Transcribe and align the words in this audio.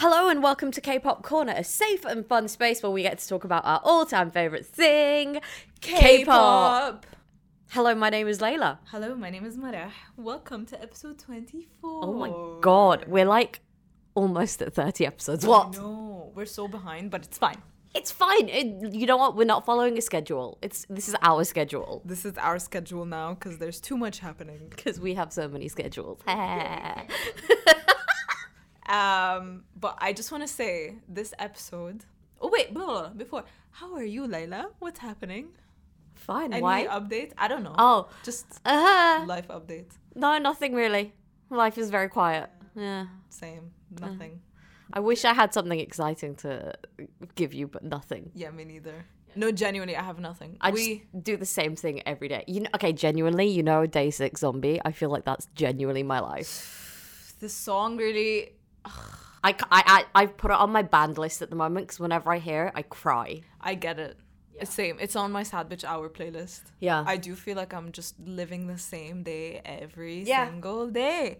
Hello 0.00 0.28
and 0.28 0.42
welcome 0.42 0.70
to 0.72 0.80
K-pop 0.82 1.22
Corner, 1.22 1.54
a 1.56 1.64
safe 1.64 2.04
and 2.04 2.26
fun 2.26 2.48
space 2.48 2.82
where 2.82 2.92
we 2.92 3.00
get 3.00 3.16
to 3.16 3.26
talk 3.26 3.44
about 3.44 3.64
our 3.64 3.80
all-time 3.82 4.30
favorite 4.30 4.66
thing, 4.66 5.40
K-pop. 5.80 7.06
Hello, 7.70 7.94
my 7.94 8.10
name 8.10 8.28
is 8.28 8.40
Layla. 8.40 8.76
Hello, 8.90 9.14
my 9.14 9.30
name 9.30 9.46
is 9.46 9.56
Marah. 9.56 9.90
Welcome 10.18 10.66
to 10.66 10.82
episode 10.82 11.18
24. 11.18 12.04
Oh 12.04 12.12
my 12.12 12.60
god, 12.60 13.06
we're 13.08 13.24
like 13.24 13.60
almost 14.14 14.60
at 14.60 14.74
30 14.74 15.06
episodes. 15.06 15.46
What? 15.46 15.78
No, 15.78 16.30
we're 16.34 16.44
so 16.44 16.68
behind, 16.68 17.10
but 17.10 17.24
it's 17.24 17.38
fine. 17.38 17.62
It's 17.94 18.10
fine. 18.10 18.50
It, 18.50 18.92
you 18.92 19.06
know 19.06 19.16
what? 19.16 19.34
We're 19.34 19.44
not 19.44 19.64
following 19.64 19.96
a 19.96 20.02
schedule. 20.02 20.58
It's 20.60 20.84
this 20.90 21.08
is 21.08 21.16
our 21.22 21.42
schedule 21.44 22.02
This 22.04 22.26
is 22.26 22.36
our 22.36 22.58
schedule 22.58 23.06
now 23.06 23.32
because 23.32 23.56
there's 23.56 23.80
too 23.80 23.96
much 23.96 24.18
happening. 24.18 24.66
because 24.68 25.00
we 25.00 25.14
have 25.14 25.32
so 25.32 25.48
many 25.48 25.68
schedules. 25.68 26.20
Um, 28.88 29.64
but 29.78 29.98
I 29.98 30.12
just 30.12 30.30
want 30.30 30.46
to 30.46 30.48
say 30.48 30.96
this 31.08 31.34
episode. 31.38 32.04
Oh 32.40 32.50
wait, 32.52 32.72
blah, 32.72 32.84
blah, 32.84 33.00
blah, 33.00 33.08
before, 33.10 33.44
how 33.70 33.94
are 33.94 34.04
you, 34.04 34.26
Layla? 34.26 34.66
What's 34.78 34.98
happening? 34.98 35.48
Fine. 36.14 36.52
Any 36.52 36.62
Why? 36.62 36.86
update? 36.86 37.32
I 37.36 37.48
don't 37.48 37.62
know. 37.62 37.74
Oh, 37.78 38.08
just 38.22 38.46
uh, 38.64 39.24
life 39.26 39.48
update. 39.48 39.90
no, 40.14 40.38
nothing 40.38 40.74
really. 40.74 41.12
Life 41.50 41.78
is 41.78 41.90
very 41.90 42.08
quiet. 42.08 42.50
Yeah. 42.74 43.06
Same. 43.28 43.70
Nothing. 44.00 44.40
I 44.92 45.00
wish 45.00 45.24
I 45.24 45.34
had 45.34 45.52
something 45.52 45.78
exciting 45.78 46.36
to 46.36 46.74
give 47.34 47.52
you, 47.54 47.66
but 47.66 47.82
nothing. 47.84 48.30
Yeah, 48.34 48.50
me 48.50 48.64
neither. 48.64 49.04
No, 49.34 49.50
genuinely, 49.52 49.96
I 49.96 50.02
have 50.02 50.18
nothing. 50.18 50.56
I 50.60 50.70
we 50.70 50.98
just 51.12 51.24
do 51.24 51.36
the 51.36 51.46
same 51.46 51.76
thing 51.76 52.02
every 52.06 52.28
day. 52.28 52.44
You 52.46 52.60
know, 52.60 52.70
okay, 52.74 52.92
genuinely, 52.92 53.48
you 53.48 53.62
know, 53.62 53.84
Day 53.86 54.10
Six 54.10 54.40
Zombie. 54.40 54.80
I 54.84 54.92
feel 54.92 55.10
like 55.10 55.24
that's 55.24 55.46
genuinely 55.54 56.02
my 56.02 56.20
life. 56.20 56.82
The 57.38 57.50
song 57.50 57.98
really. 57.98 58.55
I, 59.44 59.54
I, 59.70 60.04
I, 60.14 60.26
put 60.26 60.50
it 60.50 60.56
on 60.56 60.70
my 60.70 60.82
band 60.82 61.18
list 61.18 61.40
at 61.40 61.50
the 61.50 61.56
moment 61.56 61.86
because 61.86 62.00
whenever 62.00 62.32
I 62.32 62.38
hear 62.38 62.66
it, 62.66 62.72
I 62.74 62.82
cry. 62.82 63.42
I 63.60 63.74
get 63.74 63.98
it. 63.98 64.16
It's 64.58 64.72
Same. 64.74 64.96
It's 65.00 65.14
on 65.14 65.30
my 65.32 65.42
sad 65.42 65.68
bitch 65.68 65.84
hour 65.84 66.08
playlist. 66.08 66.62
Yeah. 66.80 67.04
I 67.06 67.16
do 67.16 67.34
feel 67.34 67.56
like 67.56 67.72
I'm 67.74 67.92
just 67.92 68.14
living 68.18 68.66
the 68.66 68.78
same 68.78 69.22
day 69.22 69.60
every 69.64 70.22
Yeah. 70.24 70.48
single 70.48 70.88
day. 70.88 71.38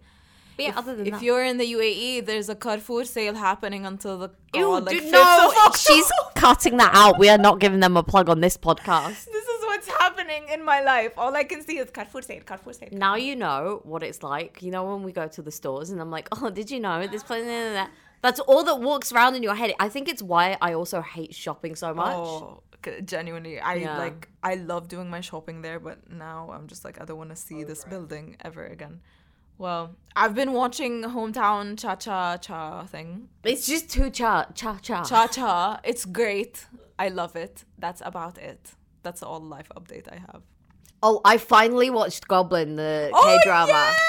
But 0.57 0.63
yeah, 0.63 0.69
if, 0.71 0.77
other 0.79 0.97
than 0.97 1.07
if 1.07 1.13
that, 1.15 1.23
you're 1.23 1.45
in 1.45 1.59
the 1.59 1.71
UAE, 1.73 2.25
there's 2.27 2.49
a 2.49 2.55
Carrefour 2.55 3.05
sale 3.05 3.35
happening 3.35 3.85
until 3.85 4.19
the 4.19 4.31
Ew, 4.55 4.63
God, 4.63 4.85
like 4.85 5.01
dude, 5.01 5.13
no, 5.13 5.53
she's 5.77 6.11
cutting 6.35 6.77
that 6.79 6.93
out. 6.95 7.19
We 7.19 7.29
are 7.29 7.37
not 7.39 7.59
giving 7.61 7.81
them 7.81 7.97
a 7.97 8.03
plug 8.03 8.29
on 8.29 8.41
this 8.41 8.57
podcast. 8.57 9.27
This 9.37 9.47
is 9.49 9.56
what's 9.87 10.03
happening 10.03 10.45
in 10.53 10.65
my 10.65 10.81
life. 10.81 11.13
All 11.17 11.35
I 11.35 11.45
can 11.45 11.63
see 11.63 11.79
is 11.79 11.91
Carrefour 11.91 12.23
sale, 12.23 12.43
Carrefour 12.45 12.73
sale. 12.73 12.89
Now 12.93 13.15
you 13.17 13.37
know 13.37 13.81
what 13.85 14.03
it's 14.03 14.23
like. 14.23 14.63
You 14.63 14.71
know 14.71 14.85
when 14.85 15.03
we 15.03 15.13
go 15.13 15.27
to 15.29 15.43
the 15.43 15.51
stores 15.51 15.91
and 15.91 16.01
I'm 16.01 16.11
like, 16.11 16.29
oh, 16.33 16.51
did 16.51 16.71
you 16.71 16.81
know 16.81 17.07
this 17.07 17.23
place? 17.23 17.45
blah, 17.45 17.63
blah, 17.63 17.73
blah." 17.73 17.89
That's 18.23 18.41
all 18.41 18.65
that 18.65 18.81
walks 18.81 19.13
around 19.13 19.35
in 19.37 19.43
your 19.43 19.55
head. 19.55 19.73
I 19.79 19.89
think 19.89 20.09
it's 20.09 20.23
why 20.23 20.57
I 20.61 20.73
also 20.73 21.01
hate 21.01 21.35
shopping 21.35 21.77
so 21.77 21.95
much. 21.95 22.17
Oh, 22.17 22.63
genuinely, 23.05 23.61
I 23.61 23.75
Yeah. 23.77 23.99
like. 23.99 24.29
I 24.43 24.55
love 24.55 24.89
doing 24.89 25.11
my 25.11 25.21
shopping 25.21 25.63
there, 25.63 25.79
but 25.79 26.11
now 26.11 26.51
I'm 26.53 26.67
just 26.67 26.85
like, 26.85 27.01
I 27.01 27.05
don't 27.05 27.19
want 27.19 27.31
to 27.31 27.37
see 27.37 27.63
this 27.65 27.85
building 27.85 28.37
ever 28.41 28.65
again. 28.65 29.01
Well, 29.59 29.97
I've 30.15 30.35
been 30.35 30.53
watching 30.53 31.03
hometown 31.03 31.79
cha 31.79 31.97
cha 31.97 32.37
cha 32.37 32.85
thing. 32.85 33.29
It's 33.45 33.67
just 33.67 33.91
too 33.91 34.11
cha 34.11 34.47
cha 34.55 34.79
cha. 34.83 35.03
Cha 35.05 35.27
cha, 35.27 35.81
it's 35.85 36.05
great. 36.05 36.67
I 36.99 37.09
love 37.09 37.37
it. 37.37 37.65
That's 37.79 38.03
about 38.05 38.39
it. 38.39 38.73
That's 39.07 39.23
all 39.23 39.39
life 39.39 39.71
update 39.77 40.09
I 40.11 40.17
have. 40.17 40.43
Oh, 41.01 41.21
I 41.25 41.39
finally 41.39 41.91
watched 41.91 42.27
Goblin, 42.27 42.75
the 42.75 43.09
Oh, 43.15 43.23
K 43.23 43.39
drama. 43.45 43.69
yes! 43.71 44.01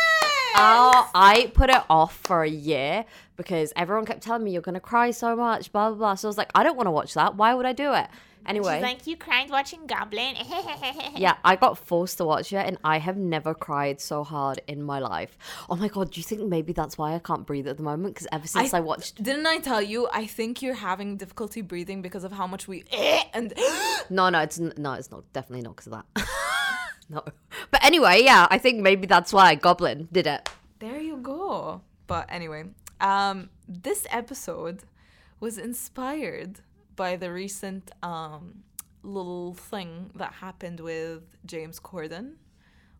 Oh, 0.56 1.08
I 1.14 1.52
put 1.54 1.70
it 1.70 1.84
off 1.88 2.17
for 2.23 2.42
a 2.42 2.50
year 2.50 3.06
because 3.38 3.71
everyone 3.75 4.05
kept 4.05 4.21
telling 4.21 4.43
me 4.43 4.52
you're 4.52 4.61
gonna 4.61 4.80
cry 4.80 5.11
so 5.11 5.35
much, 5.35 5.71
blah 5.71 5.89
blah 5.89 5.97
blah. 5.97 6.16
So 6.16 6.27
I 6.27 6.30
was 6.30 6.38
like, 6.38 6.52
I 6.53 6.63
don't 6.63 6.75
want 6.75 6.88
to 6.88 6.91
watch 6.91 7.13
that. 7.13 7.35
Why 7.35 7.53
would 7.53 7.66
I 7.66 7.73
do 7.73 7.93
it? 7.93 8.07
Anyway, 8.47 8.75
She's 8.75 8.83
like, 8.83 9.07
you 9.07 9.17
cried 9.17 9.49
watching 9.49 9.85
Goblin. 9.88 10.35
yeah, 11.17 11.35
I 11.43 11.58
got 11.58 11.77
forced 11.77 12.17
to 12.19 12.25
watch 12.25 12.53
it, 12.53 12.65
and 12.65 12.77
I 12.81 12.97
have 12.97 13.17
never 13.17 13.53
cried 13.53 13.99
so 13.99 14.23
hard 14.23 14.61
in 14.67 14.81
my 14.81 14.99
life. 14.99 15.37
Oh 15.70 15.76
my 15.76 15.89
god, 15.89 16.11
do 16.11 16.20
you 16.21 16.23
think 16.23 16.47
maybe 16.47 16.71
that's 16.71 16.97
why 16.97 17.14
I 17.14 17.20
can't 17.20 17.45
breathe 17.45 17.67
at 17.67 17.76
the 17.76 17.83
moment? 17.83 18.14
Because 18.14 18.27
ever 18.31 18.47
since 18.47 18.73
I, 18.73 18.80
watched, 18.80 19.21
Didn't 19.21 19.45
I 19.45 19.58
tell 19.58 19.81
you? 19.81 20.08
I 20.14 20.26
think 20.26 20.61
you're 20.61 20.76
having 20.76 21.17
difficulty 21.17 21.61
breathing 21.61 22.02
because 22.02 22.23
of 22.23 22.31
how 22.31 22.47
much 22.47 22.70
we 22.70 22.86
and 23.33 23.53
no, 24.09 24.30
no, 24.30 24.39
it's 24.39 24.59
no, 24.59 24.93
it's 24.93 25.11
not 25.11 25.31
definitely 25.33 25.64
not 25.64 25.76
because 25.76 25.87
of 25.92 26.03
that. 26.15 26.27
no, 27.09 27.23
but 27.70 27.83
anyway, 27.83 28.21
yeah, 28.23 28.47
I 28.49 28.59
think 28.59 28.80
maybe 28.80 29.08
that's 29.08 29.33
why 29.33 29.55
Goblin 29.55 30.08
did 30.14 30.26
it. 30.26 30.49
there 30.80 30.99
you 31.02 31.17
go. 31.17 31.81
But 32.08 32.27
anyway, 32.30 32.64
um, 33.02 33.49
this 33.67 34.05
episode 34.09 34.83
was 35.39 35.58
inspired 35.58 36.61
by 36.95 37.15
the 37.15 37.31
recent 37.31 37.91
um 38.02 38.63
little 39.03 39.53
thing 39.53 40.11
that 40.15 40.33
happened 40.33 40.80
with 40.80 41.23
James 41.45 41.80
Corden 41.80 42.33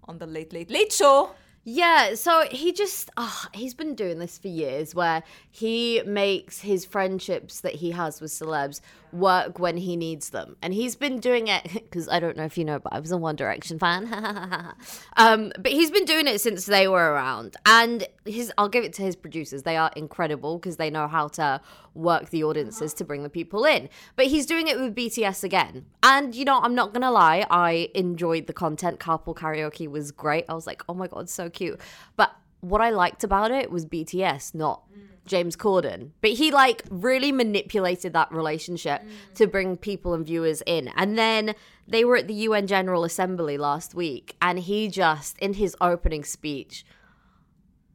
on 0.06 0.18
the 0.20 0.26
Late 0.26 0.54
Late 0.54 0.70
Late 0.70 0.94
Show. 0.94 1.32
Yeah, 1.70 2.16
so 2.16 2.46
he 2.50 2.72
just 2.72 3.10
ah, 3.18 3.50
he's 3.54 3.74
been 3.74 3.94
doing 3.94 4.20
this 4.20 4.38
for 4.38 4.48
years 4.48 4.96
where 4.96 5.22
he 5.52 6.02
makes 6.06 6.62
his 6.62 6.86
friendships 6.86 7.60
that 7.60 7.76
he 7.76 7.92
has 7.92 8.22
with 8.22 8.32
celebs 8.32 8.80
work 9.12 9.60
when 9.60 9.78
he 9.78 9.96
needs 9.96 10.30
them. 10.30 10.56
And 10.62 10.74
he's 10.74 10.96
been 10.96 11.20
doing 11.20 11.48
it 11.48 11.64
because 11.74 12.08
I 12.10 12.20
don't 12.20 12.38
know 12.38 12.44
if 12.44 12.58
you 12.58 12.66
know, 12.66 12.80
but 12.80 12.94
I 12.94 13.00
was 13.00 13.12
a 13.12 13.18
One 13.18 13.36
Direction 13.36 13.80
fan. 13.80 14.08
um, 15.18 15.52
but 15.60 15.72
he's 15.72 15.92
been 15.92 16.06
doing 16.06 16.28
it 16.28 16.42
since 16.42 16.66
they 16.66 16.88
were 16.88 17.12
around. 17.12 17.58
And 17.66 18.08
his 18.26 18.52
I'll 18.58 18.70
give 18.70 18.84
it 18.84 18.94
to 18.94 19.02
his 19.02 19.16
producers. 19.16 19.64
They 19.64 19.78
are 19.78 19.92
incredible 19.96 20.58
because 20.58 20.78
they 20.78 20.90
know 20.90 21.08
how 21.08 21.28
to 21.30 21.62
work 21.94 22.30
the 22.30 22.44
audiences 22.44 22.94
to 22.96 23.04
bring 23.04 23.24
the 23.24 23.30
people 23.30 23.66
in. 23.66 23.90
But 24.16 24.28
he's 24.28 24.46
doing 24.46 24.68
it 24.68 24.80
with 24.80 24.96
BTS 24.96 25.44
again. 25.44 25.86
And 26.04 26.36
you 26.36 26.46
know, 26.46 26.60
I'm 26.62 26.76
not 26.76 26.94
gonna 26.94 27.12
lie, 27.12 27.46
I 27.50 27.90
enjoyed 27.96 28.48
the 28.48 28.54
content. 28.54 29.00
Carpool 29.00 29.36
karaoke 29.36 29.88
was 29.88 30.12
great. 30.12 30.46
I 30.50 30.54
was 30.54 30.68
like, 30.68 30.84
oh 30.88 30.94
my 30.94 31.08
god, 31.08 31.30
so 31.30 31.50
cute. 31.50 31.80
But 32.16 32.36
what 32.62 32.82
I 32.82 32.90
liked 32.90 33.24
about 33.24 33.52
it 33.52 33.72
was 33.72 33.86
BTS, 33.86 34.56
not 34.56 34.84
James 35.28 35.56
Corden. 35.56 36.12
But 36.22 36.32
he 36.32 36.52
like 36.52 36.84
really 36.90 37.32
manipulated 37.32 38.14
that 38.14 38.32
relationship 38.32 39.02
mm. 39.02 39.36
to 39.36 39.48
bring 39.48 39.78
people 39.78 40.14
and 40.14 40.26
viewers 40.26 40.64
in. 40.66 40.90
And 40.96 41.18
then 41.18 41.54
they 41.88 42.04
were 42.04 42.18
at 42.18 42.28
the 42.28 42.34
UN 42.34 42.68
General 42.68 43.04
Assembly 43.04 43.58
last 43.58 43.96
week, 43.96 44.36
and 44.42 44.60
he 44.60 44.90
just, 44.90 45.38
in 45.40 45.54
his 45.54 45.76
opening 45.80 46.24
speech, 46.24 46.86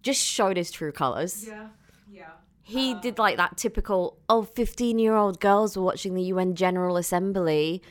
just 0.02 0.24
showed 0.24 0.56
his 0.56 0.70
true 0.70 0.92
colors. 0.92 1.46
Yeah, 1.46 1.68
yeah. 2.10 2.30
He 2.62 2.94
uh. 2.94 3.00
did 3.00 3.18
like 3.18 3.36
that 3.36 3.56
typical, 3.56 4.18
oh, 4.28 4.42
15 4.42 4.98
year 4.98 5.14
old 5.14 5.40
girls 5.40 5.76
were 5.76 5.82
watching 5.82 6.14
the 6.14 6.22
UN 6.24 6.54
General 6.54 6.96
Assembly. 6.96 7.82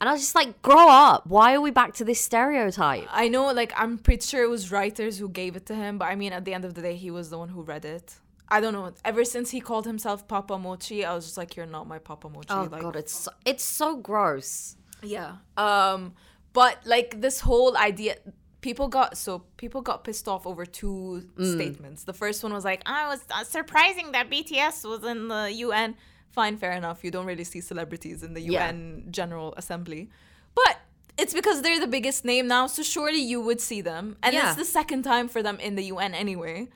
And 0.00 0.10
I 0.10 0.12
was 0.12 0.20
just 0.20 0.34
like, 0.34 0.60
grow 0.60 0.90
up. 0.90 1.26
Why 1.26 1.54
are 1.54 1.60
we 1.60 1.70
back 1.70 1.94
to 1.94 2.04
this 2.04 2.20
stereotype? 2.20 3.06
I 3.10 3.28
know, 3.28 3.50
like, 3.52 3.72
I'm 3.76 3.96
pretty 3.96 4.26
sure 4.26 4.42
it 4.42 4.50
was 4.50 4.70
writers 4.70 5.18
who 5.18 5.28
gave 5.28 5.56
it 5.56 5.64
to 5.66 5.74
him, 5.74 5.96
but 5.96 6.06
I 6.06 6.16
mean, 6.16 6.34
at 6.34 6.44
the 6.44 6.52
end 6.52 6.66
of 6.66 6.74
the 6.74 6.82
day, 6.82 6.96
he 6.96 7.10
was 7.10 7.30
the 7.30 7.38
one 7.38 7.48
who 7.48 7.62
read 7.62 7.86
it. 7.86 8.16
I 8.48 8.60
don't 8.60 8.72
know. 8.72 8.92
Ever 9.04 9.24
since 9.24 9.50
he 9.50 9.60
called 9.60 9.86
himself 9.86 10.28
Papa 10.28 10.56
Mochi, 10.58 11.04
I 11.04 11.14
was 11.14 11.24
just 11.24 11.36
like, 11.36 11.56
"You're 11.56 11.66
not 11.66 11.86
my 11.88 11.98
Papa 11.98 12.28
Mochi." 12.28 12.46
Oh, 12.50 12.68
like, 12.70 12.82
God, 12.82 12.96
it's 12.96 13.12
so, 13.12 13.30
it's 13.44 13.64
so 13.64 13.96
gross. 13.96 14.76
yeah. 15.02 15.36
Um, 15.56 16.14
but 16.52 16.78
like 16.86 17.20
this 17.20 17.40
whole 17.40 17.76
idea, 17.76 18.16
people 18.60 18.88
got 18.88 19.16
so 19.18 19.42
people 19.56 19.80
got 19.82 20.04
pissed 20.04 20.28
off 20.28 20.46
over 20.46 20.64
two 20.64 21.28
statements. 21.40 22.04
The 22.04 22.12
first 22.12 22.42
one 22.42 22.52
was 22.52 22.64
like, 22.64 22.82
I 22.86 23.08
was 23.08 23.20
uh, 23.30 23.44
surprising 23.44 24.12
that 24.12 24.30
BTS 24.30 24.88
was 24.88 25.04
in 25.04 25.28
the 25.28 25.52
UN. 25.66 25.96
"Fine, 26.30 26.56
fair 26.58 26.72
enough. 26.72 27.02
You 27.02 27.10
don't 27.10 27.26
really 27.26 27.44
see 27.44 27.60
celebrities 27.60 28.22
in 28.22 28.34
the 28.34 28.40
Yeah. 28.40 28.68
UN 28.68 29.06
General 29.10 29.54
Assembly, 29.56 30.08
but." 30.54 30.78
It's 31.18 31.32
because 31.32 31.62
they're 31.62 31.80
the 31.80 31.86
biggest 31.86 32.26
name 32.26 32.46
now, 32.46 32.66
so 32.66 32.82
surely 32.82 33.22
you 33.22 33.40
would 33.40 33.58
see 33.58 33.80
them. 33.80 34.18
And 34.22 34.34
Yeah. 34.34 34.48
it's 34.48 34.56
the 34.58 34.66
second 34.66 35.02
time 35.02 35.28
for 35.28 35.42
them 35.42 35.58
in 35.60 35.74
the 35.74 35.84
UN 35.84 36.12
anyway. 36.14 36.68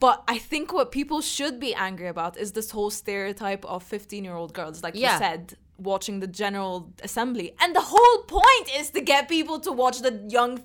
But 0.00 0.24
I 0.26 0.38
think 0.38 0.72
what 0.72 0.90
people 0.90 1.20
should 1.20 1.60
be 1.60 1.74
angry 1.74 2.08
about 2.08 2.36
is 2.38 2.52
this 2.52 2.70
whole 2.70 2.90
stereotype 2.90 3.64
of 3.66 3.82
15 3.82 4.24
year 4.24 4.34
old 4.34 4.52
girls, 4.54 4.82
like 4.82 4.94
Yeah. 4.96 5.12
you 5.12 5.18
said, 5.18 5.54
watching 5.76 6.20
the 6.20 6.26
General 6.26 6.90
Assembly. 7.02 7.54
And 7.60 7.76
the 7.76 7.82
whole 7.82 8.22
point 8.24 8.66
is 8.80 8.90
to 8.90 9.00
get 9.02 9.28
people 9.28 9.60
to 9.60 9.70
watch 9.72 10.00
the 10.00 10.12
young. 10.28 10.62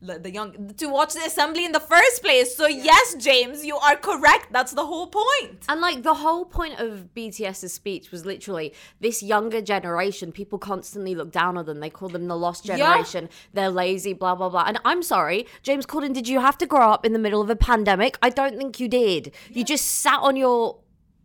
The 0.00 0.30
young 0.30 0.74
to 0.76 0.86
watch 0.86 1.14
the 1.14 1.24
assembly 1.26 1.64
in 1.64 1.72
the 1.72 1.80
first 1.80 2.22
place. 2.22 2.56
So 2.56 2.68
yes, 2.68 3.16
James, 3.16 3.66
you 3.66 3.76
are 3.78 3.96
correct. 3.96 4.52
That's 4.52 4.70
the 4.72 4.86
whole 4.86 5.08
point. 5.08 5.64
And 5.68 5.80
like 5.80 6.04
the 6.04 6.14
whole 6.14 6.44
point 6.44 6.78
of 6.78 7.08
BTS's 7.16 7.72
speech 7.72 8.12
was 8.12 8.24
literally 8.24 8.72
this 9.00 9.24
younger 9.24 9.60
generation, 9.60 10.30
people 10.30 10.56
constantly 10.56 11.16
look 11.16 11.32
down 11.32 11.58
on 11.58 11.66
them. 11.66 11.80
They 11.80 11.90
call 11.90 12.08
them 12.10 12.28
the 12.28 12.36
lost 12.36 12.64
Yeah. 12.64 12.76
generation. 12.76 13.28
They're 13.54 13.70
lazy, 13.70 14.12
blah, 14.12 14.36
blah, 14.36 14.50
blah. 14.50 14.64
And 14.68 14.78
I'm 14.84 15.02
sorry, 15.02 15.48
James 15.64 15.84
Corden, 15.84 16.12
did 16.14 16.28
you 16.28 16.38
have 16.38 16.56
to 16.58 16.66
grow 16.66 16.92
up 16.92 17.04
in 17.04 17.12
the 17.12 17.18
middle 17.18 17.40
of 17.42 17.50
a 17.50 17.56
pandemic? 17.56 18.18
I 18.22 18.30
don't 18.30 18.56
think 18.56 18.78
you 18.78 18.86
did. 18.86 19.34
You 19.50 19.64
just 19.64 19.84
sat 19.84 20.20
on 20.20 20.36
your 20.36 20.78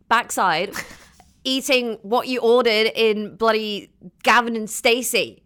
backside 0.08 0.72
eating 1.44 1.98
what 2.02 2.26
you 2.26 2.40
ordered 2.40 2.90
in 2.96 3.36
bloody 3.36 3.90
Gavin 4.24 4.56
and 4.56 4.68
Stacey. 4.68 5.43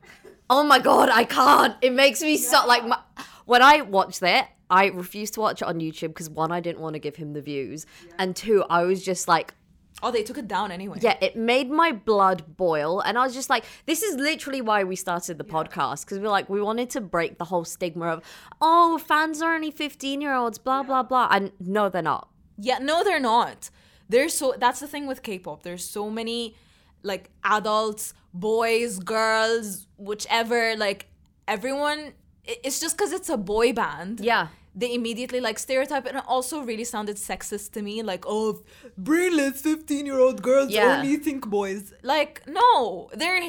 Oh 0.50 0.62
my 0.62 0.78
god, 0.78 1.08
I 1.10 1.24
can't. 1.24 1.76
It 1.82 1.92
makes 1.92 2.20
me 2.22 2.36
so 2.36 2.66
like 2.66 2.86
my, 2.86 2.98
when 3.44 3.62
I 3.62 3.82
watched 3.82 4.20
that, 4.20 4.48
I 4.70 4.86
refused 4.86 5.34
to 5.34 5.40
watch 5.40 5.62
it 5.62 5.68
on 5.68 5.78
YouTube 5.80 6.08
because 6.08 6.30
one, 6.30 6.52
I 6.52 6.60
didn't 6.60 6.80
want 6.80 6.94
to 6.94 6.98
give 6.98 7.16
him 7.16 7.32
the 7.32 7.42
views, 7.42 7.86
and 8.18 8.34
two, 8.34 8.64
I 8.68 8.84
was 8.84 9.04
just 9.04 9.28
like, 9.28 9.54
Oh, 10.00 10.12
they 10.12 10.22
took 10.22 10.38
it 10.38 10.46
down 10.46 10.70
anyway. 10.70 10.98
yeah, 11.00 11.16
it 11.20 11.34
made 11.34 11.70
my 11.70 11.90
blood 11.90 12.56
boil. 12.56 13.00
And 13.00 13.18
I 13.18 13.24
was 13.24 13.34
just 13.34 13.50
like, 13.50 13.64
this 13.84 14.00
is 14.00 14.14
literally 14.14 14.60
why 14.60 14.84
we 14.84 14.94
started 14.94 15.38
the 15.38 15.44
podcast 15.44 16.04
because 16.04 16.20
we 16.20 16.26
are 16.26 16.30
like, 16.30 16.48
we 16.48 16.62
wanted 16.62 16.88
to 16.90 17.00
break 17.00 17.38
the 17.38 17.46
whole 17.46 17.64
stigma 17.64 18.06
of, 18.06 18.22
oh, 18.60 18.98
fans 18.98 19.42
are 19.42 19.52
only 19.56 19.72
15 19.72 20.20
year 20.20 20.34
olds, 20.34 20.56
blah, 20.56 20.84
blah, 20.84 21.02
blah. 21.02 21.26
And 21.32 21.50
no, 21.58 21.88
they're 21.88 22.00
not. 22.00 22.28
Yeah, 22.56 22.78
no, 22.78 23.02
they're 23.02 23.18
not. 23.18 23.70
There's 24.08 24.34
so 24.34 24.54
that's 24.56 24.78
the 24.78 24.86
thing 24.86 25.08
with 25.08 25.24
K-pop. 25.24 25.64
There's 25.64 25.84
so 25.84 26.08
many 26.10 26.54
like 27.02 27.30
adults, 27.44 28.14
boys, 28.34 28.98
girls, 28.98 29.86
whichever. 29.96 30.76
Like 30.76 31.06
everyone, 31.46 32.12
it's 32.44 32.80
just 32.80 32.96
because 32.96 33.12
it's 33.12 33.28
a 33.28 33.36
boy 33.36 33.72
band. 33.72 34.20
Yeah. 34.20 34.48
They 34.74 34.94
immediately 34.94 35.40
like 35.40 35.58
stereotype, 35.58 36.06
and 36.06 36.18
it 36.18 36.24
also 36.28 36.60
really 36.62 36.84
sounded 36.84 37.16
sexist 37.16 37.72
to 37.72 37.82
me. 37.82 38.02
Like, 38.02 38.24
oh, 38.28 38.62
brainless 38.96 39.60
fifteen-year-old 39.60 40.40
girls 40.40 40.70
Yeah. 40.70 40.98
only 41.00 41.16
think 41.16 41.48
boys. 41.48 41.92
Like, 42.02 42.42
no, 42.46 43.10
they're. 43.12 43.42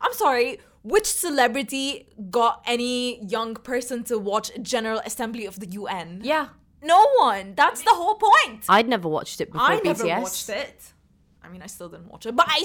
I'm 0.00 0.12
sorry. 0.12 0.60
Which 0.82 1.06
celebrity 1.06 2.08
got 2.30 2.62
any 2.66 3.24
young 3.24 3.54
person 3.54 4.04
to 4.04 4.18
watch 4.18 4.50
General 4.62 5.00
Assembly 5.04 5.46
of 5.46 5.58
the 5.60 5.66
UN? 5.68 6.20
Yeah. 6.22 6.48
No 6.82 7.04
one. 7.18 7.54
That's 7.56 7.82
the 7.82 7.90
whole 7.94 8.14
point. 8.16 8.64
I'd 8.68 8.88
never 8.88 9.08
watched 9.08 9.40
it 9.40 9.50
before 9.50 9.66
I 9.66 9.80
BTS. 9.80 9.84
never 9.84 10.20
watched 10.20 10.48
it. 10.50 10.92
I 11.46 11.48
mean, 11.52 11.62
I 11.62 11.66
still 11.66 11.88
didn't 11.88 12.08
watch 12.08 12.26
it, 12.26 12.34
but 12.34 12.46
I. 12.48 12.64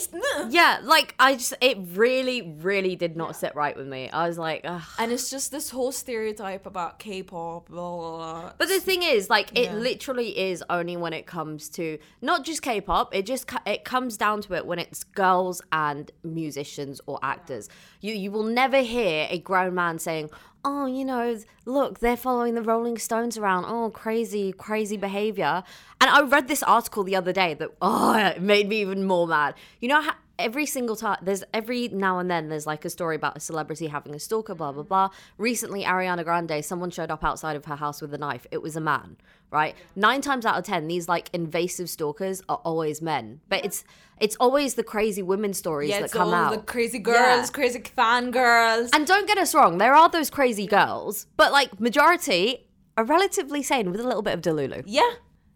Yeah, 0.49 0.79
like 0.83 1.13
I 1.19 1.33
just, 1.35 1.53
it 1.61 1.77
really, 1.93 2.41
really 2.41 2.95
did 2.95 3.15
not 3.15 3.35
sit 3.35 3.53
right 3.55 3.75
with 3.77 3.87
me. 3.87 4.09
I 4.09 4.27
was 4.27 4.37
like, 4.37 4.61
Ugh. 4.63 4.81
And 4.97 5.11
it's 5.11 5.29
just 5.29 5.51
this 5.51 5.69
whole 5.69 5.91
stereotype 5.91 6.65
about 6.65 6.99
K-pop. 6.99 7.69
Blah, 7.69 7.97
blah, 7.97 8.17
blah. 8.17 8.53
But 8.57 8.67
the 8.69 8.79
thing 8.79 9.03
is, 9.03 9.29
like, 9.29 9.51
it 9.57 9.65
Yeah. 9.65 9.73
literally 9.75 10.37
is 10.37 10.63
only 10.69 10.97
when 10.97 11.13
it 11.13 11.25
comes 11.27 11.69
to 11.69 11.97
not 12.21 12.43
just 12.43 12.61
K-pop. 12.61 13.13
It 13.13 13.25
just 13.25 13.49
it 13.65 13.83
comes 13.83 14.17
down 14.17 14.41
to 14.43 14.53
it 14.55 14.65
when 14.65 14.79
it's 14.79 15.03
girls 15.03 15.61
and 15.71 16.11
musicians 16.23 16.99
or 17.05 17.19
actors. 17.21 17.69
You 18.01 18.13
you 18.13 18.31
will 18.31 18.43
never 18.43 18.79
hear 18.81 19.27
a 19.29 19.39
grown 19.39 19.75
man 19.75 19.99
saying, 19.99 20.29
"Oh, 20.63 20.85
you 20.85 21.05
know, 21.05 21.37
look, 21.65 21.99
they're 21.99 22.17
following 22.17 22.55
the 22.55 22.61
Rolling 22.61 22.97
Stones 22.97 23.37
around. 23.37 23.65
Oh, 23.67 23.89
crazy, 23.89 24.51
crazy 24.51 24.97
behavior." 24.97 25.63
And 25.99 26.09
I 26.09 26.21
read 26.21 26.47
this 26.47 26.63
article 26.63 27.03
the 27.03 27.15
other 27.15 27.33
day 27.33 27.53
that 27.55 27.69
oh, 27.81 28.15
it 28.35 28.41
made 28.41 28.69
me 28.69 28.81
even 28.81 29.05
more 29.05 29.27
mad. 29.27 29.55
You 29.79 29.89
know 29.89 30.01
how 30.01 30.13
every 30.41 30.65
single 30.65 30.95
time 30.95 31.17
there's 31.21 31.43
every 31.53 31.87
now 31.89 32.19
and 32.19 32.29
then 32.29 32.49
there's 32.49 32.65
like 32.67 32.83
a 32.85 32.89
story 32.89 33.15
about 33.15 33.37
a 33.37 33.39
celebrity 33.39 33.87
having 33.87 34.13
a 34.15 34.19
stalker 34.19 34.55
blah 34.55 34.71
blah 34.71 34.83
blah. 34.83 35.09
Recently 35.37 35.83
ariana 35.83 36.23
grande 36.23 36.63
someone 36.65 36.89
showed 36.91 37.11
up 37.11 37.23
outside 37.23 37.55
of 37.55 37.65
her 37.65 37.75
house 37.75 38.01
with 38.01 38.13
a 38.13 38.17
knife. 38.17 38.45
It 38.51 38.61
was 38.61 38.75
a 38.75 38.81
man 38.81 39.17
right? 39.51 39.75
Nine 39.97 40.21
times 40.21 40.45
out 40.45 40.57
of 40.57 40.63
ten 40.63 40.87
these 40.87 41.09
like 41.09 41.29
invasive 41.33 41.89
stalkers 41.89 42.41
are 42.47 42.61
always 42.63 43.01
men. 43.01 43.41
But 43.49 43.65
it's 43.65 43.83
it's 44.19 44.37
always 44.39 44.75
the 44.75 44.83
crazy 44.83 45.21
women 45.21 45.53
stories 45.53 45.89
Yeah, 45.89 45.97
that 45.99 46.05
it's 46.05 46.13
come 46.13 46.29
all 46.29 46.33
out. 46.33 46.51
the 46.51 46.59
crazy 46.59 46.99
girls, 46.99 47.47
Yeah. 47.49 47.53
crazy 47.53 47.81
fan 47.81 48.31
girls. 48.31 48.89
and 48.93 49.05
don't 49.05 49.27
get 49.27 49.37
us 49.37 49.53
wrong 49.55 49.77
there 49.77 49.93
are 49.95 50.07
those 50.09 50.29
crazy 50.29 50.67
girls 50.67 51.25
but 51.37 51.51
like 51.51 51.79
majority 51.81 52.67
are 52.97 53.03
relatively 53.03 53.61
sane 53.63 53.91
with 53.91 53.99
a 53.99 54.03
little 54.03 54.21
bit 54.21 54.33
of 54.33 54.41
delulu. 54.41 54.83
Yeah, 54.85 55.11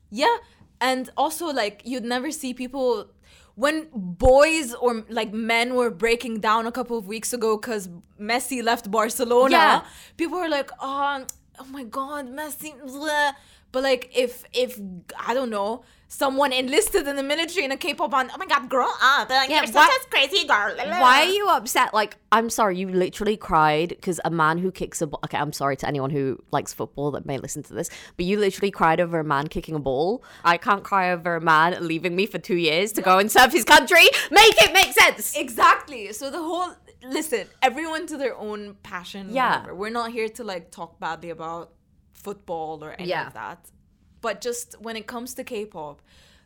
yeah, 0.09 0.37
and 0.81 1.09
also 1.15 1.47
like 1.47 1.81
you'd 1.85 2.03
never 2.03 2.31
see 2.31 2.53
people 2.53 3.07
when 3.55 3.87
boys 3.93 4.73
or 4.73 5.05
like 5.09 5.33
men 5.33 5.75
were 5.75 5.89
breaking 5.89 6.39
down 6.39 6.67
a 6.67 6.71
couple 6.71 6.97
of 6.97 7.07
weeks 7.07 7.33
ago 7.33 7.57
because 7.57 7.89
Messi 8.19 8.61
left 8.63 8.91
Barcelona. 8.91 9.51
Yeah. 9.51 9.85
People 10.17 10.37
were 10.39 10.49
like, 10.49 10.69
"Oh, 10.79 11.25
oh 11.59 11.65
my 11.65 11.83
God, 11.83 12.27
Messi!" 12.29 12.73
blah." 12.85 13.31
But 13.75 13.83
like, 13.83 14.09
if 14.15 14.45
if 14.53 14.79
I 15.19 15.33
don't 15.33 15.49
know, 15.49 15.83
someone 16.07 16.53
enlisted 16.53 17.05
in 17.09 17.17
the 17.17 17.23
military 17.23 17.65
in 17.65 17.73
a 17.73 17.77
K-pop 17.77 18.09
band, 18.09 18.29
oh 18.33 18.37
my 18.37 18.45
God, 18.45 18.69
grow 18.69 18.87
up! 19.03 19.29
Like, 19.29 19.49
Yeah, 19.49 19.63
You're 19.63 19.73
why- 19.73 19.89
such 19.89 20.05
a 20.05 20.09
crazy 20.09 20.47
girl. 20.47 20.73
Why 20.77 21.23
are 21.23 21.33
you 21.39 21.49
upset? 21.49 21.93
Like, 21.93 22.15
I'm 22.31 22.49
sorry, 22.49 22.77
you 22.77 22.87
literally 22.87 23.35
cried 23.35 23.89
because 23.89 24.21
a 24.23 24.29
man 24.31 24.59
who 24.59 24.71
kicks 24.71 25.01
a 25.01 25.07
ball. 25.07 25.19
Okay, 25.25 25.37
I'm 25.37 25.51
sorry 25.51 25.75
to 25.75 25.87
anyone 25.89 26.09
who 26.09 26.41
likes 26.51 26.71
football 26.71 27.11
that 27.11 27.25
may 27.25 27.37
listen 27.37 27.63
to 27.63 27.73
this, 27.73 27.89
but 28.15 28.25
you 28.25 28.39
literally 28.39 28.71
cried 28.71 29.01
over 29.01 29.19
a 29.19 29.25
man 29.25 29.47
kicking 29.47 29.75
a 29.75 29.79
ball. 29.79 30.23
I 30.45 30.55
can't 30.55 30.83
cry 30.85 31.11
over 31.11 31.35
a 31.35 31.41
man 31.41 31.75
leaving 31.85 32.15
me 32.15 32.27
for 32.27 32.37
two 32.37 32.55
years 32.55 32.93
to 32.93 33.01
go 33.01 33.19
and 33.19 33.29
serve 33.29 33.51
his 33.51 33.65
country. 33.65 34.05
Make 34.31 34.55
it 34.63 34.71
make 34.73 34.93
sense. 34.93 35.35
Exactly. 35.35 36.13
So 36.13 36.31
the 36.31 36.41
whole 36.41 36.73
listen, 37.03 37.45
everyone 37.61 38.07
to 38.07 38.15
their 38.15 38.37
own 38.37 38.77
passion. 38.83 39.23
Yeah. 39.33 39.57
whatever. 39.59 39.75
We're 39.75 39.89
not 40.01 40.11
here 40.11 40.29
to 40.29 40.45
like 40.45 40.71
talk 40.71 40.97
badly 40.97 41.31
about 41.31 41.73
football 42.27 42.73
or 42.85 42.91
any 42.99 43.09
Yeah. 43.13 43.27
of 43.27 43.33
that. 43.41 43.59
But 44.25 44.35
just 44.47 44.67
when 44.85 44.95
it 45.01 45.05
comes 45.13 45.29
to 45.37 45.41
K-pop, 45.51 45.97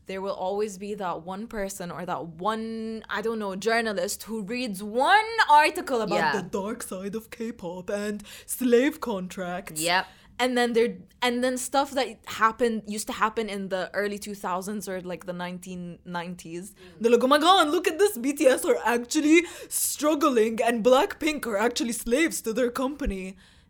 there 0.09 0.21
will 0.25 0.39
always 0.47 0.73
be 0.85 0.91
that 1.05 1.15
one 1.35 1.43
person 1.57 1.87
or 1.95 2.01
that 2.11 2.21
one 2.51 3.03
I 3.17 3.19
don't 3.25 3.39
know 3.43 3.53
journalist 3.69 4.19
who 4.27 4.37
reads 4.55 4.79
one 5.09 5.31
article 5.63 5.99
about 6.07 6.19
Yeah. 6.23 6.35
the 6.39 6.45
dark 6.61 6.79
side 6.91 7.13
of 7.19 7.23
K-pop 7.37 7.85
and 8.05 8.17
slave 8.57 8.95
contracts. 9.11 9.79
Yep. 9.91 10.05
And 10.41 10.51
then 10.57 10.69
there 10.77 10.91
and 11.25 11.35
then 11.43 11.55
stuff 11.71 11.89
that 11.97 12.07
happened 12.43 12.77
used 12.95 13.07
to 13.11 13.15
happen 13.23 13.45
in 13.55 13.61
the 13.73 13.83
early 14.01 14.17
2000s 14.27 14.83
or 14.91 14.97
like 15.11 15.23
the 15.31 15.37
1990s. 15.45 16.65
Mm. 16.71 16.75
They're 17.01 17.13
like, 17.15 17.25
"Oh 17.27 17.31
my 17.35 17.41
god, 17.47 17.63
look 17.75 17.87
at 17.91 17.97
this 18.03 18.13
BTS 18.23 18.61
are 18.71 18.79
actually 18.95 19.37
struggling 19.67 20.55
and 20.67 20.75
Blackpink 20.89 21.39
are 21.51 21.57
actually 21.67 21.95
slaves 22.05 22.37
to 22.45 22.51
their 22.53 22.71
company." 22.83 23.25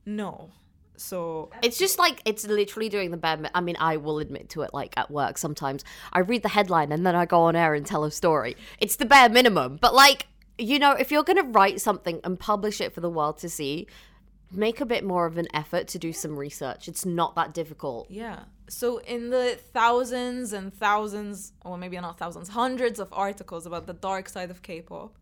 No. 0.05 0.31
So, 1.00 1.50
It's 1.62 1.78
just 1.78 1.98
like 1.98 2.22
it's 2.25 2.46
literally 2.46 2.90
doing 2.90 3.12
the 3.12 3.18
bare. 3.18 3.40
I 3.56 3.62
mean, 3.62 3.78
I 3.80 3.98
will 3.98 4.19
admit 4.19 4.50
to 4.50 4.62
it. 4.63 4.74
Like 4.74 4.94
at 4.98 5.10
work, 5.10 5.38
sometimes 5.38 5.84
I 6.12 6.19
read 6.19 6.44
the 6.44 6.50
headline 6.50 6.92
and 6.92 7.06
then 7.06 7.16
I 7.16 7.25
go 7.25 7.42
on 7.42 7.56
air 7.56 7.74
and 7.74 7.86
tell 7.86 8.04
a 8.04 8.12
story. 8.12 8.57
It's 8.80 8.98
the 8.98 9.06
bare 9.06 9.30
minimum. 9.30 9.78
But 9.80 9.94
like 9.94 10.28
you 10.57 10.78
know, 10.78 10.92
if 10.92 11.10
you're 11.12 11.24
gonna 11.24 11.44
write 11.44 11.80
something 11.80 12.19
and 12.24 12.38
publish 12.40 12.81
it 12.81 12.94
for 12.94 13.00
the 13.00 13.10
world 13.10 13.38
to 13.40 13.50
see, 13.50 13.88
make 14.51 14.81
a 14.81 14.86
bit 14.86 15.04
more 15.04 15.25
of 15.25 15.38
an 15.38 15.48
effort 15.54 15.88
to 15.90 16.00
do 16.00 16.12
some 16.12 16.38
research. 16.38 16.88
It's 16.88 17.06
not 17.06 17.36
that 17.36 17.54
difficult. 17.54 18.07
yeah. 18.10 18.44
So 18.68 19.00
in 19.00 19.31
the 19.31 19.57
thousands 19.74 20.54
and 20.54 20.72
thousands, 20.72 21.54
or 21.66 21.75
maybe 21.75 22.00
not 22.00 22.19
thousands, 22.19 22.50
hundreds 22.50 23.00
of 23.00 23.07
articles 23.12 23.66
about 23.66 23.88
the 23.88 23.94
dark 23.94 24.30
side 24.30 24.51
of 24.51 24.62
K-pop, 24.62 25.18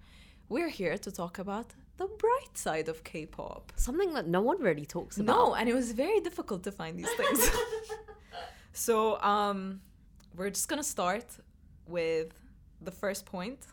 we're 0.50 0.68
here 0.68 0.98
to 0.98 1.10
talk 1.12 1.40
about 1.40 1.68
the 1.98 2.08
bright 2.08 2.58
side 2.58 2.88
of 2.90 3.04
K-pop. 3.04 3.74
Something 3.76 4.14
that 4.14 4.28
no 4.28 4.42
one 4.42 4.62
really 4.62 4.86
talks 4.86 5.18
about. 5.18 5.34
No, 5.36 5.56
and 5.56 5.68
it 5.68 5.74
was 5.74 5.92
very 5.92 6.20
difficult 6.22 6.64
to 6.64 6.72
find 6.72 6.98
these 6.98 7.12
things. 7.14 7.52
so, 8.74 9.20
um, 9.22 9.82
we're 10.36 10.50
just 10.52 10.68
gonna 10.70 10.84
start 10.84 11.26
with 11.88 12.34
the 12.82 12.92
first 12.92 13.26
point, 13.26 13.66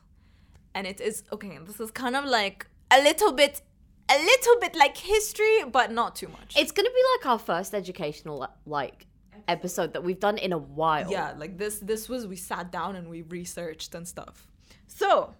and 0.74 0.86
it 0.86 1.00
is 1.00 1.24
okay. 1.32 1.58
This 1.66 1.80
is 1.80 1.90
kind 1.90 2.16
of 2.16 2.24
like 2.24 2.66
a 2.90 3.02
little 3.02 3.32
bit, 3.32 3.60
a 4.08 4.18
little 4.18 4.60
bit 4.60 4.74
like 4.74 4.96
history, 4.96 5.64
but 5.70 5.92
not 5.92 6.16
too 6.16 6.28
much. 6.28 6.56
It's 6.56 6.72
gonna 6.72 6.88
be 6.88 7.02
like 7.18 7.26
our 7.26 7.38
first 7.38 7.74
educational 7.74 8.48
like 8.64 9.06
episode 9.46 9.92
that 9.92 10.02
we've 10.02 10.20
done 10.20 10.38
in 10.38 10.52
a 10.52 10.58
while. 10.58 11.10
yeah, 11.10 11.34
like 11.36 11.58
this. 11.58 11.78
This 11.78 12.08
was 12.08 12.26
we 12.26 12.36
sat 12.36 12.72
down 12.72 12.96
and 12.96 13.10
we 13.10 13.22
researched 13.22 13.94
and 13.94 14.08
stuff. 14.08 14.48
So, 14.86 15.34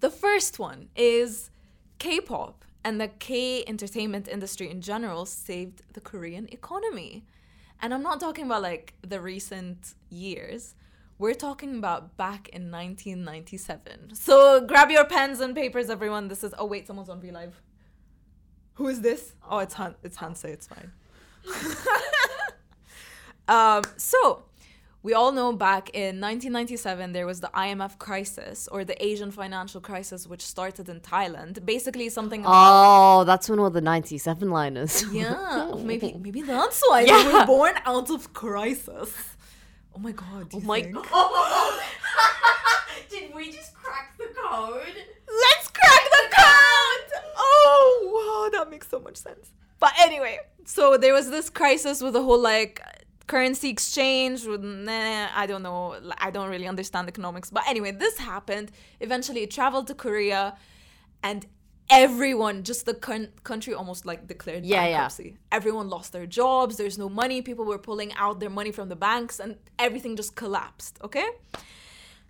the 0.00 0.10
first 0.10 0.58
one 0.58 0.88
is 0.94 1.50
K-pop 1.98 2.64
and 2.84 3.00
the 3.00 3.08
K 3.08 3.64
entertainment 3.66 4.28
industry 4.28 4.70
in 4.70 4.80
general 4.80 5.26
saved 5.26 5.82
the 5.92 6.00
Korean 6.00 6.48
economy. 6.52 7.24
And 7.80 7.94
I'm 7.94 8.02
not 8.02 8.20
talking 8.20 8.46
about 8.46 8.62
like 8.62 8.94
the 9.02 9.20
recent 9.20 9.94
years. 10.08 10.74
We're 11.18 11.34
talking 11.34 11.78
about 11.78 12.16
back 12.16 12.48
in 12.50 12.70
1997. 12.70 14.14
So 14.14 14.60
grab 14.60 14.90
your 14.90 15.04
pens 15.04 15.40
and 15.40 15.54
papers, 15.54 15.90
everyone. 15.90 16.28
This 16.28 16.44
is. 16.44 16.54
Oh 16.58 16.66
wait, 16.66 16.86
someone's 16.86 17.08
on 17.08 17.20
V 17.20 17.30
Live. 17.30 17.60
Who 18.74 18.86
is 18.86 19.00
this? 19.00 19.34
Oh, 19.48 19.58
it's 19.58 19.74
Han. 19.74 19.96
It's 20.04 20.16
Hanse. 20.16 20.44
It's 20.44 20.68
fine. 20.68 20.92
um. 23.48 23.82
So 23.96 24.44
we 25.02 25.14
all 25.14 25.32
know 25.32 25.52
back 25.52 25.90
in 25.90 26.20
1997 26.20 27.12
there 27.12 27.26
was 27.26 27.40
the 27.40 27.50
IMF 27.54 27.98
crisis 27.98 28.68
or 28.68 28.84
the 28.84 29.02
Asian 29.04 29.30
financial 29.30 29.80
crisis, 29.80 30.26
which 30.26 30.42
started 30.42 30.88
in 30.88 31.00
Thailand. 31.00 31.64
Basically, 31.64 32.08
something. 32.08 32.42
Oh, 32.46 33.24
that's 33.24 33.48
when 33.48 33.58
all 33.58 33.70
the 33.70 33.80
97 33.80 34.50
liners. 34.50 35.04
Yeah, 35.12 35.74
maybe 35.78 36.14
maybe 36.20 36.42
that's 36.42 36.82
why 36.88 37.02
they 37.04 37.08
Yeah. 37.10 37.40
were 37.40 37.46
born 37.46 37.74
out 37.84 38.10
of 38.10 38.32
crisis. 38.32 39.12
Oh 39.94 40.00
my 40.00 40.12
god! 40.12 40.50
do 40.50 40.56
Oh 40.58 40.60
you 40.60 40.66
my 40.66 40.82
think? 40.82 40.94
god. 41.10 41.80
Did 43.10 43.34
we 43.34 43.50
just 43.50 43.74
crack 43.74 44.16
the 44.18 44.26
code? 44.26 44.96
Let's 45.44 45.68
crack 45.68 46.04
the 46.16 46.36
code! 46.36 47.22
Oh, 47.36 48.50
wow, 48.52 48.58
that 48.58 48.70
makes 48.70 48.88
so 48.88 48.98
much 49.00 49.16
sense. 49.16 49.50
But 49.80 49.92
anyway, 50.00 50.38
so 50.64 50.98
there 50.98 51.12
was 51.14 51.30
this 51.30 51.48
crisis 51.50 52.02
with 52.02 52.12
the 52.14 52.22
whole 52.22 52.38
like 52.40 52.80
currency 53.28 53.68
exchange. 53.68 54.44
Nah, 54.46 55.28
I 55.42 55.46
don't 55.46 55.62
know. 55.62 55.96
I 56.26 56.30
don't 56.32 56.50
really 56.50 56.66
understand 56.66 57.08
economics. 57.08 57.48
But 57.50 57.62
anyway, 57.68 57.92
this 57.92 58.18
happened. 58.18 58.72
Eventually, 59.00 59.42
it 59.46 59.50
traveled 59.52 59.86
to 59.90 59.94
Korea, 59.94 60.56
and 61.22 61.46
everyone, 61.90 62.64
just 62.64 62.84
the 62.86 62.94
con- 62.94 63.32
country 63.50 63.72
almost 63.74 64.04
like 64.10 64.26
declared 64.26 64.64
Yeah, 64.64 64.84
yeah. 64.84 64.90
bankruptcy. 64.92 65.36
Everyone 65.52 65.88
lost 65.88 66.12
their 66.12 66.26
jobs. 66.26 66.76
There's 66.76 66.98
no 66.98 67.08
money. 67.08 67.40
People 67.42 67.64
were 67.64 67.78
pulling 67.90 68.12
out 68.14 68.40
their 68.40 68.50
money 68.50 68.72
from 68.72 68.88
the 68.88 68.96
banks, 68.96 69.38
and 69.40 69.56
everything 69.78 70.16
just 70.16 70.34
collapsed. 70.34 70.98
Okay. 71.04 71.28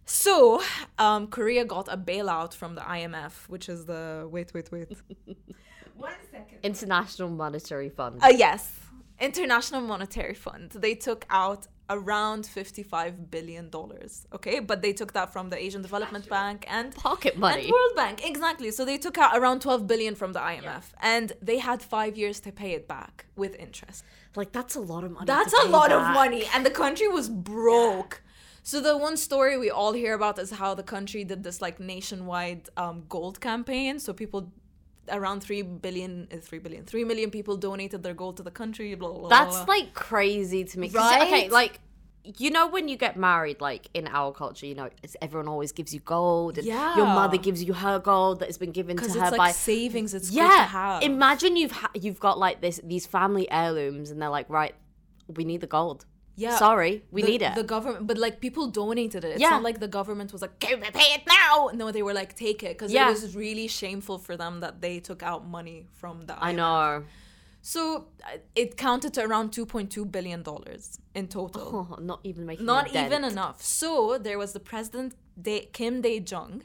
So, 0.05 0.63
um, 0.99 1.27
Korea 1.29 1.65
got 1.65 1.87
a 1.93 1.97
bailout 1.99 2.55
from 2.55 2.75
the 2.75 2.81
IMF, 2.81 3.33
which 3.49 3.69
is 3.69 3.85
the 3.85 4.27
wait, 4.31 4.53
wait, 4.55 4.71
wait. 4.73 4.89
One 5.97 6.13
second. 6.31 6.59
International 6.63 7.29
Monetary 7.29 7.91
Fund. 7.91 8.21
Uh, 8.23 8.33
yes, 8.35 8.71
International 9.21 9.81
Monetary 9.81 10.35
Fund. 10.35 10.71
They 10.73 10.95
took 10.95 11.27
out 11.31 11.67
around 11.91 12.47
fifty-five 12.47 13.31
billion 13.31 13.71
dollars. 13.71 14.27
Okay, 14.33 14.61
but 14.61 14.83
they 14.83 14.93
took 14.93 15.13
that 15.15 15.33
from 15.33 15.49
the 15.51 15.57
Asian 15.63 15.83
Development 15.83 16.29
Bank 16.29 16.65
and 16.69 16.95
Pocket 16.95 17.39
money. 17.39 17.63
and 17.63 17.71
World 17.73 17.93
Bank. 17.97 18.21
Exactly. 18.25 18.71
So 18.71 18.85
they 18.85 18.99
took 18.99 19.17
out 19.19 19.37
around 19.39 19.61
twelve 19.63 19.87
billion 19.87 20.15
from 20.15 20.33
the 20.35 20.41
IMF, 20.41 20.85
and 21.01 21.33
they 21.43 21.59
had 21.59 21.83
five 21.83 22.17
years 22.17 22.41
to 22.41 22.53
pay 22.53 22.73
it 22.73 22.87
back 22.87 23.27
with 23.37 23.55
interest. 23.57 24.05
like 24.37 24.53
that's 24.53 24.77
a 24.77 24.81
lot 24.81 25.03
of 25.05 25.11
money. 25.13 25.27
That's 25.27 25.55
a 25.65 25.67
lot 25.69 25.91
of 25.93 26.03
money, 26.13 26.45
and 26.55 26.65
the 26.65 26.71
country 26.71 27.09
was 27.09 27.29
broke. 27.53 28.23
So 28.63 28.83
the 28.83 28.99
one 28.99 29.17
story 29.17 29.57
we 29.57 29.71
all 29.71 29.95
hear 29.95 30.13
about 30.13 30.39
is 30.39 30.51
how 30.51 30.75
the 30.75 30.83
country 30.83 31.25
did 31.25 31.43
this 31.43 31.63
like 31.63 31.81
nationwide 31.81 32.69
um, 32.77 33.05
gold 33.09 33.41
campaign. 33.41 33.99
So 33.99 34.13
people, 34.13 34.53
around 35.11 35.41
three 35.41 35.63
billion, 35.63 36.29
uh, 36.33 36.37
three 36.37 36.59
billion, 36.59 36.85
three 36.85 37.05
million 37.05 37.31
people 37.31 37.57
donated 37.57 38.03
their 38.03 38.15
gold 38.15 38.37
to 38.39 38.43
the 38.43 38.51
country. 38.51 38.95
Blah 38.95 39.11
blah. 39.11 39.19
blah, 39.21 39.29
That's 39.29 39.65
blah. 39.65 39.75
like 39.75 39.95
crazy 39.95 40.65
to 40.65 40.79
me. 40.79 40.89
Right? 40.89 41.23
Okay, 41.23 41.49
like 41.49 41.81
you 42.37 42.51
know 42.51 42.67
when 42.67 42.89
you 42.89 42.97
get 42.97 43.17
married, 43.17 43.61
like 43.61 43.89
in 43.95 44.07
our 44.07 44.33
culture, 44.33 44.67
you 44.67 44.75
know, 44.75 44.91
it's, 45.03 45.17
everyone 45.23 45.49
always 45.49 45.73
gives 45.73 45.95
you 45.95 46.01
gold, 46.01 46.59
and 46.59 46.67
your 46.67 47.07
mother 47.07 47.39
gives 47.39 47.63
you 47.65 47.73
her 47.73 47.99
gold 47.99 48.41
that 48.41 48.47
has 48.47 48.59
been 48.59 48.73
given 48.73 48.97
to 48.97 49.11
her 49.13 49.31
like 49.31 49.37
by. 49.37 49.51
savings. 49.53 50.13
It's 50.13 50.31
yeah, 50.31 50.67
have. 50.67 51.03
imagine 51.03 51.57
you've 51.57 51.73
ha- 51.73 51.91
you've 51.95 52.21
got 52.21 52.39
like 52.39 52.61
this 52.61 52.81
these 52.85 53.07
family 53.07 53.51
heirlooms, 53.51 54.11
and 54.11 54.21
they're 54.21 54.29
like, 54.29 54.49
right, 54.51 54.75
we 55.27 55.45
need 55.45 55.61
the 55.61 55.67
gold. 55.67 56.05
Yeah. 56.45 56.57
sorry, 56.67 56.95
we 57.11 57.21
the, 57.23 57.29
need 57.31 57.43
it. 57.49 57.55
The 57.63 57.69
government, 57.75 58.07
but 58.11 58.17
like 58.27 58.37
people 58.47 58.65
donated 58.83 59.23
it. 59.25 59.31
It's 59.35 59.41
Yeah. 59.47 59.51
not 59.57 59.63
like 59.69 59.79
the 59.87 59.93
government 59.99 60.29
was 60.35 60.41
like, 60.45 60.55
"Okay, 60.59 60.75
we 60.77 60.89
pay 61.03 61.11
it 61.17 61.23
now." 61.41 61.71
No, 61.81 61.85
they 61.97 62.03
were 62.09 62.15
like, 62.23 62.31
"Take 62.47 62.61
it," 62.69 62.73
because 62.77 62.93
Yeah. 62.93 63.09
it 63.11 63.21
was 63.23 63.35
really 63.45 63.69
shameful 63.81 64.19
for 64.27 64.35
them 64.43 64.61
that 64.65 64.75
they 64.85 64.97
took 65.09 65.23
out 65.31 65.43
money 65.59 65.79
from 66.01 66.15
the. 66.29 66.35
I 66.49 66.51
IMF. 66.53 66.57
know. 66.63 67.05
So 67.61 67.81
uh, 68.25 68.39
it 68.63 68.77
counted 68.77 69.13
to 69.17 69.21
around 69.29 69.49
2.2 69.53 70.05
billion 70.17 70.41
dollars 70.51 70.85
in 71.19 71.25
total. 71.39 71.89
Oh, 71.91 71.97
not 72.13 72.21
even 72.31 72.43
making 72.47 72.67
Not 72.75 72.85
even 72.95 73.25
enough. 73.33 73.59
So 73.81 73.91
there 74.27 74.39
was 74.39 74.51
the 74.53 74.61
president 74.73 75.11
Dae- 75.47 75.69
Kim 75.79 75.95
Dae 76.01 76.23
Jung, 76.31 76.63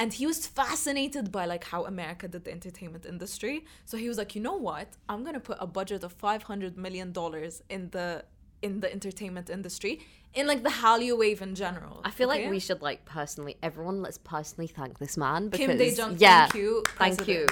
and 0.00 0.08
he 0.18 0.24
was 0.26 0.46
fascinated 0.46 1.30
by 1.30 1.44
like 1.52 1.64
how 1.64 1.84
America 1.84 2.26
did 2.28 2.42
the 2.46 2.50
entertainment 2.58 3.04
industry. 3.14 3.56
So 3.84 3.94
he 4.02 4.08
was 4.08 4.18
like, 4.18 4.34
you 4.36 4.42
know 4.48 4.56
what? 4.70 4.88
I'm 5.10 5.22
gonna 5.26 5.44
put 5.50 5.58
a 5.60 5.66
budget 5.66 6.02
of 6.02 6.12
500 6.12 6.76
million 6.76 7.12
dollars 7.12 7.62
in 7.68 7.90
the 7.90 8.24
in 8.62 8.80
the 8.80 8.92
entertainment 8.92 9.50
industry 9.50 10.00
in 10.34 10.46
like 10.46 10.62
the 10.62 10.70
Hallyu 10.70 11.18
wave 11.18 11.42
in 11.42 11.54
general. 11.54 12.00
I 12.04 12.10
feel 12.10 12.30
okay? 12.30 12.42
like 12.42 12.50
we 12.50 12.58
should 12.58 12.82
like 12.82 13.04
personally, 13.04 13.56
everyone, 13.62 14.02
let's 14.02 14.18
personally 14.18 14.66
thank 14.66 14.98
this 14.98 15.16
man 15.16 15.48
because 15.48 15.66
Kim 15.66 15.78
Dae 15.78 15.90
Jung, 15.90 16.16
yeah, 16.18 16.46
thank 16.46 16.54
you, 16.54 16.82
thank 16.96 17.28
you. 17.28 17.46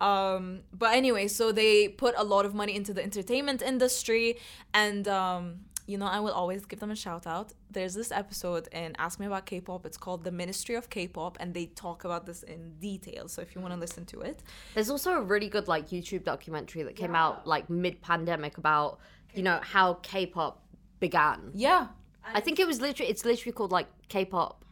Um, 0.00 0.60
but 0.72 0.94
anyway, 0.94 1.28
so 1.28 1.52
they 1.52 1.88
put 1.88 2.14
a 2.16 2.24
lot 2.24 2.46
of 2.46 2.54
money 2.54 2.74
into 2.74 2.94
the 2.94 3.02
entertainment 3.02 3.62
industry, 3.62 4.38
and 4.72 5.08
um, 5.08 5.60
you 5.86 5.98
know, 5.98 6.06
I 6.06 6.20
will 6.20 6.32
always 6.32 6.64
give 6.66 6.80
them 6.80 6.90
a 6.90 6.96
shout 6.96 7.26
out. 7.26 7.52
There's 7.70 7.94
this 7.94 8.12
episode 8.12 8.68
in 8.72 8.94
Ask 8.98 9.18
Me 9.18 9.26
About 9.26 9.46
K-pop. 9.46 9.84
It's 9.86 9.96
called 9.96 10.22
The 10.22 10.30
Ministry 10.30 10.76
of 10.76 10.88
K-pop, 10.88 11.38
and 11.40 11.52
they 11.52 11.66
talk 11.66 12.04
about 12.04 12.26
this 12.26 12.42
in 12.42 12.74
detail. 12.78 13.26
So 13.26 13.42
if 13.42 13.54
you 13.54 13.60
want 13.60 13.74
to 13.74 13.80
listen 13.80 14.04
to 14.06 14.20
it, 14.20 14.42
There's 14.74 14.90
also 14.90 15.14
a 15.14 15.22
really 15.22 15.48
good 15.48 15.66
like 15.66 15.88
YouTube 15.88 16.24
documentary 16.24 16.82
that 16.82 16.94
came 16.94 17.14
out 17.14 17.46
like 17.46 17.68
mid-pandemic 17.68 18.58
about 18.58 19.00
you 19.34 19.42
know 19.42 19.60
how 19.62 19.94
K-pop 19.94 20.62
began. 21.00 21.50
yeah, 21.54 21.88
I 22.24 22.40
think 22.40 22.58
it 22.58 22.66
was 22.66 22.80
literally 22.80 23.10
it's 23.10 23.24
literally 23.24 23.52
called 23.52 23.72
like 23.72 23.88
K-pop. 24.08 24.64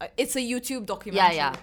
Uh, 0.00 0.08
it's 0.16 0.36
a 0.36 0.40
YouTube 0.40 0.86
documentary. 0.86 1.36
yeah. 1.36 1.54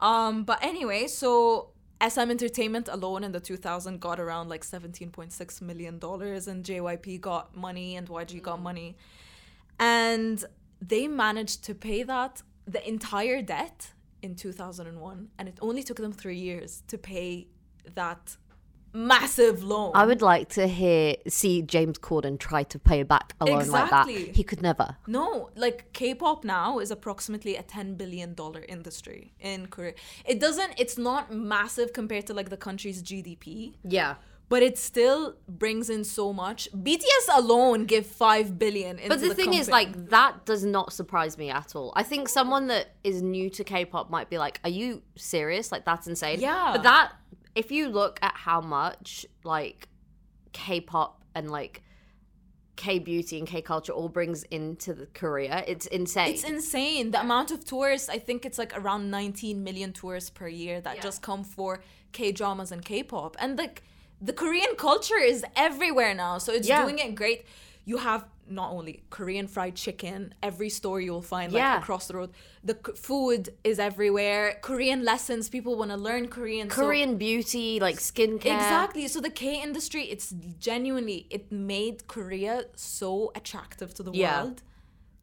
Um, 0.00 0.44
but 0.44 0.62
anyway, 0.62 1.06
so 1.06 1.70
SM 2.06 2.30
Entertainment 2.30 2.88
alone 2.88 3.24
in 3.24 3.32
the 3.32 3.40
2000 3.40 4.00
got 4.00 4.18
around 4.18 4.48
like 4.48 4.62
17.6 4.62 5.62
million 5.62 5.98
dollars, 5.98 6.48
and 6.48 6.64
JYP 6.64 7.20
got 7.20 7.56
money, 7.56 7.96
and 7.96 8.08
YG 8.08 8.40
got 8.42 8.60
money, 8.60 8.96
and 9.78 10.44
they 10.80 11.06
managed 11.08 11.64
to 11.64 11.74
pay 11.74 12.02
that 12.02 12.42
the 12.66 12.86
entire 12.88 13.42
debt 13.42 13.92
in 14.22 14.34
2001, 14.34 15.28
and 15.38 15.48
it 15.48 15.58
only 15.60 15.82
took 15.82 15.96
them 15.98 16.12
three 16.12 16.38
years 16.38 16.82
to 16.88 16.96
pay 16.96 17.48
that 17.94 18.36
massive 18.92 19.62
loan. 19.62 19.92
I 19.94 20.06
would 20.06 20.22
like 20.22 20.48
to 20.50 20.66
hear 20.66 21.16
see 21.28 21.62
James 21.62 21.98
Corden 21.98 22.38
try 22.38 22.62
to 22.64 22.78
pay 22.78 23.02
back 23.02 23.34
a 23.40 23.44
loan 23.44 23.68
like 23.68 23.90
that. 23.90 24.08
He 24.08 24.42
could 24.42 24.62
never. 24.62 24.96
No, 25.06 25.50
like 25.56 25.92
K-pop 25.92 26.44
now 26.44 26.78
is 26.78 26.90
approximately 26.90 27.56
a 27.56 27.62
10 27.62 27.94
billion 27.94 28.34
dollar 28.34 28.64
industry 28.68 29.32
in 29.40 29.66
Korea. 29.66 29.94
It 30.24 30.40
doesn't 30.40 30.74
it's 30.78 30.98
not 30.98 31.32
massive 31.32 31.92
compared 31.92 32.26
to 32.26 32.34
like 32.34 32.50
the 32.50 32.56
country's 32.56 33.02
GDP, 33.02 33.74
Yeah. 33.84 34.14
but 34.48 34.62
it 34.62 34.76
still 34.78 35.36
brings 35.48 35.88
in 35.88 36.02
so 36.02 36.32
much. 36.32 36.68
BTS 36.72 37.26
alone 37.32 37.84
give 37.84 38.04
5 38.06 38.58
billion 38.58 38.98
But 39.06 39.20
the, 39.20 39.32
thing 39.34 39.54
is, 39.54 39.68
like, 39.68 40.08
that 40.10 40.44
does 40.44 40.64
not 40.64 40.92
surprise 40.92 41.38
me 41.38 41.50
at 41.50 41.76
all. 41.76 41.92
I 41.94 42.02
think 42.02 42.28
someone 42.28 42.66
that 42.66 42.94
is 43.04 43.22
new 43.22 43.48
to 43.50 43.62
K-pop 43.62 44.10
might 44.10 44.28
be 44.28 44.38
like, 44.38 44.58
"Are 44.64 44.70
you 44.70 45.02
serious? 45.16 45.70
Like, 45.70 45.84
that's 45.84 46.06
insane." 46.08 46.40
Yeah. 46.40 46.70
But 46.72 46.82
that, 46.82 47.12
if 47.54 47.70
you 47.70 47.88
look 47.88 48.18
at 48.22 48.34
how 48.36 48.60
much 48.60 49.26
like 49.44 49.88
K-pop 50.52 51.22
and 51.34 51.50
like 51.50 51.82
K-beauty 52.76 53.38
and 53.38 53.46
K-culture 53.46 53.92
all 53.92 54.08
brings 54.08 54.42
into 54.44 54.94
the 54.94 55.06
Korea, 55.06 55.64
it's 55.66 55.86
insane. 55.86 56.32
it's 56.32 56.44
insane. 56.44 57.10
The 57.10 57.20
amount 57.20 57.50
of 57.50 57.64
tourists, 57.64 58.08
I 58.08 58.18
think 58.18 58.46
it's 58.46 58.58
like 58.58 58.76
around 58.76 59.10
19 59.10 59.62
million 59.62 59.92
tourists 59.92 60.30
per 60.30 60.48
year 60.48 60.80
that 60.80 61.02
just 61.02 61.20
come 61.22 61.44
for 61.44 61.82
K-dramas 62.12 62.72
and 62.72 62.84
K-pop. 62.84 63.36
And 63.38 63.58
like 63.58 63.82
the 64.20 64.32
Korean 64.32 64.74
culture 64.76 65.18
is 65.18 65.44
everywhere 65.56 66.14
now. 66.14 66.38
So 66.38 66.52
it's 66.52 66.68
Yeah. 66.68 66.82
doing 66.82 66.98
it 66.98 67.14
great. 67.14 67.44
You 67.84 67.98
have 67.98 68.24
not 68.48 68.72
only 68.72 69.02
Korean 69.10 69.46
fried 69.46 69.76
chicken, 69.76 70.34
every 70.42 70.68
store 70.70 71.00
you'll 71.00 71.22
find 71.22 71.52
like 71.52 71.60
Yeah. 71.60 71.78
across 71.78 72.08
the 72.08 72.16
road. 72.16 72.30
The 72.64 72.74
food 72.96 73.50
is 73.62 73.78
everywhere. 73.78 74.58
Korean 74.60 75.04
lessons, 75.04 75.48
people 75.48 75.76
want 75.76 75.90
to 75.92 75.96
learn 75.96 76.28
Korean. 76.28 76.68
so- 76.68 76.76
Korean 76.76 77.16
beauty, 77.16 77.78
like 77.80 77.96
skincare. 77.96 78.56
Exactly. 78.56 79.06
So 79.08 79.20
the 79.20 79.30
K 79.30 79.62
industry, 79.62 80.04
it's 80.04 80.34
genuinely 80.58 81.26
it 81.30 81.50
made 81.52 82.06
Korea 82.08 82.64
so 82.74 83.30
attractive 83.34 83.94
to 83.94 84.02
the 84.02 84.10
Yeah. 84.12 84.42
world 84.42 84.62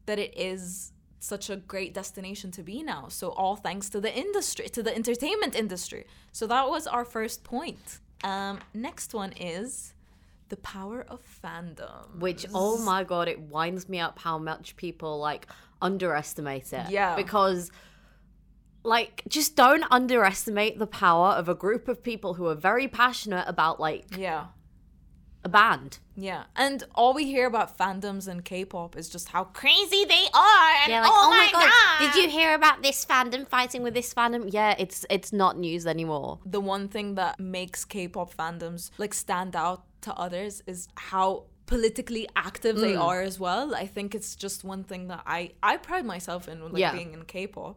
that 0.06 0.18
it 0.18 0.32
is 0.36 0.92
such 1.20 1.50
a 1.50 1.56
great 1.56 1.92
destination 1.92 2.50
to 2.52 2.62
be 2.62 2.82
now. 2.82 3.08
So 3.08 3.30
all 3.30 3.56
thanks 3.56 3.88
to 3.90 4.00
the 4.00 4.14
industry, 4.16 4.68
to 4.70 4.82
the 4.82 4.94
entertainment 4.94 5.54
industry. 5.54 6.06
So 6.32 6.46
that 6.46 6.70
was 6.70 6.86
our 6.86 7.04
first 7.04 7.44
point. 7.44 7.98
Um, 8.24 8.60
next 8.72 9.12
one 9.14 9.32
is 9.32 9.92
the 10.48 10.56
power 10.56 11.04
of 11.08 11.20
fandom. 11.42 12.18
Which, 12.18 12.46
oh 12.54 12.78
my 12.84 13.04
god, 13.04 13.28
it 13.28 13.40
winds 13.40 13.88
me 13.88 14.00
up 14.00 14.18
how 14.18 14.38
much 14.38 14.76
people 14.76 15.18
like 15.18 15.46
underestimate 15.80 16.72
it. 16.72 16.90
Yeah. 16.90 17.16
Because, 17.16 17.70
like, 18.82 19.22
just 19.28 19.56
don't 19.56 19.84
underestimate 19.90 20.78
the 20.78 20.86
power 20.86 21.30
of 21.30 21.48
a 21.48 21.54
group 21.54 21.88
of 21.88 22.02
people 22.02 22.34
who 22.34 22.46
are 22.46 22.54
very 22.54 22.88
passionate 22.88 23.44
about 23.48 23.80
like 23.80 24.16
Yeah. 24.16 24.46
A 25.48 25.50
band. 25.58 25.90
Yeah. 26.28 26.42
And 26.64 26.78
all 26.98 27.12
we 27.20 27.24
hear 27.34 27.46
about 27.52 27.68
fandoms 27.80 28.24
and 28.30 28.38
K-pop 28.50 28.90
is 29.00 29.06
just 29.14 29.26
how 29.34 29.42
Crazy 29.62 30.04
they 30.14 30.26
are. 30.50 30.70
And 30.82 30.90
Yeah, 30.92 31.02
like, 31.02 31.10
oh, 31.12 31.22
oh, 31.26 31.30
my 31.30 31.48
god, 31.52 31.70
god. 31.70 31.98
did 32.04 32.12
you 32.22 32.28
hear 32.38 32.50
about 32.60 32.82
this 32.86 32.98
fandom 33.10 33.42
fighting 33.56 33.82
with 33.86 33.94
this 33.98 34.10
fandom? 34.18 34.42
Yeah, 34.58 34.74
it's 34.84 34.98
it's 35.16 35.32
not 35.42 35.52
news 35.66 35.84
anymore. 35.94 36.30
the 36.56 36.60
one 36.74 36.84
thing 36.94 37.08
that 37.20 37.34
makes 37.58 37.78
K-pop 37.94 38.28
fandoms 38.40 38.82
like 39.02 39.14
stand 39.26 39.52
out 39.64 39.80
to 40.06 40.10
others 40.24 40.54
is 40.72 40.78
how 41.12 41.28
politically 41.72 42.24
active 42.48 42.76
they 42.84 42.94
Mm. 42.94 43.06
are 43.08 43.20
as 43.30 43.36
well. 43.46 43.66
I 43.84 43.86
think 43.94 44.08
it's 44.18 44.32
just 44.44 44.58
one 44.74 44.82
thing 44.90 45.02
that 45.12 45.22
I 45.38 45.40
I 45.70 45.72
pride 45.88 46.06
myself 46.14 46.42
in 46.52 46.56
like 46.72 46.80
Yeah. 46.84 46.92
being 46.98 47.12
in 47.16 47.22
K-pop. 47.34 47.74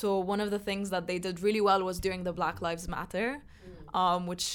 So 0.00 0.08
one 0.32 0.40
of 0.46 0.50
the 0.54 0.58
things 0.68 0.86
that 0.94 1.04
they 1.08 1.18
did 1.26 1.36
really 1.46 1.62
well 1.68 1.80
was 1.90 1.96
during 2.06 2.20
the 2.28 2.34
Black 2.40 2.56
Lives 2.66 2.86
Matter, 2.96 3.28
Mm. 3.38 3.98
um, 4.02 4.20
which 4.32 4.46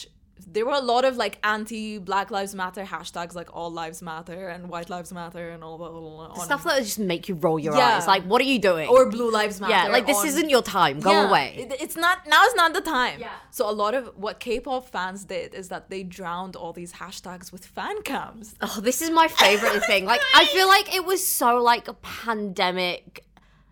there 0.47 0.65
were 0.65 0.73
a 0.73 0.81
lot 0.81 1.05
of 1.05 1.15
like 1.15 1.37
anti 1.43 1.99
Black 1.99 2.29
Lives 2.31 2.53
Matter 2.55 2.83
hashtags 2.83 3.33
like 3.35 3.55
All 3.55 3.71
Lives 3.71 4.01
Matter 4.01 4.49
and 4.49 4.67
White 4.67 4.89
Lives 4.89 5.13
Matter 5.13 5.49
and 5.51 5.63
all 5.63 5.77
that 5.77 6.41
Stuff 6.43 6.63
that 6.65 6.79
just 6.83 6.99
make 6.99 7.29
you 7.29 7.35
roll 7.35 7.57
your 7.59 7.75
Yeah. 7.75 7.97
eyes. 7.97 8.07
Like, 8.07 8.23
what 8.23 8.41
are 8.41 8.45
you 8.45 8.59
doing? 8.59 8.89
or 8.89 9.09
Blue 9.09 9.31
Lives 9.31 9.61
Matter. 9.61 9.71
yeah, 9.73 9.87
like 9.87 10.05
this 10.05 10.17
on- 10.17 10.27
isn't 10.27 10.49
your 10.49 10.61
time. 10.61 10.99
Go 10.99 11.11
yeah, 11.11 11.29
away. 11.29 11.55
it- 11.69 11.81
it's 11.81 11.95
not 11.95 12.25
now's 12.27 12.53
not 12.55 12.73
the 12.73 12.81
time. 12.81 13.19
Yeah. 13.19 13.29
So 13.51 13.69
a 13.69 13.71
lot 13.71 13.93
of 13.93 14.11
what 14.17 14.39
K-pop 14.39 14.89
fans 14.89 15.23
did 15.25 15.53
is 15.53 15.69
that 15.69 15.89
they 15.89 16.03
drowned 16.03 16.55
all 16.55 16.73
these 16.73 16.93
hashtags 16.93 17.51
with 17.51 17.65
fan 17.65 18.01
cams. 18.01 18.55
Oh, 18.61 18.79
this 18.81 19.01
is 19.01 19.11
my 19.11 19.27
favorite 19.27 19.83
thing. 19.87 20.05
Like, 20.05 20.21
I 20.35 20.45
feel 20.45 20.67
like 20.67 20.93
it 20.93 21.05
was 21.05 21.25
so 21.25 21.61
like 21.61 21.87
a 21.87 21.93
pandemic. 21.93 23.25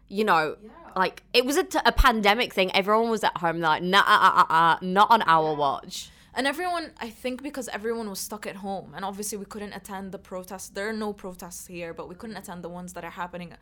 you 0.07 0.23
know, 0.25 0.57
like 0.95 1.23
it 1.33 1.45
was 1.45 1.55
a, 1.57 1.63
t- 1.63 1.79
a 1.85 1.91
pandemic 1.91 2.53
thing. 2.53 2.69
Everyone 2.75 3.09
was 3.09 3.23
at 3.23 3.37
home, 3.37 3.59
like, 3.61 3.81
nah, 3.81 3.99
uh, 4.05 4.43
uh, 4.49 4.53
uh, 4.53 4.77
not 4.81 5.09
on 5.09 5.21
our 5.25 5.53
watch. 5.55 6.09
And 6.33 6.47
everyone, 6.47 6.91
I 6.99 7.09
think 7.09 7.43
because 7.43 7.67
everyone 7.69 8.09
was 8.09 8.19
stuck 8.19 8.47
at 8.47 8.57
home, 8.57 8.93
and 8.95 9.03
obviously 9.03 9.37
we 9.37 9.45
couldn't 9.45 9.73
attend 9.73 10.13
the 10.13 10.17
protests. 10.17 10.69
There 10.69 10.87
are 10.87 10.93
no 10.93 11.11
protests 11.11 11.67
here, 11.67 11.93
but 11.93 12.07
we 12.07 12.15
couldn't 12.15 12.37
attend 12.37 12.63
the 12.63 12.69
ones 12.69 12.93
that 12.93 13.03
are 13.03 13.11
happening 13.11 13.53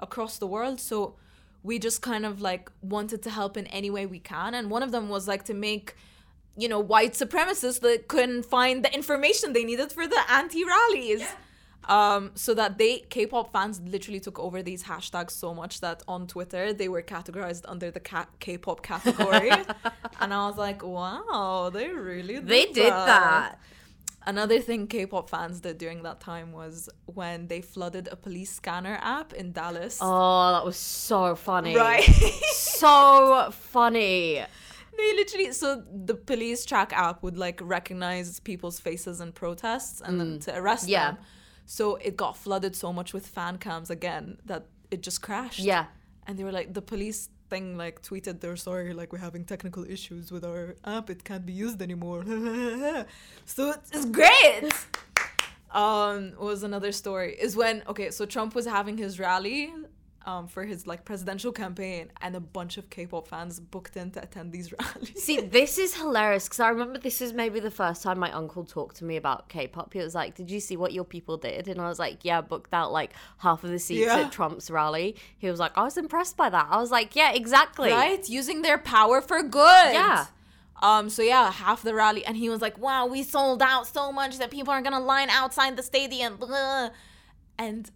across 0.00 0.38
the 0.38 0.46
world. 0.46 0.80
So 0.80 1.14
we 1.62 1.78
just 1.78 2.02
kind 2.02 2.26
of 2.26 2.40
like 2.40 2.70
wanted 2.82 3.22
to 3.22 3.30
help 3.30 3.56
in 3.56 3.66
any 3.68 3.90
way 3.90 4.06
we 4.06 4.18
can. 4.18 4.54
And 4.54 4.70
one 4.70 4.82
of 4.82 4.90
them 4.90 5.08
was 5.08 5.28
like 5.28 5.44
to 5.44 5.54
make, 5.54 5.94
you 6.56 6.68
know, 6.68 6.80
white 6.80 7.12
supremacists 7.12 7.80
that 7.80 8.08
couldn't 8.08 8.44
find 8.44 8.84
the 8.84 8.92
information 8.92 9.52
they 9.52 9.64
needed 9.64 9.92
for 9.92 10.06
the 10.06 10.20
anti 10.28 10.64
rallies. 10.64 11.24
Um, 11.88 12.32
so 12.34 12.52
that 12.54 12.78
they 12.78 12.98
K-pop 13.10 13.52
fans 13.52 13.80
literally 13.84 14.18
took 14.18 14.38
over 14.40 14.60
these 14.62 14.82
hashtags 14.84 15.30
so 15.30 15.54
much 15.54 15.80
that 15.82 16.02
on 16.08 16.26
Twitter 16.26 16.72
they 16.72 16.88
were 16.88 17.00
categorized 17.02 17.62
under 17.68 17.92
the 17.92 18.00
ca- 18.00 18.26
K-pop 18.40 18.82
category, 18.82 19.50
and 20.20 20.34
I 20.34 20.48
was 20.48 20.56
like, 20.58 20.82
wow, 20.82 21.70
they 21.72 21.88
really 21.88 22.34
did 22.34 22.48
They 22.48 22.66
did 22.66 22.92
that. 22.92 23.60
Another 24.26 24.58
thing 24.60 24.88
K-pop 24.88 25.30
fans 25.30 25.60
did 25.60 25.78
during 25.78 26.02
that 26.02 26.18
time 26.18 26.50
was 26.50 26.88
when 27.04 27.46
they 27.46 27.60
flooded 27.60 28.08
a 28.10 28.16
police 28.16 28.50
scanner 28.50 28.98
app 29.00 29.32
in 29.32 29.52
Dallas. 29.52 30.00
Oh, 30.02 30.52
that 30.54 30.64
was 30.64 30.76
so 30.76 31.36
funny. 31.36 31.76
Right. 31.76 32.02
so 32.52 33.50
funny. 33.52 34.42
they 34.98 35.14
literally 35.14 35.52
so 35.52 35.84
the 36.04 36.14
police 36.14 36.64
track 36.64 36.92
app 36.92 37.22
would 37.22 37.36
like 37.36 37.60
recognize 37.62 38.40
people's 38.40 38.80
faces 38.80 39.20
in 39.20 39.30
protests 39.30 40.00
and 40.04 40.18
then 40.18 40.40
to 40.40 40.56
arrest 40.58 40.86
Mm. 40.86 40.90
Yeah. 40.90 41.10
them. 41.12 41.18
So 41.66 41.96
it 41.96 42.16
got 42.16 42.36
flooded 42.36 42.74
so 42.74 42.92
much 42.92 43.12
with 43.12 43.26
fan 43.26 43.58
cams 43.58 43.90
again 43.90 44.38
that 44.46 44.66
it 44.90 45.02
just 45.02 45.20
crashed. 45.20 45.58
Yeah. 45.58 45.86
And 46.26 46.38
they 46.38 46.44
were 46.44 46.52
like 46.52 46.72
the 46.72 46.82
police 46.82 47.28
thing 47.48 47.76
like 47.76 48.02
tweeted 48.02 48.40
they're 48.40 48.56
sorry 48.56 48.92
like 48.92 49.12
we're 49.12 49.18
having 49.18 49.44
technical 49.44 49.84
issues 49.84 50.32
with 50.32 50.44
our 50.44 50.74
app 50.84 51.10
it 51.10 51.22
can't 51.22 51.46
be 51.46 51.52
used 51.52 51.80
anymore 51.80 52.24
so 53.44 53.72
it's, 53.92 54.04
great 54.06 54.68
um 55.70 56.32
what 56.36 56.46
was 56.46 56.62
another 56.64 56.90
story 56.90 57.36
is 57.40 57.54
when 57.54 57.82
okay 57.86 58.10
so 58.10 58.26
trump 58.26 58.52
was 58.54 58.66
having 58.66 58.98
his 58.98 59.20
rally 59.20 59.72
um 60.26 60.48
for 60.48 60.64
his 60.64 60.86
like 60.86 61.04
presidential 61.04 61.52
campaign 61.52 62.10
and 62.20 62.34
a 62.34 62.40
bunch 62.40 62.76
of 62.78 62.90
k-pop 62.90 63.28
fans 63.28 63.60
booked 63.60 63.96
in 63.96 64.10
to 64.10 64.22
attend 64.22 64.52
these 64.52 64.72
rallies 64.78 65.22
See, 65.22 65.40
this 65.40 65.78
is 65.78 65.94
hilarious 65.94 66.44
because 66.44 66.60
I 66.60 66.68
remember 66.68 66.98
this 66.98 67.20
is 67.22 67.32
maybe 67.32 67.60
the 67.60 67.70
first 67.70 68.02
time 68.02 68.18
my 68.18 68.30
uncle 68.32 68.64
talked 68.64 68.96
to 68.96 69.04
me 69.04 69.16
about 69.16 69.48
K-pop. 69.48 69.92
He 69.92 69.98
was 70.00 70.14
like, 70.14 70.34
"Did 70.34 70.50
you 70.50 70.60
see 70.60 70.76
what 70.76 70.92
your 70.92 71.04
people 71.04 71.36
did?" 71.36 71.68
And 71.68 71.80
I 71.80 71.88
was 71.88 71.98
like, 71.98 72.18
"Yeah, 72.24 72.40
booked 72.42 72.72
out 72.74 72.92
like 72.92 73.12
half 73.38 73.64
of 73.64 73.70
the 73.70 73.78
seats 73.78 74.06
Yeah. 74.06 74.18
at 74.20 74.32
Trump's 74.32 74.70
rally." 74.70 75.16
He 75.38 75.48
was 75.50 75.58
like, 75.58 75.72
"I 75.76 75.82
was 75.82 75.96
impressed 75.96 76.36
by 76.36 76.48
that." 76.50 76.66
I 76.70 76.76
was 76.78 76.90
like, 76.90 77.16
"Yeah, 77.16 77.32
exactly." 77.32 77.90
right 77.90 78.28
using 78.28 78.62
their 78.62 78.78
power 78.78 79.20
for 79.20 79.42
good 79.42 79.92
Yeah. 79.92 80.26
um 80.82 81.08
so 81.08 81.22
yeah 81.22 81.50
half 81.50 81.82
the 81.82 81.94
rally 81.94 82.22
and 82.26 82.36
he 82.36 82.48
was 82.50 82.60
like 82.60 82.76
wow 82.78 83.06
we 83.06 83.22
sold 83.22 83.62
out 83.62 83.86
so 83.86 84.12
much 84.12 84.38
that 84.38 84.50
people 84.50 84.72
are 84.72 84.82
gonna 84.82 85.00
line 85.14 85.30
outside 85.30 85.76
the 85.76 85.82
stadium 85.82 86.36
blah. 86.36 86.90
and 87.58 87.90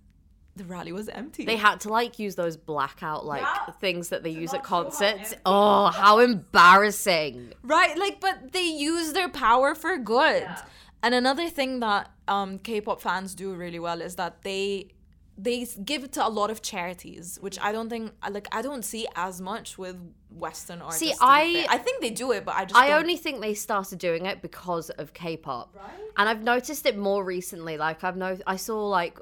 the 0.61 0.67
rally 0.67 0.93
was 0.93 1.09
empty 1.09 1.45
They 1.45 1.57
had 1.57 1.81
to 1.81 1.89
like 1.89 2.19
use 2.19 2.35
those 2.35 2.57
blackout 2.57 3.25
like 3.25 3.45
things 3.81 4.11
that 4.11 4.23
they 4.23 4.31
use 4.31 4.53
at 4.55 4.63
concerts. 4.63 5.35
Oh, 5.47 5.87
how 5.87 6.19
embarrassing! 6.21 7.53
Right, 7.63 7.97
like, 7.99 8.21
but 8.21 8.53
they 8.53 8.63
use 8.65 9.13
their 9.13 9.29
power 9.29 9.75
for 9.75 9.97
good. 9.99 10.47
And 11.03 11.15
another 11.15 11.49
thing 11.49 11.81
that 11.81 12.11
um, 12.29 12.59
K-pop 12.59 13.01
fans 13.01 13.35
do 13.35 13.55
really 13.55 13.79
well 13.79 14.01
is 14.03 14.17
that 14.17 14.43
they 14.43 14.89
they 15.39 15.67
give 15.87 16.11
to 16.11 16.27
a 16.27 16.29
lot 16.29 16.51
of 16.51 16.61
charities, 16.61 17.39
which 17.41 17.59
I 17.63 17.73
don't 17.73 17.89
think 17.89 18.13
like 18.31 18.47
I 18.53 18.61
don't 18.61 18.85
see 18.85 19.07
as 19.17 19.41
much 19.41 19.79
with 19.79 19.97
Western 20.29 20.83
artists. 20.83 21.01
See, 21.01 21.15
I- 21.19 21.67
I 21.71 21.79
think 21.79 22.03
they 22.03 22.11
do 22.11 22.33
it, 22.33 22.45
but 22.45 22.55
I 22.57 22.67
just 22.67 22.77
I 22.79 22.89
don't- 22.89 23.01
only 23.01 23.17
think 23.17 23.41
they 23.41 23.55
started 23.55 23.99
doing 23.99 24.27
it 24.27 24.43
because 24.43 24.91
of 24.91 25.15
K-pop, 25.15 25.75
right? 25.75 25.85
and 26.19 26.29
I've 26.29 26.43
noticed 26.43 26.85
it 26.85 26.99
more 26.99 27.25
recently. 27.25 27.79
Like 27.79 28.05
I've 28.05 28.19
no, 28.19 28.37
I 28.47 28.57
saw 28.57 28.87
like 28.87 29.19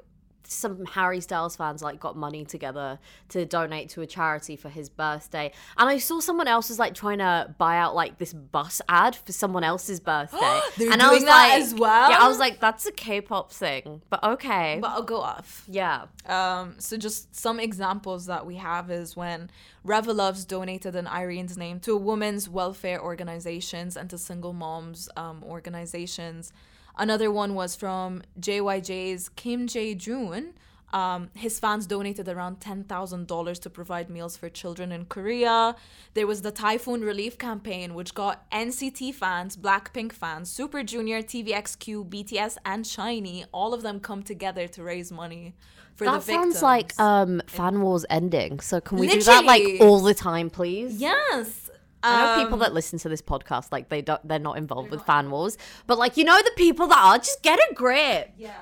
some 0.49 0.85
Harry 0.87 1.21
Styles 1.21 1.55
fans 1.55 1.81
like 1.81 1.99
got 1.99 2.17
money 2.17 2.43
together 2.43 2.99
to 3.29 3.45
donate 3.45 3.89
to 3.89 4.01
a 4.01 4.07
charity 4.07 4.55
for 4.55 4.69
his 4.69 4.89
birthday, 4.89 5.51
and 5.77 5.87
I 5.89 5.97
saw 5.99 6.19
someone 6.19 6.47
else 6.47 6.69
was 6.69 6.79
like 6.79 6.93
trying 6.95 7.19
to 7.19 7.53
buy 7.57 7.77
out 7.77 7.95
like 7.95 8.17
this 8.17 8.33
bus 8.33 8.81
ad 8.89 9.15
for 9.15 9.31
someone 9.31 9.63
else's 9.63 9.99
birthday. 9.99 10.59
They're 10.77 10.91
and 10.91 11.01
I 11.01 11.11
was 11.11 11.23
that 11.23 11.49
like, 11.49 11.61
as 11.61 11.75
well? 11.75 12.09
Yeah, 12.09 12.17
I 12.19 12.27
was 12.27 12.39
like, 12.39 12.59
that's 12.59 12.85
a 12.85 12.91
K-pop 12.91 13.51
thing, 13.51 14.01
but 14.09 14.23
okay, 14.23 14.79
But 14.81 14.89
I'll 14.89 15.03
go 15.03 15.21
off. 15.21 15.63
yeah. 15.67 16.05
Um, 16.25 16.75
so 16.79 16.97
just 16.97 17.35
some 17.35 17.59
examples 17.59 18.25
that 18.25 18.45
we 18.45 18.55
have 18.55 18.89
is 18.91 19.15
when 19.15 19.49
ReVeluvs 19.85 20.47
donated 20.47 20.95
in 20.95 21.07
Irene's 21.07 21.57
name 21.57 21.79
to 21.81 21.93
a 21.93 21.97
women's 21.97 22.49
welfare 22.49 23.01
organizations 23.01 23.95
and 23.95 24.09
to 24.09 24.17
single 24.17 24.53
moms 24.53 25.09
um, 25.15 25.43
organizations. 25.43 26.51
Another 26.99 27.31
one 27.31 27.55
was 27.55 27.77
from 27.77 28.21
JYJ's 28.41 29.29
Kim 29.29 29.67
Jae 29.67 29.97
Joong. 29.97 30.51
Um, 30.91 31.29
his 31.33 31.59
fans 31.59 31.85
donated 31.85 32.27
around 32.27 32.59
$10,000 32.59 33.61
to 33.61 33.69
provide 33.69 34.09
meals 34.09 34.35
for 34.35 34.49
children 34.49 34.91
in 34.91 35.05
Korea. 35.05 35.75
There 36.13 36.27
was 36.27 36.41
the 36.41 36.51
Typhoon 36.51 37.01
Relief 37.01 37.37
Campaign, 37.37 37.93
which 37.93 38.13
got 38.13 38.49
NCT 38.51 39.13
fans, 39.13 39.55
Blackpink 39.55 40.11
fans, 40.11 40.49
Super 40.49 40.83
Junior, 40.83 41.21
TVXQ, 41.21 42.09
BTS, 42.09 42.57
and 42.65 42.83
SHINee, 42.83 43.45
all 43.53 43.73
of 43.73 43.81
them 43.81 43.99
come 43.99 44.23
together 44.23 44.67
to 44.67 44.83
raise 44.83 45.11
money 45.11 45.53
for 45.95 46.05
the 46.05 46.11
victims. 46.19 46.25
That 46.25 46.59
sounds 46.59 46.63
like 46.63 46.99
um 46.99 47.41
fan 47.47 47.81
wars 47.81 48.05
ending. 48.09 48.59
So 48.59 48.81
can 48.81 48.97
we 48.97 49.07
do 49.07 49.21
that 49.21 49.45
like 49.45 49.77
all 49.79 49.99
the 49.99 50.13
time, 50.15 50.49
please? 50.49 50.99
yes. 50.99 51.68
I 52.03 52.37
know 52.37 52.43
people 52.43 52.53
Um, 52.55 52.59
that 52.59 52.73
listen 52.73 52.97
to 52.99 53.09
this 53.09 53.21
podcast, 53.21 53.71
like 53.71 53.89
they 53.89 54.01
don't, 54.01 54.25
they're 54.27 54.39
not 54.39 54.57
involved 54.57 54.89
with 54.91 55.03
fan 55.03 55.29
wars, 55.31 55.57
but 55.87 55.97
like 55.97 56.17
you 56.17 56.23
know 56.23 56.37
the 56.41 56.51
people 56.55 56.87
that 56.87 56.97
are, 56.97 57.17
just 57.17 57.41
get 57.43 57.59
a 57.59 57.73
grip. 57.73 58.33
Yeah. 58.37 58.53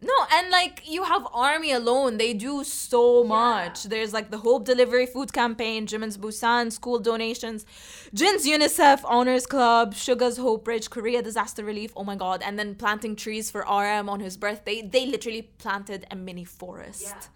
No, 0.00 0.14
and 0.32 0.48
like 0.50 0.82
you 0.88 1.02
have 1.02 1.26
Army 1.34 1.72
alone, 1.72 2.18
they 2.18 2.32
do 2.32 2.62
so 2.62 3.24
much. 3.24 3.82
There's 3.82 4.12
like 4.12 4.30
the 4.30 4.38
Hope 4.38 4.64
Delivery 4.64 5.06
Food 5.06 5.32
Campaign, 5.32 5.88
Jimin's 5.88 6.16
Busan, 6.16 6.70
school 6.70 7.00
donations, 7.00 7.66
Jin's 8.14 8.46
UNICEF 8.46 9.00
Honors 9.04 9.44
Club, 9.44 9.94
Suga's 9.94 10.36
Hope 10.36 10.64
Bridge, 10.64 10.88
Korea 10.88 11.20
Disaster 11.20 11.64
Relief. 11.64 11.92
Oh 11.96 12.04
my 12.04 12.14
god! 12.14 12.42
And 12.44 12.56
then 12.56 12.76
planting 12.76 13.16
trees 13.16 13.50
for 13.50 13.62
RM 13.62 14.08
on 14.08 14.20
his 14.20 14.36
birthday. 14.36 14.82
They 14.82 15.04
literally 15.04 15.42
planted 15.58 16.06
a 16.12 16.14
mini 16.14 16.44
forest. 16.44 17.28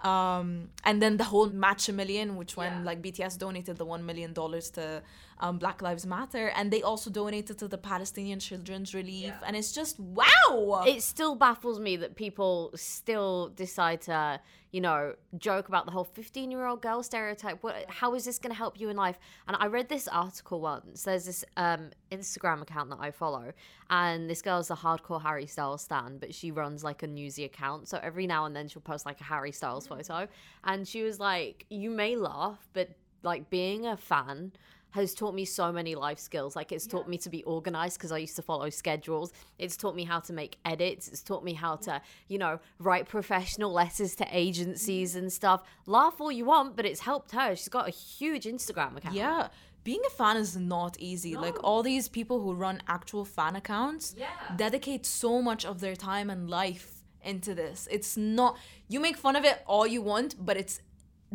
Um, 0.00 0.68
and 0.84 1.02
then 1.02 1.16
the 1.16 1.24
whole 1.24 1.48
match 1.50 1.88
a 1.88 1.92
million, 1.92 2.36
which 2.36 2.56
when 2.56 2.84
like 2.84 3.02
BTS 3.02 3.38
donated 3.38 3.78
the 3.78 3.84
one 3.84 4.06
million 4.06 4.32
dollars 4.32 4.70
to 4.70 5.02
um, 5.40 5.58
Black 5.58 5.82
Lives 5.82 6.06
Matter, 6.06 6.48
and 6.56 6.70
they 6.70 6.82
also 6.82 7.10
donated 7.10 7.58
to 7.58 7.68
the 7.68 7.78
Palestinian 7.78 8.40
Children's 8.40 8.94
Relief, 8.94 9.32
and 9.46 9.56
it's 9.56 9.72
just 9.72 9.98
wow. 10.00 10.84
It 10.86 11.02
still 11.02 11.34
baffles 11.34 11.78
me 11.80 11.96
that 11.96 12.16
people 12.16 12.70
still 12.74 13.48
decide 13.50 14.00
to, 14.02 14.40
you 14.72 14.80
know, 14.80 15.14
joke 15.36 15.68
about 15.68 15.86
the 15.86 15.92
whole 15.92 16.04
15 16.04 16.50
year 16.50 16.66
old 16.66 16.82
girl 16.82 17.02
stereotype. 17.02 17.62
What, 17.62 17.84
how 17.88 18.14
is 18.14 18.24
this 18.24 18.38
going 18.38 18.50
to 18.50 18.56
help 18.56 18.80
you 18.80 18.88
in 18.88 18.96
life? 18.96 19.18
And 19.46 19.56
I 19.60 19.66
read 19.66 19.88
this 19.88 20.08
article 20.08 20.60
once. 20.60 21.02
There's 21.04 21.26
this 21.26 21.44
um, 21.56 21.90
Instagram 22.10 22.62
account 22.62 22.90
that 22.90 22.98
I 23.00 23.10
follow, 23.10 23.52
and 23.90 24.28
this 24.28 24.42
girl's 24.42 24.70
a 24.70 24.76
hardcore 24.76 25.22
Harry 25.22 25.46
Styles 25.46 25.82
stan, 25.82 26.18
but 26.18 26.34
she 26.34 26.50
runs 26.50 26.82
like 26.82 27.02
a 27.02 27.06
newsy 27.06 27.44
account. 27.44 27.88
So 27.88 28.00
every 28.02 28.26
now 28.26 28.44
and 28.44 28.54
then 28.54 28.68
she'll 28.68 28.82
post 28.82 29.06
like 29.06 29.20
a 29.20 29.24
Harry 29.24 29.52
Styles 29.52 29.86
photo. 29.86 30.28
And 30.64 30.86
she 30.86 31.02
was 31.02 31.20
like, 31.20 31.66
You 31.70 31.90
may 31.90 32.16
laugh, 32.16 32.68
but 32.72 32.90
like 33.22 33.50
being 33.50 33.86
a 33.86 33.96
fan 33.96 34.52
has 34.90 35.14
taught 35.14 35.34
me 35.34 35.44
so 35.44 35.70
many 35.72 35.94
life 35.94 36.18
skills. 36.18 36.56
Like 36.56 36.72
it's 36.72 36.86
taught 36.86 37.08
me 37.08 37.18
to 37.18 37.30
be 37.30 37.42
organized 37.44 37.98
because 37.98 38.12
I 38.12 38.18
used 38.18 38.36
to 38.36 38.42
follow 38.42 38.70
schedules. 38.70 39.32
It's 39.58 39.76
taught 39.76 39.94
me 39.94 40.04
how 40.04 40.20
to 40.20 40.32
make 40.32 40.56
edits. 40.64 41.08
It's 41.08 41.22
taught 41.22 41.44
me 41.44 41.54
how 41.54 41.76
to, 41.76 42.00
you 42.28 42.38
know, 42.38 42.60
write 42.78 43.08
professional 43.08 43.72
letters 43.72 44.14
to 44.16 44.26
agencies 44.30 45.14
mm. 45.14 45.18
and 45.18 45.32
stuff. 45.32 45.62
Laugh 45.86 46.20
all 46.20 46.32
you 46.32 46.44
want, 46.44 46.76
but 46.76 46.86
it's 46.86 47.00
helped 47.00 47.32
her. 47.32 47.54
She's 47.54 47.68
got 47.68 47.86
a 47.88 47.90
huge 47.90 48.44
Instagram 48.44 48.96
account. 48.96 49.14
Yeah. 49.14 49.48
Being 49.84 50.02
a 50.06 50.10
fan 50.10 50.36
is 50.36 50.56
not 50.56 50.98
easy. 50.98 51.36
Like 51.36 51.62
all 51.64 51.82
these 51.82 52.08
people 52.08 52.40
who 52.40 52.52
run 52.52 52.82
actual 52.88 53.24
fan 53.24 53.56
accounts 53.56 54.14
dedicate 54.56 55.06
so 55.06 55.40
much 55.40 55.64
of 55.64 55.80
their 55.80 55.96
time 55.96 56.28
and 56.28 56.50
life 56.50 57.04
into 57.22 57.54
this. 57.54 57.88
It's 57.90 58.16
not 58.16 58.58
you 58.88 59.00
make 59.00 59.16
fun 59.16 59.36
of 59.36 59.44
it 59.44 59.62
all 59.66 59.86
you 59.86 60.02
want, 60.02 60.34
but 60.44 60.56
it's 60.56 60.80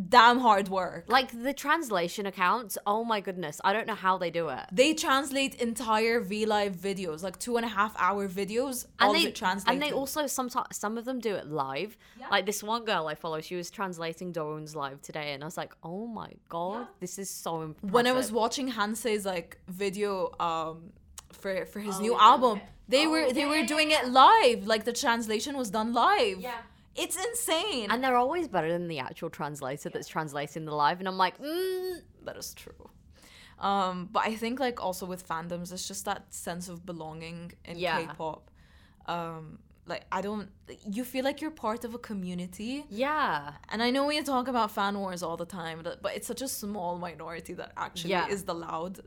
damn 0.10 0.40
hard 0.40 0.70
work. 0.70 1.06
Like 1.08 1.30
the 1.44 1.54
translation 1.54 2.26
accounts, 2.26 2.78
oh 2.86 3.04
my 3.04 3.20
goodness, 3.22 3.62
I 3.64 3.74
don't 3.74 3.88
know 3.88 3.96
how 3.96 4.18
they 4.18 4.32
do 4.32 4.50
it. 4.50 4.62
They 4.72 4.94
translate 4.94 5.56
entire 5.56 6.20
V 6.20 6.46
Live 6.46 6.76
videos, 6.76 7.24
like 7.24 7.38
two 7.40 7.58
and 7.58 7.66
a 7.66 7.70
half 7.70 7.94
hour 7.98 8.28
videos, 8.28 8.86
and 9.00 9.16
they 9.16 9.34
and 9.68 9.82
they 9.82 9.92
also 9.92 10.28
sometimes 10.28 10.68
some 10.72 10.98
of 10.98 11.06
them 11.06 11.20
do 11.20 11.36
it 11.36 11.48
live. 11.48 11.98
Like 12.32 12.46
this 12.46 12.64
one 12.64 12.86
girl 12.86 13.08
I 13.08 13.16
follow, 13.16 13.40
she 13.42 13.56
was 13.56 13.70
translating 13.70 14.34
Daron's 14.34 14.76
live 14.76 15.02
today, 15.02 15.34
and 15.34 15.44
I 15.44 15.48
was 15.48 15.58
like, 15.58 15.74
oh 15.84 16.08
my 16.08 16.32
god, 16.50 16.88
this 17.00 17.20
is 17.20 17.30
so 17.30 17.62
impressive. 17.62 17.94
when 17.94 18.08
I 18.08 18.12
was 18.14 18.32
watching 18.32 18.72
Hansei's 18.72 19.26
like 19.26 19.58
video 19.68 20.32
um 20.40 20.92
for 21.32 21.66
for 21.66 21.80
Oh, 21.80 21.84
his 21.84 22.00
new 22.00 22.16
album, 22.18 22.62
they 22.88 23.06
were 23.08 23.32
they 23.32 23.46
were 23.46 23.64
doing 23.66 23.92
it 23.92 24.08
live. 24.10 24.66
Like 24.66 24.86
the 24.86 24.94
translation 24.94 25.58
was 25.58 25.70
done 25.70 25.94
live. 25.94 26.40
Yeah. 26.40 26.54
It's 26.96 27.16
insane. 27.16 27.90
And 27.92 28.04
they're 28.04 28.16
always 28.18 28.48
better 28.48 28.72
than 28.72 28.88
the 28.88 29.00
actual 29.00 29.30
translator 29.30 29.90
that's 29.90 30.08
translating 30.08 30.66
the 30.66 30.76
live. 30.76 31.00
And 31.00 31.08
I'm 31.08 31.18
like, 31.18 31.38
mm, 31.40 32.02
that 32.26 32.38
is 32.38 32.54
true. 32.54 32.90
Um, 33.60 34.10
but 34.12 34.24
I 34.26 34.36
think 34.36 34.60
like 34.60 34.84
also 34.84 35.06
with 35.06 35.28
fandoms, 35.28 35.72
it's 35.72 35.88
just 35.88 36.06
that 36.06 36.34
sense 36.34 36.70
of 36.70 36.86
belonging 36.86 37.54
in 37.66 37.78
Yeah. 37.78 38.02
K-pop. 38.06 38.50
Um, 39.06 39.60
like 39.86 40.06
I 40.12 40.22
don't, 40.22 40.50
you 40.90 41.04
feel 41.04 41.24
like 41.26 41.42
you're 41.42 41.52
part 41.52 41.84
of 41.84 41.94
a 41.94 41.98
community. 41.98 42.86
yeah. 42.90 43.54
And 43.70 43.82
I 43.84 43.90
know 43.90 44.06
we 44.06 44.22
talk 44.22 44.48
about 44.48 44.72
fan 44.72 44.98
wars 45.00 45.22
all 45.24 45.36
the 45.38 45.46
time, 45.46 45.82
but 45.84 46.16
it's 46.16 46.28
such 46.28 46.42
a 46.42 46.48
small 46.48 46.98
minority 46.98 47.54
that 47.56 47.74
actually 47.76 48.12
Yeah. 48.12 48.28
is 48.28 48.44
the 48.46 48.54
loud 48.56 49.02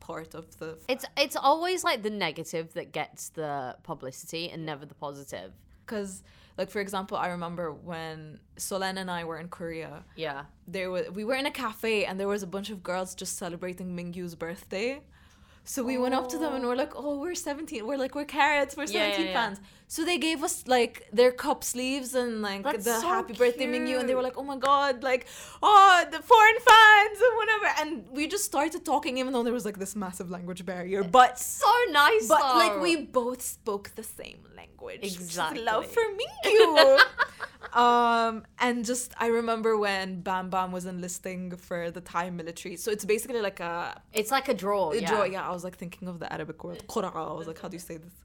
part 0.00 0.34
of 0.34 0.56
the. 0.58 0.78
It's 0.88 1.04
it's 1.16 1.36
always 1.36 1.84
like 1.84 2.02
the 2.02 2.10
negative 2.10 2.72
that 2.74 2.92
gets 2.92 3.28
the 3.30 3.76
publicity 3.84 4.50
and 4.50 4.64
never 4.66 4.84
the 4.86 4.94
positive. 4.94 5.52
Because, 5.86 6.22
like 6.58 6.70
for 6.70 6.80
example, 6.80 7.16
I 7.16 7.28
remember 7.28 7.72
when 7.72 8.40
Solen 8.56 8.98
and 8.98 9.10
I 9.10 9.24
were 9.24 9.38
in 9.38 9.48
Korea. 9.48 10.04
Yeah. 10.16 10.42
there 10.66 10.90
was 10.90 11.04
we 11.18 11.24
were 11.24 11.36
in 11.42 11.46
a 11.46 11.50
cafe 11.64 12.04
and 12.04 12.18
there 12.20 12.28
was 12.28 12.42
a 12.42 12.46
bunch 12.56 12.68
of 12.70 12.82
girls 12.82 13.14
just 13.14 13.38
celebrating 13.38 13.96
Mingyu's 13.96 14.34
birthday. 14.34 15.00
So 15.68 15.84
we 15.84 15.98
went 15.98 16.14
up 16.14 16.30
to 16.30 16.38
them 16.38 16.54
and 16.54 16.64
we're 16.64 16.80
like, 16.84 16.94
"Oh, 16.96 17.18
we're 17.20 17.34
17. 17.34 17.86
We're 17.86 17.98
like, 17.98 18.14
we're 18.14 18.24
Carats. 18.24 18.74
We're 18.74 18.86
17 18.86 19.20
yeah, 19.20 19.26
yeah. 19.26 19.32
fans." 19.38 19.58
So 19.86 20.02
they 20.04 20.16
gave 20.16 20.42
us 20.42 20.66
like 20.66 21.06
their 21.12 21.30
cup 21.30 21.62
sleeves 21.62 22.14
and 22.14 22.40
like 22.40 22.62
That's 22.62 22.84
the 22.86 23.00
so 23.00 23.08
happy 23.08 23.34
birthday 23.34 23.66
menu. 23.66 23.98
and 23.98 24.08
they 24.08 24.14
were 24.14 24.22
like, 24.22 24.38
"Oh 24.38 24.44
my 24.52 24.56
god, 24.56 25.02
like, 25.02 25.26
oh, 25.62 26.04
the 26.10 26.20
foreign 26.22 26.60
fans 26.70 27.18
and 27.26 27.34
whatever." 27.40 27.68
And 27.80 27.90
we 28.16 28.26
just 28.28 28.44
started 28.44 28.82
talking, 28.92 29.18
even 29.18 29.32
though 29.34 29.42
there 29.42 29.52
was 29.60 29.66
like 29.66 29.78
this 29.78 29.94
massive 29.94 30.30
language 30.30 30.64
barrier. 30.64 31.02
But 31.04 31.38
So 31.38 31.70
nice. 31.90 32.26
but 32.28 32.40
like 32.62 32.80
we 32.80 32.96
both 33.20 33.42
spoke 33.42 33.90
the 33.94 34.02
same 34.20 34.40
language. 34.56 35.00
Exactly. 35.02 35.62
love 35.62 35.86
for 35.86 36.02
Mingyu. 36.20 37.00
um, 37.72 38.44
and 38.58 38.84
just 38.84 39.12
I 39.18 39.26
remember 39.28 39.76
when 39.76 40.20
Bam 40.20 40.50
Bam 40.50 40.72
was 40.72 40.84
enlisting 40.86 41.56
for 41.56 41.90
the 41.90 42.00
Thai 42.00 42.30
military. 42.30 42.76
So 42.76 42.90
it's 42.90 43.04
basically 43.04 43.40
like 43.40 43.60
a, 43.60 44.00
It's 44.12 44.30
like 44.30 44.48
a 44.48 44.54
draw. 44.54 44.92
a 44.92 45.00
yeah. 45.00 45.08
draw. 45.10 45.24
Yeah, 45.24 45.48
was 45.58 45.64
like 45.68 45.76
thinking 45.82 46.06
of 46.12 46.16
the 46.22 46.28
Arabic 46.36 46.58
word 46.64 46.80
qura'a. 46.92 47.30
I 47.34 47.36
was 47.40 47.48
like, 47.50 47.60
how 47.62 47.68
do 47.72 47.76
you 47.80 47.86
say 47.90 47.96
this? 48.04 48.16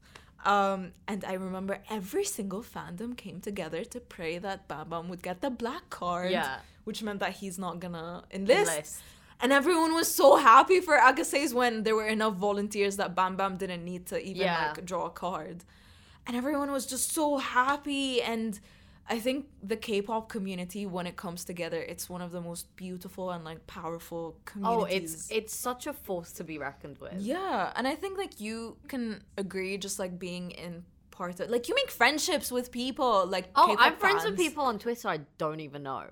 Um, 0.54 0.80
and 1.12 1.20
I 1.34 1.34
remember 1.48 1.76
every 1.98 2.26
single 2.38 2.62
fandom 2.74 3.12
came 3.24 3.38
together 3.50 3.82
to 3.94 4.00
pray 4.16 4.34
that 4.46 4.58
Bam 4.70 4.86
Bam 4.90 5.04
would 5.12 5.24
get 5.30 5.38
the 5.46 5.50
black 5.64 5.86
card. 5.90 6.32
Yeah. 6.32 6.58
Which 6.88 7.00
meant 7.08 7.20
that 7.24 7.34
he's 7.42 7.58
not 7.66 7.74
gonna 7.84 8.08
enlist. 8.38 8.72
Enlist. 8.72 8.96
And 9.42 9.50
everyone 9.62 9.92
was 10.02 10.10
so 10.22 10.28
happy 10.52 10.80
for 10.88 10.96
Ahgases 11.08 11.50
when 11.60 11.74
there 11.86 11.96
were 12.00 12.08
enough 12.18 12.36
volunteers 12.50 12.94
that 13.02 13.10
Bam 13.18 13.34
Bam 13.40 13.54
didn't 13.64 13.84
need 13.92 14.04
to 14.12 14.18
even 14.30 14.42
Yeah. 14.48 14.74
like 14.76 14.86
draw 14.92 15.04
a 15.06 15.10
card. 15.26 15.58
And 16.26 16.34
everyone 16.42 16.70
was 16.78 16.86
just 16.94 17.08
so 17.20 17.26
happy. 17.38 18.22
And 18.34 18.52
I 19.10 19.20
think 19.20 19.48
the 19.62 19.76
K-pop 19.76 20.30
community, 20.30 20.86
when 20.86 21.06
it 21.08 21.18
comes 21.18 21.44
together, 21.44 21.78
it's 21.78 22.10
one 22.10 22.22
of 22.22 22.32
the 22.32 22.40
most 22.42 22.74
beautiful 22.78 23.32
and 23.32 23.44
like 23.44 23.66
powerful 23.68 24.38
communities. 24.46 24.82
Oh, 24.82 24.86
it's 24.86 25.32
it's 25.32 25.56
such 25.56 25.88
a 25.88 25.94
force 25.94 26.32
to 26.34 26.44
be 26.44 26.58
reckoned 26.58 26.98
with. 27.00 27.14
yeah, 27.20 27.74
and 27.76 27.88
I 27.88 27.96
think 27.96 28.18
like 28.18 28.40
you 28.40 28.78
can 28.88 29.24
agree, 29.38 29.78
just 29.78 30.00
like 30.00 30.18
being 30.18 30.52
in 30.52 30.86
part 31.12 31.40
of 31.40 31.50
like 31.50 31.68
you 31.70 31.76
make 31.76 31.92
friendships 31.92 32.52
with 32.52 32.72
people 32.72 33.28
like 33.28 33.46
Oh, 33.56 33.68
K-pop 33.68 33.86
I'm 33.86 33.96
friends 33.98 34.24
with 34.26 34.36
people 34.38 34.64
on 34.64 34.80
Twitter 34.80 35.08
I 35.10 35.20
don't 35.38 35.60
even 35.60 35.84
know. 35.84 36.06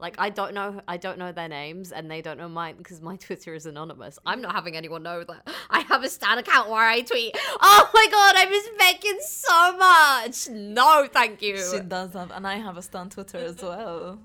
Like 0.00 0.14
I 0.18 0.30
don't 0.30 0.54
know 0.54 0.80
I 0.86 0.96
don't 0.96 1.18
know 1.18 1.32
their 1.32 1.48
names 1.48 1.90
and 1.90 2.10
they 2.10 2.22
don't 2.22 2.38
know 2.38 2.48
mine 2.48 2.76
because 2.76 3.00
my 3.00 3.16
Twitter 3.26 3.54
is 3.54 3.66
anonymous. 3.66 4.18
I'm 4.24 4.40
not 4.40 4.54
having 4.54 4.76
anyone 4.76 5.02
know 5.02 5.24
that 5.24 5.48
I 5.70 5.80
have 5.80 6.04
a 6.04 6.08
stan 6.08 6.38
account 6.38 6.70
where 6.70 6.82
I 6.82 7.00
tweet. 7.00 7.36
Oh 7.60 7.90
my 7.92 8.06
god, 8.10 8.34
I 8.36 8.46
miss 8.48 8.68
Megan 8.78 9.20
so 9.20 9.76
much. 9.76 10.48
No, 10.74 11.08
thank 11.12 11.42
you. 11.42 11.58
She 11.58 11.80
does 11.80 12.12
have, 12.12 12.30
and 12.30 12.46
I 12.46 12.56
have 12.56 12.76
a 12.76 12.82
stan 12.82 13.10
Twitter 13.10 13.38
as 13.38 13.60
well. 13.60 14.18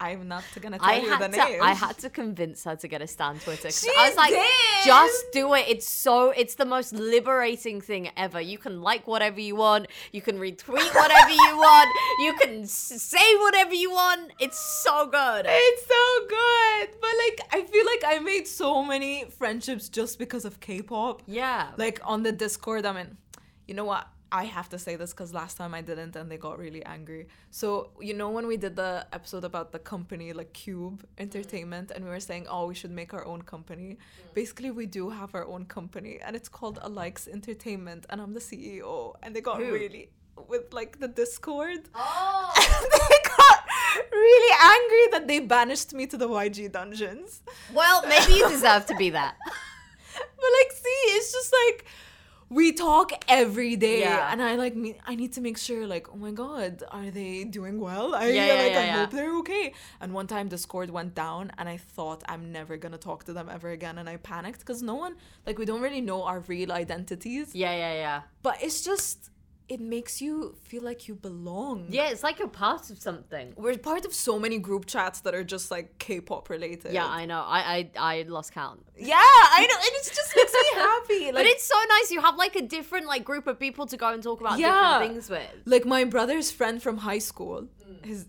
I'm 0.00 0.28
not 0.28 0.44
gonna 0.60 0.78
tell 0.78 0.88
I 0.88 0.96
you 0.96 1.18
the 1.18 1.28
to 1.28 1.36
name. 1.36 1.62
I 1.62 1.74
had 1.74 1.98
to 1.98 2.08
convince 2.08 2.64
her 2.64 2.74
to 2.74 2.88
get 2.88 3.02
a 3.02 3.06
stan 3.06 3.38
Twitter. 3.38 3.70
She 3.70 3.90
I 3.98 4.08
was 4.08 4.16
like, 4.16 4.30
did! 4.30 4.84
just 4.86 5.24
do 5.32 5.52
it. 5.54 5.66
It's 5.68 5.86
so 5.88 6.30
it's 6.30 6.54
the 6.54 6.64
most 6.64 6.94
liberating 6.94 7.82
thing 7.82 8.10
ever. 8.16 8.40
You 8.40 8.56
can 8.56 8.80
like 8.80 9.06
whatever 9.06 9.40
you 9.40 9.56
want. 9.56 9.88
You 10.12 10.22
can 10.22 10.38
retweet 10.38 10.94
whatever 10.94 11.30
you 11.30 11.56
want. 11.66 11.88
You 12.20 12.32
can 12.40 12.66
say 12.66 13.36
whatever 13.36 13.74
you 13.74 13.90
want. 13.90 14.32
It's 14.40 14.58
so 14.58 15.06
good. 15.06 15.44
It's 15.48 15.86
so 15.86 16.26
good. 16.28 16.88
But 17.00 17.10
like 17.24 17.40
I 17.52 17.62
feel 17.70 17.84
like 17.84 18.02
I 18.06 18.18
made 18.20 18.46
so 18.46 18.82
many 18.82 19.26
friendships 19.38 19.88
just 19.90 20.18
because 20.18 20.46
of 20.46 20.60
K-pop. 20.60 21.22
Yeah. 21.26 21.72
Like 21.76 22.00
on 22.04 22.22
the 22.22 22.32
Discord, 22.32 22.86
I 22.86 22.92
mean, 22.92 23.18
you 23.68 23.74
know 23.74 23.84
what? 23.84 24.06
I 24.32 24.44
have 24.44 24.68
to 24.70 24.78
say 24.78 24.96
this 24.96 25.12
because 25.12 25.34
last 25.34 25.56
time 25.56 25.74
I 25.74 25.82
didn't 25.82 26.14
and 26.16 26.30
they 26.30 26.36
got 26.36 26.58
really 26.58 26.84
angry. 26.84 27.26
So, 27.50 27.90
you 28.00 28.14
know, 28.14 28.30
when 28.30 28.46
we 28.46 28.56
did 28.56 28.76
the 28.76 29.06
episode 29.12 29.44
about 29.44 29.72
the 29.72 29.78
company, 29.78 30.32
like 30.32 30.52
Cube 30.52 31.04
Entertainment, 31.18 31.90
and 31.90 32.04
we 32.04 32.10
were 32.10 32.20
saying, 32.20 32.46
oh, 32.48 32.66
we 32.66 32.74
should 32.74 32.92
make 32.92 33.12
our 33.12 33.24
own 33.24 33.42
company. 33.42 33.98
Mm. 33.98 34.34
Basically, 34.34 34.70
we 34.70 34.86
do 34.86 35.10
have 35.10 35.34
our 35.34 35.46
own 35.46 35.64
company 35.64 36.18
and 36.24 36.36
it's 36.36 36.48
called 36.48 36.78
Alikes 36.80 37.26
Entertainment, 37.28 38.06
and 38.10 38.20
I'm 38.20 38.32
the 38.32 38.40
CEO. 38.40 39.14
And 39.22 39.34
they 39.34 39.40
got 39.40 39.58
Who? 39.58 39.72
really, 39.72 40.10
with 40.48 40.72
like 40.72 41.00
the 41.00 41.08
Discord. 41.08 41.88
Oh. 41.94 42.52
they 43.08 43.28
got 43.28 43.64
really 44.12 44.54
angry 44.62 45.18
that 45.18 45.28
they 45.28 45.40
banished 45.40 45.92
me 45.92 46.06
to 46.06 46.16
the 46.16 46.28
YG 46.28 46.70
dungeons. 46.70 47.42
Well, 47.74 48.06
maybe 48.06 48.34
you 48.34 48.48
deserve 48.48 48.86
to 48.86 48.96
be 48.96 49.10
that. 49.10 49.36
But 50.12 50.50
like, 50.58 50.72
see, 50.72 51.00
it's 51.16 51.32
just 51.32 51.52
like 51.52 51.86
we 52.50 52.72
talk 52.72 53.12
every 53.28 53.76
day, 53.76 54.00
Yeah. 54.00 54.30
and 54.32 54.42
I 54.42 54.56
like 54.56 54.74
me. 54.74 54.96
I 55.06 55.14
need 55.14 55.32
to 55.34 55.40
make 55.40 55.56
sure, 55.56 55.86
like, 55.86 56.08
oh 56.12 56.16
my 56.16 56.32
god, 56.32 56.82
are 56.90 57.10
they 57.10 57.44
doing 57.44 57.78
well? 57.80 58.12
I 58.14 58.26
Yeah, 58.26 58.46
yeah, 58.46 58.62
like, 58.62 58.76
I 58.76 58.86
hope 58.88 59.10
they're 59.12 59.36
okay. 59.38 59.72
And 60.00 60.12
one 60.12 60.26
time, 60.26 60.48
Discord 60.48 60.90
went 60.90 61.14
down, 61.14 61.52
and 61.58 61.68
I 61.68 61.76
thought 61.76 62.24
I'm 62.28 62.50
never 62.50 62.76
gonna 62.76 62.98
talk 62.98 63.22
to 63.24 63.32
them 63.32 63.48
ever 63.48 63.70
again, 63.70 63.98
and 63.98 64.08
I 64.08 64.16
panicked 64.16 64.58
because 64.60 64.82
no 64.82 64.96
one, 64.96 65.14
like, 65.46 65.58
we 65.58 65.64
don't 65.64 65.80
really 65.80 66.00
know 66.00 66.24
our 66.24 66.40
real 66.40 66.72
identities. 66.72 67.54
Yeah, 67.54 67.72
yeah, 67.72 67.92
yeah. 67.94 68.22
But 68.42 68.56
it's 68.62 68.82
just, 68.82 69.29
it 69.74 69.80
makes 69.80 70.20
you 70.20 70.56
feel 70.68 70.82
like 70.90 71.00
you 71.08 71.14
belong. 71.14 71.86
Yeah, 71.88 72.10
it's 72.12 72.24
like 72.28 72.36
you're 72.40 72.48
part 72.66 72.90
of 72.90 72.96
something. 73.08 73.46
We're 73.56 73.78
part 73.78 74.04
of 74.08 74.12
so 74.12 74.32
many 74.44 74.58
group 74.58 74.84
chats 74.94 75.18
that 75.24 75.34
are 75.38 75.44
just 75.54 75.70
like 75.70 75.86
K-pop 76.04 76.50
related. 76.50 76.92
Yeah, 76.92 77.06
I 77.20 77.22
know. 77.30 77.40
I 77.58 77.60
I, 77.76 77.78
I 78.12 78.14
lost 78.36 78.52
count. 78.52 78.80
Yeah, 79.12 79.16
I 79.58 79.60
know, 79.68 79.78
and 79.86 79.92
it 80.00 80.04
just 80.20 80.30
makes 80.36 80.52
me 80.64 80.68
happy. 80.90 81.24
Like, 81.26 81.34
but 81.34 81.46
it's 81.46 81.66
so 81.74 81.78
nice. 81.94 82.10
You 82.10 82.20
have 82.28 82.36
like 82.44 82.54
a 82.56 82.64
different 82.76 83.06
like 83.06 83.22
group 83.30 83.46
of 83.52 83.56
people 83.66 83.84
to 83.92 83.96
go 83.96 84.08
and 84.14 84.20
talk 84.28 84.40
about 84.40 84.58
Yeah. 84.58 84.68
different 84.70 85.12
things 85.12 85.30
with. 85.30 85.50
like 85.74 85.84
my 85.96 86.02
brother's 86.14 86.50
friend 86.58 86.76
from 86.86 86.96
high 87.10 87.22
school. 87.30 87.58
Mm. 87.88 88.04
His 88.10 88.20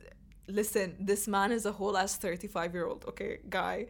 listen, 0.48 0.96
this 1.12 1.28
man 1.28 1.50
is 1.58 1.66
a 1.66 1.74
whole 1.80 1.96
ass 2.04 2.14
thirty 2.26 2.48
five 2.56 2.70
year 2.76 2.86
old 2.90 3.02
okay 3.12 3.40
guy. 3.50 3.88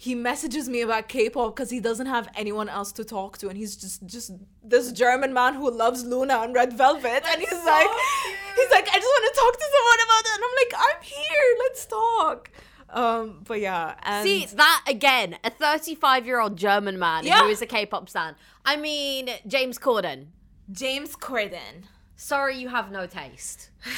He 0.00 0.14
messages 0.14 0.68
me 0.68 0.80
about 0.82 1.08
K-pop 1.08 1.56
because 1.56 1.70
he 1.70 1.80
doesn't 1.80 2.06
have 2.06 2.28
anyone 2.36 2.68
else 2.68 2.92
to 2.92 3.04
talk 3.04 3.36
to, 3.38 3.48
and 3.48 3.58
he's 3.58 3.74
just 3.76 4.06
just 4.06 4.30
this 4.62 4.92
German 4.92 5.34
man 5.34 5.54
who 5.54 5.68
loves 5.70 6.04
Luna 6.04 6.36
and 6.44 6.54
Red 6.54 6.72
Velvet, 6.72 7.24
and 7.28 7.40
he's 7.40 7.50
so 7.50 7.56
like, 7.64 7.88
cute. 7.88 8.36
he's 8.56 8.70
like, 8.70 8.88
I 8.88 8.96
just 9.02 9.10
want 9.14 9.24
to 9.34 9.40
talk 9.40 9.54
to 9.58 9.66
someone 9.74 10.00
about 10.06 10.24
it, 10.24 10.32
and 10.36 10.44
I'm 10.46 10.54
like, 10.62 10.74
I'm 10.86 11.02
here, 11.02 11.56
let's 11.64 11.86
talk. 11.86 12.50
Um, 12.90 13.42
but 13.44 13.60
yeah, 13.60 13.96
and 14.04 14.24
See 14.26 14.44
it's 14.44 14.52
that 14.54 14.84
again, 14.88 15.36
a 15.42 15.50
35 15.50 16.24
year 16.26 16.40
old 16.40 16.56
German 16.56 16.96
man 16.98 17.24
Yeah. 17.26 17.42
who 17.42 17.48
is 17.48 17.60
a 17.60 17.66
K-pop 17.66 18.08
stan. 18.08 18.36
I 18.64 18.76
mean, 18.76 19.28
James 19.48 19.78
Corden. 19.78 20.26
James 20.70 21.16
Corden. 21.16 21.84
Sorry, 22.16 22.56
you 22.56 22.68
have 22.68 22.90
no 22.92 23.06
taste. 23.06 23.70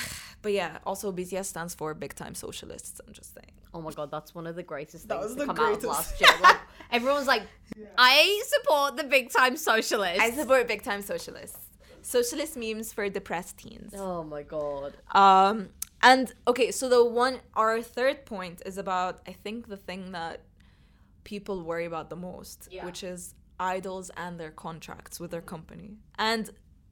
But 0.42 0.52
yeah, 0.54 0.78
also 0.86 1.12
BTS 1.12 1.44
stands 1.44 1.74
for 1.74 1.92
Big 1.92 2.14
Time 2.14 2.34
Socialists. 2.34 2.98
I'm 3.06 3.12
just 3.12 3.34
saying. 3.34 3.52
Oh 3.72 3.80
my 3.80 3.90
god, 3.92 4.10
that's 4.10 4.34
one 4.34 4.46
of 4.46 4.56
the 4.56 4.62
greatest 4.62 5.08
That 5.08 5.20
things 5.20 5.36
was 5.36 5.36
to 5.36 5.46
come 5.46 5.56
greatest. 5.56 5.84
out 5.86 5.90
of 5.90 5.96
last 5.96 6.20
year. 6.20 6.30
Like, 6.42 6.56
everyone's 6.90 7.26
like, 7.26 7.42
I 7.96 8.42
support 8.46 8.96
the 8.96 9.04
big 9.04 9.30
time 9.30 9.56
socialists. 9.56 10.20
I 10.20 10.30
support 10.32 10.66
Big 10.68 10.82
Time 10.82 11.02
Socialists. 11.02 11.58
Socialist 12.02 12.56
memes 12.56 12.92
for 12.92 13.08
depressed 13.08 13.58
teens. 13.58 13.92
oh 13.96 14.24
my 14.24 14.42
god. 14.42 14.94
Um, 15.12 15.68
and 16.02 16.32
okay, 16.48 16.70
so 16.70 16.88
the 16.88 17.04
one, 17.04 17.40
our 17.54 17.80
third 17.82 18.24
point 18.24 18.62
is 18.64 18.78
about, 18.78 19.20
I 19.28 19.32
think, 19.32 19.68
the 19.68 19.76
thing 19.76 20.12
that 20.12 20.40
people 21.24 21.62
worry 21.62 21.84
about 21.84 22.08
the 22.10 22.16
most, 22.16 22.68
Yeah. 22.70 22.86
which 22.86 23.04
is 23.04 23.34
idols 23.58 24.10
and 24.16 24.40
their 24.40 24.50
contracts 24.50 25.20
with 25.20 25.30
their 25.30 25.42
company. 25.42 25.98
And 26.18 26.50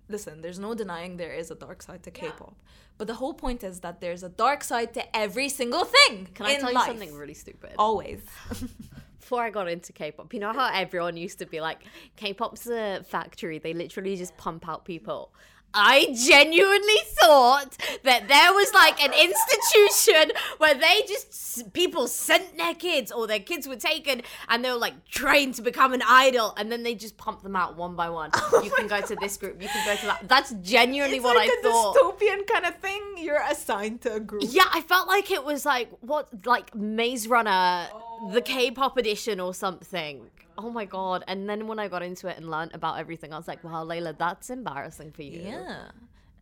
listen, 0.08 0.40
there's 0.40 0.58
no 0.58 0.74
denying 0.74 1.16
there 1.16 1.32
is 1.32 1.50
a 1.50 1.54
dark 1.54 1.82
side 1.82 2.02
to 2.04 2.10
K-pop, 2.10 2.56
but 2.96 3.06
the 3.06 3.14
whole 3.14 3.34
point 3.34 3.62
is 3.62 3.80
that 3.80 4.00
there's 4.00 4.22
a 4.22 4.28
dark 4.28 4.64
side 4.64 4.94
to 4.94 5.16
every 5.16 5.48
single 5.48 5.84
thing. 5.84 6.28
Can 6.34 6.46
I 6.46 6.56
tell 6.56 6.72
life. 6.72 6.86
you 6.86 6.92
something 6.92 7.14
really 7.14 7.34
stupid? 7.34 7.72
Always. 7.78 8.20
Before 9.20 9.42
I 9.42 9.50
got 9.50 9.68
into 9.68 9.92
K-pop, 9.92 10.32
you 10.32 10.40
know 10.40 10.52
how 10.52 10.70
everyone 10.72 11.16
used 11.16 11.38
to 11.40 11.46
be 11.46 11.60
like, 11.60 11.84
K-pop's 12.16 12.66
a 12.66 13.04
factory. 13.04 13.58
They 13.58 13.74
literally 13.74 14.16
just 14.16 14.34
pump 14.38 14.66
out 14.66 14.86
people. 14.86 15.32
I 15.74 16.14
genuinely 16.14 16.96
thought 17.20 17.76
that 18.02 18.26
there 18.26 18.52
was 18.52 18.72
like 18.72 19.02
an 19.02 19.12
institution 19.12 20.32
where 20.58 20.74
they 20.74 21.02
just 21.06 21.72
people 21.72 22.06
sent 22.08 22.56
their 22.56 22.74
kids 22.74 23.12
or 23.12 23.26
their 23.26 23.40
kids 23.40 23.68
were 23.68 23.76
taken 23.76 24.22
and 24.48 24.64
they 24.64 24.70
were 24.70 24.78
like 24.78 25.04
trained 25.06 25.54
to 25.54 25.62
become 25.62 25.92
an 25.92 26.02
idol 26.06 26.54
and 26.56 26.72
then 26.72 26.82
they 26.82 26.94
just 26.94 27.16
pump 27.16 27.42
them 27.42 27.54
out 27.54 27.76
one 27.76 27.94
by 27.94 28.08
one. 28.08 28.30
Oh 28.50 28.62
you 28.62 28.70
can 28.70 28.86
go 28.88 29.00
to 29.00 29.14
this 29.16 29.36
group, 29.36 29.60
you 29.60 29.68
can 29.68 29.84
go 29.84 29.94
to 29.94 30.06
that. 30.06 30.26
That's 30.28 30.52
genuinely 30.62 31.16
It's 31.16 31.24
what 31.24 31.36
like 31.36 31.50
I 31.50 31.56
a 31.60 31.62
thought. 31.62 31.96
dystopian 31.96 32.46
kind 32.46 32.64
of 32.64 32.76
thing. 32.76 33.02
You're 33.18 33.42
assigned 33.42 34.00
to 34.02 34.14
a 34.14 34.20
group. 34.20 34.42
Yeah, 34.46 34.64
I 34.72 34.80
felt 34.80 35.06
like 35.06 35.30
it 35.30 35.44
was 35.44 35.66
like 35.66 35.90
what, 36.00 36.28
like 36.46 36.74
Maze 36.74 37.28
Runner, 37.28 37.88
oh. 37.92 38.30
the 38.32 38.40
K-pop 38.40 38.96
edition 38.96 39.38
or 39.38 39.52
something. 39.52 40.30
Oh 40.58 40.70
my 40.70 40.84
god! 40.84 41.22
And 41.28 41.48
then 41.48 41.66
when 41.68 41.78
I 41.78 41.86
got 41.88 42.02
into 42.02 42.26
it 42.28 42.36
and 42.36 42.50
learned 42.50 42.72
about 42.74 42.98
everything, 42.98 43.32
I 43.32 43.36
was 43.36 43.46
like, 43.48 43.62
"Wow, 43.64 43.84
Layla, 43.84 44.18
that's 44.18 44.50
embarrassing 44.50 45.12
for 45.12 45.22
you." 45.22 45.40
Yeah. 45.42 45.90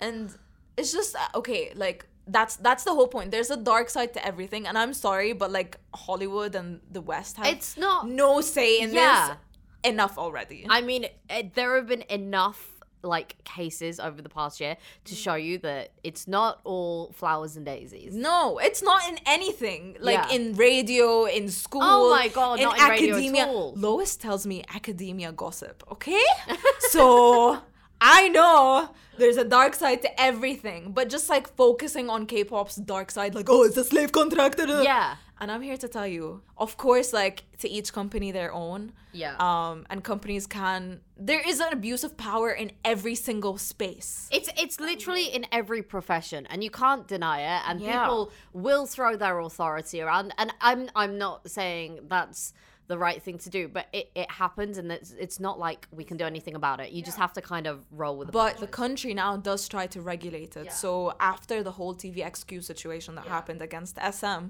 And 0.01 0.35
it's 0.77 0.93
just 0.93 1.15
uh, 1.17 1.29
okay, 1.41 1.73
like 1.75 2.07
that's 2.27 2.57
that's 2.57 2.85
the 2.85 2.95
whole 2.95 3.09
point. 3.09 3.31
There's 3.31 3.51
a 3.51 3.57
dark 3.57 3.91
side 3.91 4.15
to 4.15 4.27
everything, 4.27 4.67
and 4.67 4.77
I'm 4.79 4.95
sorry, 4.95 5.33
but 5.35 5.51
like 5.53 5.79
Hollywood 5.95 6.55
and 6.55 6.81
the 6.91 7.01
West 7.03 7.37
have 7.37 7.47
It's 7.47 7.77
not. 7.77 8.09
no 8.09 8.41
say 8.41 8.81
in 8.81 8.93
Yeah. 8.93 9.29
this. 9.29 9.37
Enough 9.93 10.19
already. 10.19 10.67
I 10.69 10.81
mean, 10.81 11.07
it, 11.31 11.55
there 11.55 11.77
have 11.77 11.87
been 11.87 12.03
enough 12.11 12.76
like 13.03 13.37
cases 13.45 14.01
over 14.01 14.21
the 14.21 14.29
past 14.29 14.61
year 14.61 14.77
to 15.05 15.15
Mm. 15.15 15.19
show 15.19 15.35
you 15.35 15.59
that 15.59 15.93
it's 16.03 16.27
not 16.27 16.61
all 16.65 17.13
flowers 17.13 17.57
and 17.57 17.65
daisies. 17.65 18.15
no, 18.15 18.59
it's 18.59 18.83
not 18.83 19.09
in 19.09 19.19
anything. 19.27 19.97
Like 20.01 20.15
Yeah. 20.31 20.37
in 20.37 20.55
radio, 20.55 21.25
in 21.25 21.49
school. 21.49 21.83
Oh 21.85 22.11
my 22.11 22.29
God, 22.29 22.61
not 22.61 22.79
in 22.79 22.89
radio 22.89 23.39
at 23.41 23.49
all. 23.49 23.75
Lois 23.77 24.17
tells 24.17 24.47
me 24.47 24.65
academia 24.75 25.31
gossip, 25.33 25.83
okay? 25.93 26.25
so 26.91 27.59
I 28.01 28.29
know 28.29 28.91
there's 29.19 29.37
a 29.37 29.45
dark 29.45 29.75
side 29.75 30.03
to 30.03 30.21
everything, 30.21 30.93
but 30.93 31.09
just 31.09 31.29
like 31.29 31.49
focusing 31.57 32.11
on 32.11 32.27
K-pop's 32.27 32.77
dark 32.77 33.11
side, 33.11 33.35
like, 33.35 33.49
oh, 33.49 33.63
it's 33.65 33.77
a 33.77 33.85
slave 33.85 34.13
contract. 34.13 34.61
Yeah. 34.61 35.17
And 35.39 35.51
I'm 35.53 35.61
here 35.61 35.77
to 35.77 35.89
tell 35.89 36.07
you, 36.07 36.41
of 36.57 36.79
course, 36.79 37.13
like 37.13 37.45
to 37.59 37.69
each 37.69 37.93
company 37.93 38.33
their 38.33 38.53
own. 38.53 38.93
Yeah. 39.13 39.37
Um, 39.39 39.85
and 39.91 40.03
companies 40.03 40.47
can. 40.47 41.01
There 41.19 41.43
is 41.47 41.61
an 41.61 41.73
abuse 41.73 42.05
of 42.05 42.17
power 42.17 42.51
in 42.51 42.73
every 42.85 43.15
single 43.15 43.59
space. 43.59 44.29
It's 44.33 44.49
it's 44.57 44.81
literally 44.81 45.27
in 45.27 45.47
every 45.53 45.83
profession, 45.83 46.47
and 46.47 46.65
you 46.65 46.71
can't 46.71 47.07
deny 47.07 47.41
it. 47.41 47.63
And 47.69 47.81
Yeah. 47.81 48.05
people 48.05 48.33
will 48.55 48.87
throw 48.87 49.15
their 49.17 49.39
authority 49.41 50.01
around. 50.01 50.33
And 50.39 50.55
I'm 50.63 50.89
I'm 50.97 51.19
not 51.19 51.51
saying 51.51 52.01
that's 52.09 52.55
the 52.89 52.99
right 52.99 53.23
thing 53.23 53.39
to 53.39 53.51
do, 53.51 53.69
but 53.69 53.87
it, 53.93 54.11
it 54.15 54.31
happens, 54.31 54.79
and 54.79 54.91
it's 54.93 55.13
it's 55.13 55.41
not 55.41 55.59
like 55.59 55.89
we 55.91 56.05
can 56.05 56.17
do 56.17 56.25
anything 56.25 56.55
about 56.55 56.81
it. 56.81 56.93
You 56.93 57.03
just 57.03 57.19
have 57.19 57.33
to 57.35 57.41
kind 57.41 57.67
of 57.67 57.85
roll 57.91 58.17
with 58.17 58.29
it. 58.29 58.33
But 58.33 58.59
the 58.59 58.67
country 58.67 59.13
now 59.15 59.37
does 59.37 59.69
try 59.69 59.87
to 59.89 60.01
regulate 60.01 60.57
it. 60.57 60.73
So 60.73 61.15
after 61.21 61.63
the 61.63 61.73
whole 61.73 61.95
TVXQ 61.95 62.63
situation 62.63 63.15
that 63.17 63.27
happened 63.27 63.63
against 63.63 63.99
SM, 63.99 64.45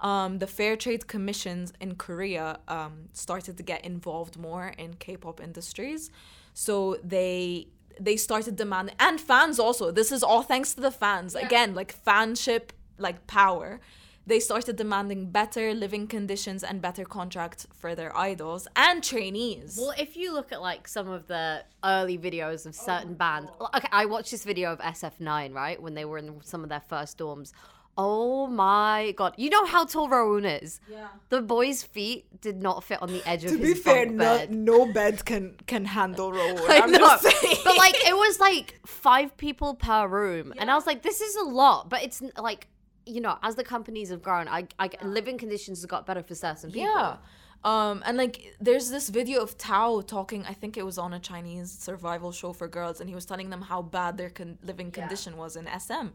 um, 0.00 0.38
the 0.38 0.46
Fair 0.46 0.76
Trade 0.76 1.06
Commissions 1.06 1.72
in 1.80 1.94
Korea 1.96 2.58
um, 2.68 3.08
started 3.12 3.56
to 3.56 3.62
get 3.62 3.84
involved 3.84 4.38
more 4.38 4.72
in 4.78 4.94
K-pop 4.94 5.40
industries. 5.40 6.10
So 6.54 6.98
they 7.04 7.68
they 7.98 8.16
started 8.16 8.56
demanding 8.56 8.94
and 8.98 9.20
fans 9.20 9.58
also. 9.58 9.90
This 9.90 10.10
is 10.10 10.22
all 10.22 10.42
thanks 10.42 10.74
to 10.74 10.80
the 10.80 10.90
fans. 10.90 11.34
Again, 11.34 11.74
like 11.74 11.94
fanship, 12.04 12.70
like 12.98 13.26
power. 13.26 13.80
They 14.26 14.38
started 14.38 14.76
demanding 14.76 15.30
better 15.30 15.74
living 15.74 16.06
conditions 16.06 16.62
and 16.62 16.80
better 16.80 17.04
contracts 17.04 17.66
for 17.74 17.94
their 17.94 18.16
idols 18.16 18.68
and 18.76 19.02
trainees. 19.02 19.76
Well, 19.80 19.94
if 19.98 20.16
you 20.16 20.32
look 20.32 20.52
at 20.52 20.60
like 20.60 20.86
some 20.86 21.08
of 21.08 21.26
the 21.26 21.64
early 21.82 22.16
videos 22.18 22.66
of 22.66 22.76
oh 22.78 22.84
certain 22.84 23.14
bands, 23.14 23.50
okay, 23.74 23.88
I 23.90 24.06
watched 24.06 24.30
this 24.30 24.44
video 24.44 24.72
of 24.72 24.78
SF9, 24.80 25.52
right, 25.54 25.80
when 25.82 25.94
they 25.94 26.04
were 26.04 26.18
in 26.18 26.40
some 26.42 26.62
of 26.62 26.68
their 26.68 26.82
first 26.88 27.18
dorms. 27.18 27.52
Oh 27.98 28.46
my 28.46 29.12
god! 29.16 29.34
You 29.36 29.50
know 29.50 29.66
how 29.66 29.84
tall 29.84 30.08
Rowoon 30.08 30.62
is. 30.62 30.80
Yeah. 30.88 31.08
The 31.28 31.42
boy's 31.42 31.82
feet 31.82 32.24
did 32.40 32.62
not 32.62 32.84
fit 32.84 33.02
on 33.02 33.12
the 33.12 33.20
edge 33.28 33.44
of 33.44 33.50
the 33.50 33.56
bed. 33.58 33.62
to 33.62 33.68
his 33.68 33.78
be 33.78 33.82
fair, 33.82 34.06
bunk 34.06 34.16
no, 34.16 34.38
bed. 34.38 34.50
no 34.52 34.92
bed 34.92 35.24
can 35.24 35.56
can 35.66 35.84
handle 35.86 36.32
roll. 36.38 36.58
I 36.70 36.80
I'm 36.84 36.92
know. 36.92 36.98
just 36.98 37.24
saying. 37.24 37.56
but 37.64 37.76
like 37.76 37.96
it 38.06 38.14
was 38.16 38.38
like 38.38 38.80
five 38.86 39.36
people 39.36 39.74
per 39.74 40.06
room, 40.06 40.54
and 40.56 40.70
I 40.70 40.76
was 40.76 40.86
like, 40.86 41.02
this 41.02 41.20
is 41.20 41.34
a 41.36 41.42
lot. 41.42 41.90
But 41.90 42.04
it's 42.04 42.22
like 42.38 42.68
you 43.06 43.20
know, 43.20 43.38
as 43.42 43.54
the 43.56 43.64
companies 43.64 44.10
have 44.10 44.22
grown, 44.22 44.48
I, 44.48 44.66
I 44.78 44.90
living 45.02 45.38
conditions 45.38 45.80
have 45.82 45.90
got 45.90 46.06
better 46.06 46.22
for 46.22 46.34
certain 46.34 46.70
people. 46.70 46.90
yeah. 46.90 47.16
Um, 47.62 48.02
and 48.06 48.16
like 48.16 48.56
there's 48.60 48.88
this 48.90 49.10
video 49.10 49.42
of 49.42 49.58
Tao 49.58 50.00
talking, 50.00 50.46
I 50.46 50.54
think 50.54 50.76
it 50.78 50.84
was 50.84 50.96
on 50.96 51.12
a 51.12 51.20
Chinese 51.20 51.70
survival 51.70 52.32
show 52.32 52.52
for 52.52 52.68
girls, 52.68 53.00
and 53.00 53.08
he 53.08 53.14
was 53.14 53.26
telling 53.26 53.50
them 53.50 53.62
how 53.62 53.82
bad 53.82 54.16
their 54.16 54.30
con- 54.30 54.58
living 54.62 54.90
condition 54.90 55.36
was 55.36 55.56
in 55.56 55.68
SM. 55.78 56.08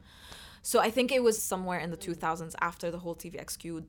So 0.63 0.80
I 0.80 0.89
think 0.89 1.12
it 1.12 1.21
was 1.21 1.39
somewhere 1.41 1.78
in 1.80 1.91
the 1.91 1.98
2000s 1.98 2.56
after 2.60 2.89
the 2.89 2.98
whole 2.98 3.15
TVXQ 3.15 3.84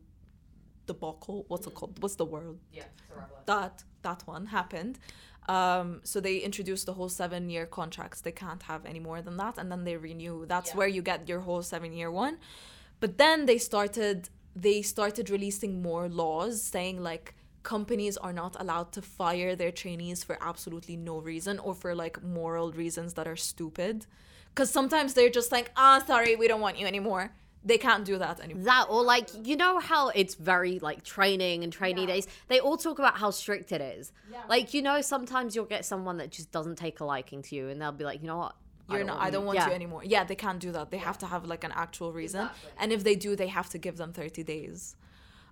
debacle. 0.86 1.46
What's 1.48 1.66
it 1.66 1.72
called? 1.74 2.02
What's 2.02 2.16
the 2.16 2.26
word? 2.26 2.58
Yeah. 2.72 2.84
that 3.46 3.84
that 4.02 4.22
one 4.26 4.46
happened. 4.46 4.98
Um, 5.48 6.00
so 6.04 6.20
they 6.20 6.38
introduced 6.38 6.86
the 6.86 6.92
whole 6.92 7.08
seven 7.08 7.48
year 7.48 7.66
contracts. 7.66 8.20
They 8.20 8.32
can't 8.32 8.62
have 8.64 8.84
any 8.84 8.98
more 9.00 9.22
than 9.22 9.36
that, 9.38 9.56
and 9.56 9.72
then 9.72 9.84
they 9.84 9.96
renew. 9.96 10.44
That's 10.44 10.74
where 10.74 10.88
you 10.88 11.02
get 11.02 11.28
your 11.28 11.40
whole 11.40 11.62
seven 11.62 11.92
year 11.92 12.10
one. 12.10 12.38
But 13.00 13.18
then 13.18 13.46
they 13.46 13.58
started 13.58 14.28
they 14.54 14.80
started 14.80 15.28
releasing 15.28 15.82
more 15.82 16.08
laws 16.08 16.62
saying 16.62 17.02
like 17.02 17.34
companies 17.62 18.16
are 18.16 18.32
not 18.32 18.56
allowed 18.58 18.92
to 18.92 19.02
fire 19.02 19.54
their 19.54 19.72
trainees 19.72 20.24
for 20.24 20.38
absolutely 20.40 20.96
no 20.96 21.18
reason 21.18 21.58
or 21.58 21.74
for 21.74 21.94
like 21.94 22.22
moral 22.22 22.72
reasons 22.72 23.14
that 23.14 23.26
are 23.26 23.36
stupid. 23.36 24.06
Because 24.48 24.70
sometimes 24.70 25.12
they're 25.12 25.28
just 25.28 25.52
like, 25.52 25.70
ah, 25.76 26.02
sorry, 26.06 26.36
we 26.36 26.48
don't 26.48 26.60
want 26.60 26.78
you 26.78 26.86
anymore. 26.86 27.32
They 27.64 27.76
can't 27.76 28.04
do 28.04 28.16
that 28.18 28.38
anymore. 28.40 28.62
That 28.64 28.86
or 28.88 29.02
like 29.02 29.28
you 29.44 29.56
know 29.56 29.80
how 29.80 30.08
it's 30.10 30.36
very 30.36 30.78
like 30.78 31.02
training 31.02 31.64
and 31.64 31.72
trainee 31.72 32.06
days. 32.06 32.28
They 32.46 32.60
all 32.60 32.76
talk 32.76 33.00
about 33.00 33.18
how 33.18 33.30
strict 33.32 33.72
it 33.72 33.80
is. 33.80 34.12
Yeah. 34.30 34.42
Like 34.48 34.72
you 34.72 34.80
know, 34.80 35.00
sometimes 35.00 35.56
you'll 35.56 35.64
get 35.64 35.84
someone 35.84 36.16
that 36.18 36.30
just 36.30 36.52
doesn't 36.52 36.76
take 36.76 37.00
a 37.00 37.04
liking 37.04 37.42
to 37.42 37.56
you, 37.56 37.68
and 37.68 37.82
they'll 37.82 37.90
be 37.90 38.04
like, 38.04 38.22
you 38.22 38.28
know 38.28 38.38
what, 38.38 38.54
You're 38.90 39.04
not. 39.04 39.20
I 39.20 39.30
don't 39.30 39.44
want 39.44 39.58
yeah. 39.58 39.68
you 39.68 39.74
anymore. 39.74 40.02
Yeah, 40.04 40.24
they 40.24 40.36
can't 40.36 40.60
do 40.60 40.70
that. 40.72 40.90
They 40.90 40.98
have 40.98 41.18
to 41.18 41.26
have 41.26 41.44
like 41.46 41.64
an 41.64 41.72
actual 41.74 42.12
reason, 42.12 42.48
and 42.78 42.92
if 42.92 43.02
they 43.04 43.14
do, 43.16 43.34
they 43.36 43.48
have 43.48 43.68
to 43.70 43.78
give 43.78 43.96
them 43.96 44.12
thirty 44.12 44.42
days, 44.44 44.96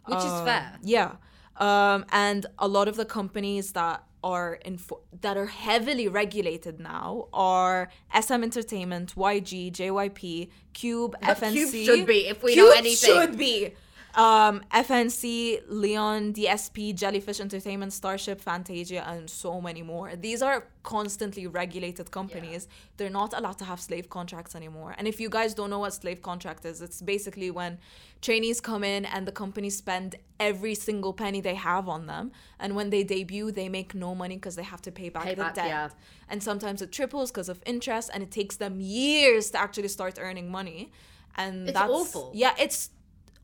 which 0.07 0.19
is 0.19 0.25
Um, 0.25 0.45
fair. 0.47 0.79
Yeah, 0.83 1.17
um, 1.57 2.05
and 2.13 2.47
a 2.59 2.69
lot 2.69 2.87
of 2.89 2.97
the 2.97 3.05
companies 3.05 3.73
that 3.73 4.05
are 4.23 4.55
in 4.65 4.79
that 5.21 5.37
are 5.37 5.47
heavily 5.47 6.09
regulated 6.09 6.81
now 6.81 7.29
are 7.33 7.91
SM 8.19 8.43
Entertainment, 8.43 9.15
YG, 9.17 9.71
JYP, 9.73 10.49
Cube, 10.73 11.15
FNC. 11.23 11.53
Cube 11.53 11.85
should 11.87 12.07
be, 12.07 12.27
if 12.29 12.43
we 12.43 12.55
Cube 12.55 12.67
know 12.67 12.73
anything. 12.73 13.15
should 13.15 13.37
be. 13.37 13.75
Um, 14.17 14.63
FNC, 14.73 15.63
Leon, 15.69 16.35
DSP, 16.35 16.95
Jellyfish 16.95 17.41
Entertainment, 17.41 17.93
Starship, 17.93 18.41
Fantagio, 18.41 19.03
and 19.09 19.29
so 19.29 19.61
many 19.61 19.83
more. 19.83 20.15
These 20.15 20.41
are 20.41 20.69
constantly 20.85 21.49
regulated 21.49 22.13
companies. 22.13 22.69
They're 22.97 23.11
not 23.11 23.33
allowed 23.37 23.59
to 23.59 23.65
have 23.65 23.81
slave 23.81 24.09
contracts 24.09 24.55
anymore. 24.55 24.95
And 24.99 25.09
if 25.09 25.19
you 25.19 25.29
guys 25.29 25.53
don't 25.53 25.69
know 25.69 25.81
what 25.81 25.95
slave 25.95 26.23
contract 26.23 26.65
is, 26.65 26.81
it's 26.81 27.03
basically 27.03 27.51
when 27.51 27.79
trainees 28.23 28.61
come 28.61 28.85
in 28.85 29.05
and 29.05 29.27
the 29.27 29.33
company 29.33 29.69
spend 29.69 30.15
every 30.39 30.77
single 30.77 31.13
penny 31.13 31.41
they 31.41 31.57
have 31.57 31.89
on 31.89 32.07
them. 32.07 32.31
And 32.61 32.77
when 32.77 32.91
they 32.91 33.03
debut, 33.03 33.51
they 33.51 33.69
make 33.69 33.97
no 33.97 34.15
money 34.15 34.37
because 34.37 34.55
they 34.55 34.63
have 34.63 34.83
to 34.83 34.93
pay 34.93 35.09
back 35.09 35.25
Pay 35.25 35.35
the 35.35 35.43
back, 35.43 35.55
debt. 35.57 35.67
yeah. 35.67 35.89
And 36.29 36.41
sometimes 36.41 36.83
it 36.83 36.93
triples 36.93 37.33
because 37.33 37.49
of 37.49 37.61
interest, 37.67 38.11
and 38.15 38.23
it 38.23 38.31
takes 38.31 38.57
them 38.57 38.81
years 38.81 39.51
to 39.51 39.61
actually 39.61 39.89
start 39.89 40.19
earning 40.21 40.51
money. 40.53 40.93
And 41.37 41.69
It's 41.69 41.77
that's 41.77 41.91
awful. 41.91 42.31
Yeah, 42.33 42.55
it's 42.59 42.91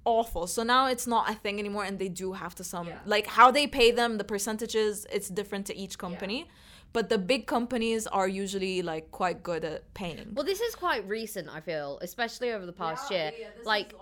awful. 0.04 0.46
So 0.46 0.62
now 0.62 0.86
it's 0.86 1.06
not 1.06 1.30
a 1.30 1.34
thing 1.34 1.58
anymore, 1.58 1.84
and 1.84 1.98
they 1.98 2.08
do 2.08 2.32
have 2.32 2.54
to 2.56 2.64
some 2.64 2.90
like 3.06 3.26
how 3.26 3.50
they 3.50 3.66
pay 3.66 3.90
them, 3.90 4.18
the 4.18 4.24
percentages. 4.24 5.06
It's 5.12 5.28
different 5.28 5.66
to 5.66 5.76
each 5.76 5.98
company, 5.98 6.48
but 6.92 7.08
the 7.08 7.18
big 7.18 7.46
companies 7.46 8.06
are 8.06 8.28
usually 8.28 8.82
like 8.82 9.10
quite 9.10 9.42
good 9.42 9.64
at 9.64 9.92
paying. 9.94 10.32
Well, 10.34 10.44
this 10.44 10.60
is 10.60 10.74
quite 10.74 11.06
recent, 11.08 11.48
I 11.48 11.60
feel, 11.60 11.98
especially 12.02 12.52
over 12.52 12.66
the 12.66 12.72
past 12.72 13.10
year. 13.10 13.32
like, 13.64 13.94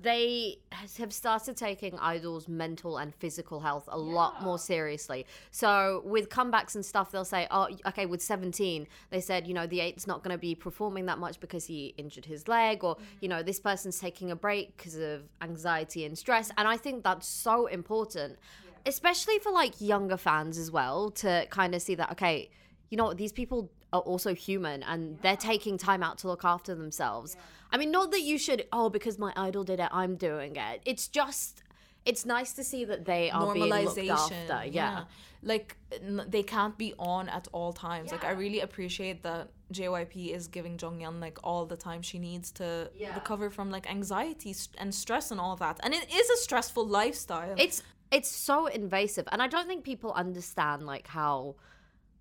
they 0.00 0.58
have 0.98 1.12
started 1.12 1.56
taking 1.56 1.98
idols' 1.98 2.48
mental 2.48 2.98
and 2.98 3.14
physical 3.14 3.60
health 3.60 3.88
a 3.88 3.98
lot 3.98 4.42
more 4.42 4.58
seriously. 4.58 5.26
So, 5.50 6.02
with 6.04 6.28
comebacks 6.28 6.74
and 6.74 6.84
stuff, 6.84 7.10
they'll 7.10 7.24
say, 7.24 7.46
oh, 7.50 7.68
okay, 7.86 8.06
with 8.06 8.22
17, 8.22 8.86
they 9.10 9.20
said, 9.20 9.46
you 9.46 9.54
know, 9.54 9.66
the 9.66 9.80
eight's 9.80 10.06
not 10.06 10.22
going 10.22 10.34
to 10.34 10.38
be 10.38 10.54
performing 10.54 11.06
that 11.06 11.18
much 11.18 11.40
because 11.40 11.66
he 11.66 11.94
injured 11.98 12.24
his 12.24 12.48
leg, 12.48 12.84
or, 12.84 12.96
mm-hmm. 12.96 13.04
you 13.20 13.28
know, 13.28 13.42
this 13.42 13.60
person's 13.60 13.98
taking 13.98 14.30
a 14.30 14.36
break 14.36 14.76
because 14.76 14.96
of 14.96 15.22
anxiety 15.40 16.04
and 16.04 16.16
stress. 16.16 16.50
And 16.56 16.68
I 16.68 16.76
think 16.76 17.04
that's 17.04 17.26
so 17.26 17.66
important, 17.66 18.38
especially 18.86 19.38
for 19.40 19.52
like 19.52 19.80
younger 19.80 20.16
fans 20.16 20.58
as 20.58 20.70
well, 20.70 21.10
to 21.10 21.46
kind 21.50 21.74
of 21.74 21.82
see 21.82 21.94
that, 21.96 22.12
okay, 22.12 22.50
you 22.90 22.96
know 22.96 23.04
what, 23.04 23.16
these 23.16 23.32
people 23.32 23.70
are 23.92 24.00
also 24.00 24.34
human 24.34 24.82
and 24.82 25.18
they're 25.22 25.36
taking 25.36 25.78
time 25.78 26.02
out 26.02 26.18
to 26.18 26.28
look 26.28 26.44
after 26.44 26.74
themselves. 26.74 27.36
I 27.70 27.76
mean, 27.76 27.90
not 27.90 28.10
that 28.10 28.22
you 28.22 28.38
should, 28.38 28.66
oh, 28.72 28.88
because 28.90 29.18
my 29.18 29.32
idol 29.36 29.64
did 29.64 29.80
it, 29.80 29.88
I'm 29.92 30.16
doing 30.16 30.56
it. 30.56 30.82
It's 30.84 31.08
just, 31.08 31.62
it's 32.04 32.26
nice 32.26 32.52
to 32.54 32.64
see 32.64 32.84
that 32.84 33.04
they 33.04 33.30
are 33.30 33.52
being 33.52 33.68
looked 33.68 33.98
after. 33.98 34.64
Yeah. 34.66 35.04
Like 35.42 35.76
n- 35.92 36.24
they 36.28 36.42
can't 36.42 36.76
be 36.78 36.94
on 36.98 37.28
at 37.28 37.48
all 37.52 37.72
times. 37.72 38.12
Like 38.12 38.24
I 38.24 38.30
really 38.30 38.60
appreciate 38.60 39.22
that 39.24 39.48
JYP 39.72 40.34
is 40.34 40.46
giving 40.46 40.76
Jeongyeon 40.76 41.20
like 41.20 41.38
all 41.42 41.66
the 41.66 41.76
time 41.76 42.02
she 42.02 42.18
needs 42.18 42.52
to 42.52 42.90
recover 43.14 43.50
from 43.50 43.70
like 43.70 43.90
anxiety 43.90 44.54
and 44.78 44.94
stress 44.94 45.30
and 45.30 45.40
all 45.40 45.56
that. 45.56 45.80
And 45.82 45.94
it 45.94 46.12
is 46.12 46.30
a 46.30 46.36
stressful 46.36 46.86
lifestyle. 46.86 47.54
It's 47.58 47.82
it's 48.12 48.28
so 48.28 48.66
invasive, 48.66 49.26
and 49.32 49.40
I 49.40 49.48
don't 49.48 49.66
think 49.66 49.84
people 49.84 50.12
understand 50.12 50.84
like 50.86 51.06
how 51.08 51.54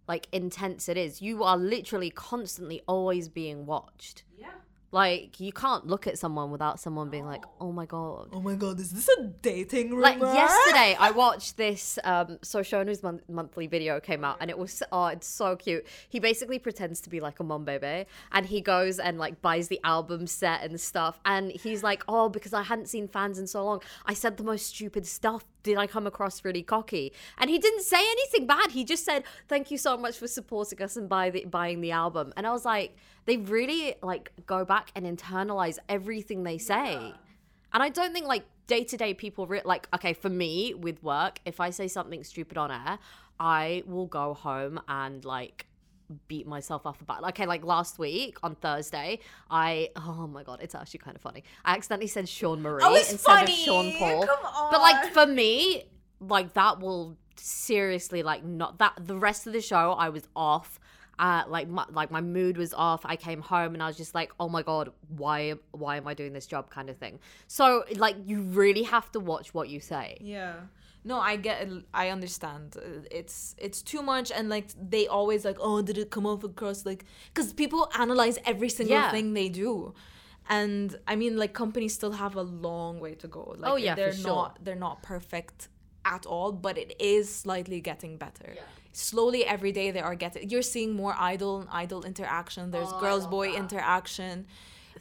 like 0.08 0.28
intense 0.32 0.90
it 0.90 0.98
is. 0.98 1.22
You 1.22 1.44
are 1.44 1.58
literally 1.58 2.10
constantly 2.10 2.82
always 2.88 3.30
being 3.30 3.66
watched. 3.66 4.24
yeah. 4.38 4.48
Like 4.94 5.40
you 5.40 5.54
can't 5.54 5.88
look 5.88 6.06
at 6.06 6.18
someone 6.18 6.52
without 6.52 6.78
someone 6.78 7.10
being 7.10 7.26
like, 7.26 7.46
"Oh 7.62 7.72
my 7.72 7.86
god." 7.86 8.28
Oh 8.34 8.42
my 8.42 8.56
god, 8.56 8.78
is 8.78 8.92
this 8.92 9.08
a 9.08 9.24
dating 9.42 9.92
rumor? 9.92 10.02
Like 10.02 10.20
yesterday, 10.20 10.98
I 11.00 11.12
watched 11.16 11.56
this. 11.56 11.98
Um, 12.04 12.40
so 12.42 12.60
Shownu's 12.60 13.02
mon- 13.02 13.22
monthly 13.30 13.68
video 13.68 14.02
came 14.02 14.26
out, 14.26 14.36
and 14.42 14.50
it 14.50 14.58
was 14.58 14.84
oh, 14.92 15.06
it's 15.06 15.28
so 15.28 15.56
cute. 15.56 15.88
He 16.10 16.20
basically 16.20 16.60
pretends 16.60 17.00
to 17.02 17.10
be 17.10 17.22
like 17.22 17.40
a 17.40 17.44
mom 17.46 17.64
baby, 17.64 18.06
and 18.34 18.46
he 18.46 18.60
goes 18.60 19.00
and 19.00 19.18
like 19.18 19.42
buys 19.42 19.70
the 19.70 19.80
album 19.86 20.28
set 20.28 20.62
and 20.62 20.78
stuff. 20.78 21.22
And 21.24 21.52
he's 21.54 21.84
like, 21.84 22.04
"Oh, 22.10 22.28
because 22.28 22.52
I 22.52 22.64
hadn't 22.64 22.90
seen 22.90 23.08
fans 23.08 23.40
in 23.40 23.48
so 23.48 23.64
long, 23.64 23.82
I 24.06 24.14
said 24.14 24.36
the 24.36 24.44
most 24.44 24.66
stupid 24.66 25.06
stuff. 25.08 25.46
Did 25.64 25.78
I 25.78 25.88
come 25.88 26.08
across 26.08 26.44
really 26.44 26.64
cocky?" 26.64 27.14
And 27.38 27.50
he 27.50 27.60
didn't 27.60 27.84
say 27.84 28.00
anything 28.00 28.48
bad. 28.48 28.72
He 28.72 28.84
just 28.84 29.06
said, 29.06 29.24
"Thank 29.48 29.72
you 29.72 29.78
so 29.78 29.98
much 29.98 30.18
for 30.18 30.28
supporting 30.28 30.82
us 30.82 30.96
and 30.98 31.08
buy 31.08 31.30
the 31.30 31.46
buying 31.46 31.82
the 31.82 31.92
album." 31.92 32.34
And 32.38 32.48
I 32.48 32.52
was 32.52 32.66
like, 32.66 32.96
they 33.26 33.38
really 33.38 33.96
like 34.02 34.32
go 34.46 34.66
back 34.66 34.92
and 34.96 35.06
internalize 35.06 35.78
everything 35.88 36.44
they 36.44 36.58
say. 36.58 37.14
And 37.74 37.84
I 37.84 37.90
don't 37.90 38.14
think 38.14 38.28
like 38.28 38.46
day 38.68 38.84
to 38.86 38.98
day 38.98 39.14
people 39.14 39.48
re- 39.48 39.62
like 39.66 39.88
okay 39.94 40.14
for 40.14 40.30
me 40.30 40.74
with 40.74 41.02
work 41.04 41.40
if 41.46 41.60
I 41.60 41.72
say 41.72 41.88
something 41.88 42.24
stupid 42.24 42.58
on 42.58 42.72
air 42.72 43.00
I 43.40 43.84
will 43.86 44.06
go 44.06 44.34
home 44.34 44.80
and 44.88 45.26
like 45.26 45.66
beat 46.28 46.48
myself 46.48 46.86
up 46.86 47.00
about 47.02 47.24
okay 47.24 47.46
like 47.46 47.64
last 47.64 48.00
week 48.00 48.38
on 48.44 48.56
Thursday 48.56 49.20
I 49.50 49.90
oh 49.96 50.28
my 50.28 50.44
god 50.44 50.60
it's 50.62 50.76
actually 50.76 51.00
kind 51.00 51.16
of 51.16 51.22
funny 51.22 51.44
I 51.66 51.74
accidentally 51.76 52.08
said 52.08 52.28
Sean 52.28 52.62
Marie 52.62 52.82
Oh, 52.84 52.96
instead 52.96 53.20
funny. 53.20 53.54
of 53.54 53.58
Sean 53.60 53.92
Paul 53.94 54.26
Come 54.26 54.70
but 54.72 54.82
like 54.82 55.14
for 55.14 55.26
me 55.26 55.86
like 56.20 56.54
that 56.54 56.80
will 56.80 57.18
seriously 57.36 58.24
like 58.24 58.44
not 58.44 58.78
that 58.80 58.94
the 59.00 59.18
rest 59.18 59.48
of 59.48 59.54
the 59.54 59.62
show 59.62 59.92
I 59.94 60.10
was 60.10 60.28
off 60.36 60.80
uh, 61.20 61.44
like 61.48 61.68
my, 61.68 61.86
like 61.92 62.10
my 62.10 62.22
mood 62.22 62.58
was 62.58 62.74
off. 62.74 63.02
I 63.06 63.16
came 63.16 63.42
home 63.42 63.76
and 63.76 63.84
I 63.84 63.86
was 63.86 63.96
just 63.96 64.16
like, 64.16 64.32
oh 64.40 64.50
my 64.50 64.64
god, 64.64 64.92
why 65.16 65.54
why 65.70 65.98
am 65.98 66.08
I 66.08 66.16
doing 66.16 66.34
this 66.34 66.48
job 66.48 66.72
kind 66.72 66.90
of 66.90 66.98
thing. 66.98 67.20
So 67.46 67.84
like 67.96 68.16
you 68.26 68.42
really 68.42 68.82
have 68.84 69.12
to 69.12 69.20
watch 69.20 69.54
what 69.54 69.70
you 69.70 69.80
say. 69.80 70.18
Yeah. 70.20 70.56
No, 71.04 71.20
I 71.20 71.36
get 71.36 71.68
it. 71.68 71.84
I 71.94 72.10
understand. 72.10 72.78
It's 73.10 73.56
it's 73.58 73.82
too 73.82 74.02
much 74.04 74.32
and 74.32 74.50
like 74.50 74.68
they 74.90 75.08
always 75.08 75.44
like, 75.46 75.58
"Oh, 75.60 75.82
did 75.82 75.98
it 75.98 76.10
come 76.12 76.26
off 76.28 76.44
across 76.44 76.86
like 76.86 77.06
cuz 77.34 77.54
people 77.54 77.90
analyze 77.98 78.38
every 78.46 78.70
single 78.70 78.98
Yeah. 78.98 79.12
thing 79.12 79.34
they 79.34 79.50
do." 79.50 79.94
And 80.50 80.96
I 81.08 81.16
mean 81.16 81.38
like 81.38 81.54
companies 81.54 81.94
still 81.94 82.12
have 82.24 82.36
a 82.36 82.44
long 82.44 83.00
way 83.00 83.14
to 83.16 83.28
go. 83.28 83.56
Like 83.58 83.72
Oh, 83.72 83.76
yeah, 83.78 83.94
for 83.94 84.00
they're 84.02 84.14
sure. 84.14 84.36
not 84.36 84.64
they're 84.64 84.84
not 84.90 85.02
perfect 85.02 85.70
at 86.06 86.26
all, 86.26 86.52
but 86.52 86.78
it 86.78 86.92
is 87.00 87.34
slightly 87.34 87.80
getting 87.82 88.18
better. 88.18 88.54
yeah. 88.56 88.62
Slowly 88.94 89.46
every 89.46 89.72
day 89.72 89.92
they 89.92 90.02
are 90.02 90.16
getting 90.16 90.50
you're 90.52 90.62
seeing 90.76 90.92
more 90.94 91.16
idol 91.18 91.62
and 91.62 91.70
idol 91.84 92.04
interaction. 92.04 92.72
There's 92.72 92.92
girls 93.06 93.26
boy 93.26 93.48
interaction. 93.64 94.46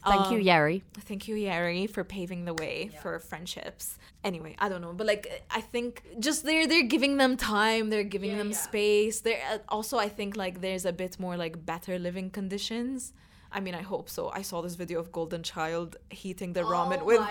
Thank 0.05 0.31
you, 0.31 0.37
Um, 0.37 0.41
Yeri. 0.41 0.83
Thank 0.93 1.27
you, 1.27 1.35
Yeri, 1.35 1.85
for 1.87 2.03
paving 2.03 2.45
the 2.45 2.53
way 2.55 2.89
for 3.01 3.19
friendships. 3.19 3.97
Anyway, 4.23 4.55
I 4.59 4.67
don't 4.69 4.81
know, 4.81 4.93
but 4.93 5.05
like 5.07 5.43
I 5.51 5.61
think 5.61 6.03
just 6.19 6.43
they're 6.43 6.67
they're 6.67 6.87
giving 6.95 7.17
them 7.17 7.37
time, 7.37 7.89
they're 7.89 8.03
giving 8.03 8.37
them 8.37 8.51
space. 8.53 9.21
They're 9.21 9.41
uh, 9.51 9.59
also 9.69 9.97
I 9.97 10.09
think 10.09 10.35
like 10.35 10.61
there's 10.61 10.85
a 10.85 10.93
bit 10.93 11.19
more 11.19 11.37
like 11.37 11.65
better 11.65 11.99
living 11.99 12.29
conditions. 12.31 13.13
I 13.53 13.59
mean, 13.59 13.75
I 13.75 13.81
hope 13.81 14.09
so. 14.09 14.29
I 14.29 14.43
saw 14.43 14.61
this 14.61 14.75
video 14.75 14.99
of 14.99 15.11
Golden 15.11 15.43
Child 15.43 15.97
heating 16.09 16.53
the 16.53 16.61
ramen 16.61 17.03
with 17.03 17.21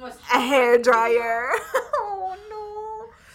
with 0.00 0.20
a 0.32 0.40
hair 0.40 0.78
dryer. 0.78 1.50
oh 2.00 2.36
no. 2.48 2.64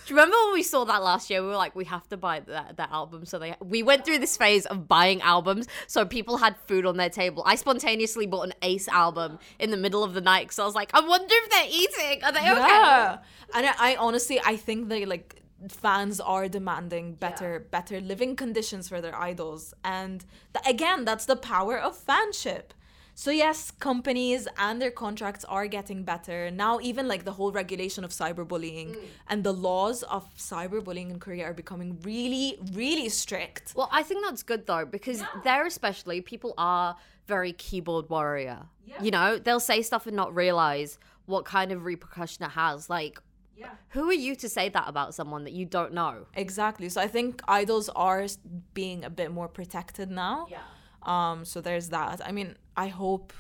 Do 0.06 0.14
you 0.14 0.20
remember 0.20 0.38
when 0.46 0.54
we 0.54 0.62
saw 0.64 0.86
that 0.86 1.02
last 1.02 1.30
year? 1.32 1.42
We 1.42 1.48
were 1.48 1.56
like, 1.56 1.76
we 1.76 1.86
have 1.86 2.08
to 2.10 2.18
buy 2.18 2.42
that 2.42 2.78
that 2.78 2.92
album. 2.92 3.26
So 3.26 3.40
they 3.40 3.56
we 3.60 3.82
went 3.82 4.06
through 4.06 4.20
this 4.20 4.38
phase 4.38 4.66
of 4.68 4.88
buying 4.88 5.22
albums, 5.22 5.68
so 5.88 6.06
people 6.06 6.38
had 6.38 6.56
food 6.68 6.86
on 6.86 6.98
their 6.98 7.10
table. 7.10 7.42
I 7.46 7.56
spontaneously 7.56 8.28
bought 8.28 8.44
an 8.44 8.54
Ace 8.62 8.88
album 8.88 9.40
in 9.58 9.72
the 9.72 9.78
middle 9.78 10.04
of 10.04 10.14
the 10.14 10.22
night 10.22 10.44
because 10.44 10.60
I 10.60 10.66
was 10.66 10.76
like, 10.76 10.92
I 10.94 11.00
wonder 11.00 11.34
if 11.44 11.50
they're 11.50 11.68
eating. 11.70 12.24
Are 12.24 12.32
they 12.32 12.40
okay? 12.40 12.52
Yeah. 12.52 13.18
And 13.56 13.66
I, 13.66 13.74
I 13.80 13.96
honestly 13.96 14.40
I 14.46 14.58
think 14.58 14.90
they 14.90 15.06
like 15.06 15.42
fans 15.70 16.20
are 16.20 16.48
demanding 16.48 17.16
better 17.16 17.66
better 17.72 18.00
living 18.00 18.36
conditions 18.36 18.90
for 18.90 19.02
their 19.02 19.16
idols 19.16 19.74
and 19.84 20.26
th- 20.54 20.66
again 20.68 21.06
that's 21.06 21.26
the 21.26 21.36
power 21.36 21.80
of 21.80 21.98
fanship. 21.98 22.75
So 23.18 23.32
yes, 23.32 23.72
companies 23.72 24.46
and 24.58 24.82
their 24.82 24.92
contracts 24.92 25.46
are 25.46 25.68
getting 25.68 26.04
better. 26.04 26.52
Now 26.52 26.80
even 26.82 27.08
like 27.08 27.24
the 27.24 27.32
whole 27.32 27.52
regulation 27.52 28.04
of 28.04 28.12
cyberbullying 28.12 28.90
Mm. 28.96 29.08
and 29.30 29.44
the 29.44 29.54
laws 29.54 30.04
of 30.04 30.24
cyberbullying 30.38 31.10
in 31.10 31.20
Korea 31.20 31.46
are 31.46 31.54
becoming 31.54 31.98
really 32.04 32.58
really 32.74 33.08
strict. 33.10 33.74
Well, 33.76 33.90
I 33.92 34.04
think 34.04 34.24
that's 34.26 34.44
good 34.44 34.68
though 34.68 34.86
because 34.86 35.24
there, 35.46 35.66
especially, 35.66 36.20
people 36.22 36.54
are 36.58 36.98
very 37.26 37.54
keyboard 37.54 38.10
warrior. 38.10 38.60
Yeah. 38.86 39.02
You 39.02 39.12
know, 39.12 39.38
they'll 39.40 39.60
say 39.72 39.82
stuff 39.82 40.06
and 40.08 40.16
not 40.16 40.36
realize 40.36 41.00
what 41.26 41.46
kind 41.46 41.72
of 41.72 41.86
repercussion 41.86 42.44
it 42.46 42.52
has. 42.52 42.90
Like, 42.90 43.20
yeah. 43.58 43.70
who 43.90 44.10
are 44.10 44.14
you 44.28 44.36
to 44.36 44.48
say 44.50 44.68
that 44.70 44.88
about 44.88 45.16
someone 45.16 45.44
that 45.46 45.54
you 45.54 45.66
don't 45.66 45.94
know? 45.94 46.28
Exactly. 46.36 46.90
So 46.90 47.00
I 47.02 47.08
think 47.08 47.42
idols 47.48 47.88
are 47.96 48.28
being 48.74 49.04
a 49.06 49.10
bit 49.10 49.32
more 49.32 49.48
protected 49.48 50.12
now. 50.12 50.48
Yeah. 50.52 50.60
Um. 51.04 51.46
So 51.46 51.62
there's 51.62 51.90
that. 51.90 52.20
I 52.24 52.32
mean, 52.32 52.58
I 52.78 52.88
hope 52.88 53.34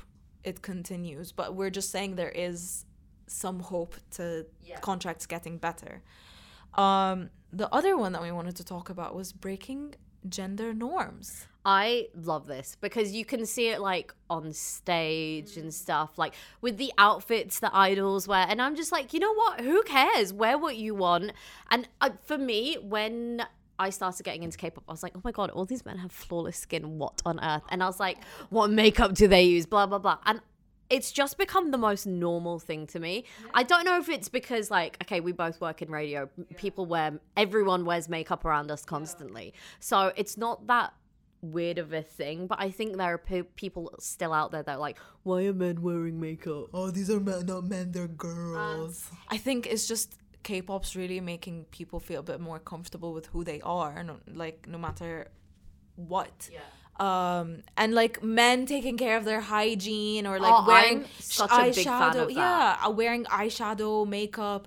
it 0.43 0.61
continues, 0.61 1.31
but 1.31 1.55
we're 1.55 1.71
just 1.71 1.91
saying 1.91 2.15
there 2.15 2.29
is 2.29 2.85
some 3.27 3.59
hope 3.59 3.95
to 4.11 4.45
contracts 4.81 5.25
getting 5.25 5.57
better. 5.57 6.01
Um. 6.73 7.29
The 7.53 7.73
other 7.73 7.95
one 7.95 8.11
that 8.11 8.21
we 8.21 8.33
wanted 8.33 8.57
to 8.57 8.65
talk 8.65 8.89
about 8.89 9.15
was 9.15 9.31
breaking 9.31 9.95
gender 10.27 10.73
norms. 10.73 11.47
I 11.63 12.09
love 12.13 12.47
this 12.47 12.75
because 12.81 13.13
you 13.13 13.23
can 13.23 13.45
see 13.45 13.69
it 13.69 13.79
like 13.79 14.13
on 14.29 14.51
stage 14.51 15.55
and 15.55 15.73
stuff, 15.73 16.17
like 16.17 16.33
with 16.59 16.75
the 16.75 16.91
outfits 16.97 17.59
that 17.61 17.71
idols 17.73 18.27
wear. 18.27 18.45
And 18.49 18.61
I'm 18.61 18.75
just 18.75 18.91
like, 18.91 19.13
you 19.13 19.21
know 19.21 19.33
what? 19.33 19.61
Who 19.61 19.83
cares? 19.83 20.33
Wear 20.33 20.57
what 20.57 20.75
you 20.75 20.95
want. 20.95 21.31
And 21.71 21.87
uh, 22.01 22.09
for 22.25 22.37
me, 22.37 22.75
when 22.81 23.45
I 23.77 23.89
started 23.89 24.23
getting 24.23 24.43
into 24.43 24.57
K 24.57 24.69
pop, 24.69 24.83
I 24.87 24.91
was 24.91 25.03
like, 25.03 25.13
oh 25.15 25.21
my 25.23 25.31
God, 25.31 25.49
all 25.51 25.65
these 25.65 25.85
men 25.85 25.97
have 25.97 26.11
flawless 26.11 26.57
skin. 26.57 26.97
What 26.97 27.21
on 27.25 27.39
earth? 27.43 27.63
And 27.69 27.83
I 27.83 27.87
was 27.87 27.99
like, 27.99 28.23
what 28.49 28.69
makeup 28.69 29.13
do 29.13 29.27
they 29.27 29.43
use? 29.43 29.65
Blah, 29.65 29.85
blah, 29.85 29.99
blah. 29.99 30.17
And 30.25 30.41
it's 30.89 31.11
just 31.11 31.37
become 31.37 31.71
the 31.71 31.77
most 31.77 32.05
normal 32.05 32.59
thing 32.59 32.87
to 32.87 32.99
me. 32.99 33.25
I 33.53 33.63
don't 33.63 33.85
know 33.85 33.97
if 33.97 34.09
it's 34.09 34.29
because 34.29 34.69
like 34.69 34.97
okay, 35.03 35.19
we 35.19 35.31
both 35.31 35.59
work 35.59 35.81
in 35.81 35.89
radio. 35.89 36.29
People 36.57 36.85
wear 36.85 37.19
everyone 37.35 37.85
wears 37.85 38.07
makeup 38.07 38.45
around 38.45 38.71
us 38.71 38.85
constantly. 38.85 39.53
So 39.79 40.11
it's 40.15 40.37
not 40.37 40.67
that 40.67 40.93
weird 41.41 41.77
of 41.77 41.93
a 41.93 42.01
thing, 42.01 42.47
but 42.47 42.59
I 42.59 42.71
think 42.71 42.97
there 42.97 43.13
are 43.13 43.17
pe- 43.17 43.43
people 43.43 43.93
still 43.99 44.33
out 44.33 44.51
there 44.51 44.63
that 44.63 44.73
are 44.73 44.79
like, 44.79 44.97
why 45.23 45.45
are 45.45 45.53
men 45.53 45.81
wearing 45.81 46.19
makeup? 46.19 46.67
Oh, 46.73 46.91
these 46.91 47.09
are 47.09 47.19
men, 47.19 47.45
not 47.45 47.65
men, 47.65 47.91
they're 47.91 48.07
girls. 48.07 49.09
I 49.29 49.37
think 49.37 49.67
it's 49.67 49.87
just 49.87 50.17
K-pop's 50.47 50.91
really 51.01 51.19
making 51.33 51.57
people 51.77 51.99
feel 51.99 52.21
a 52.25 52.27
bit 52.31 52.39
more 52.49 52.59
comfortable 52.71 53.11
with 53.17 53.25
who 53.33 53.43
they 53.51 53.59
are, 53.79 53.95
no, 54.09 54.15
like 54.43 54.59
no 54.73 54.77
matter 54.87 55.13
what. 56.13 56.37
Yeah. 56.57 56.59
Um 57.07 57.47
and 57.81 57.89
like 58.01 58.15
men 58.23 58.65
taking 58.75 58.95
care 59.03 59.17
of 59.19 59.25
their 59.29 59.41
hygiene 59.55 60.23
or 60.29 60.35
like 60.45 60.53
Oh, 60.57 60.63
wearing 60.71 60.99
I'm 60.99 61.05
such 61.19 61.51
a 61.51 61.63
big 61.63 61.75
fan 61.75 62.13
eyeshadow. 62.13 62.27
Yeah, 62.43 62.77
uh, 62.85 62.91
wearing 63.01 63.23
eyeshadow, 63.41 64.07
makeup. 64.17 64.63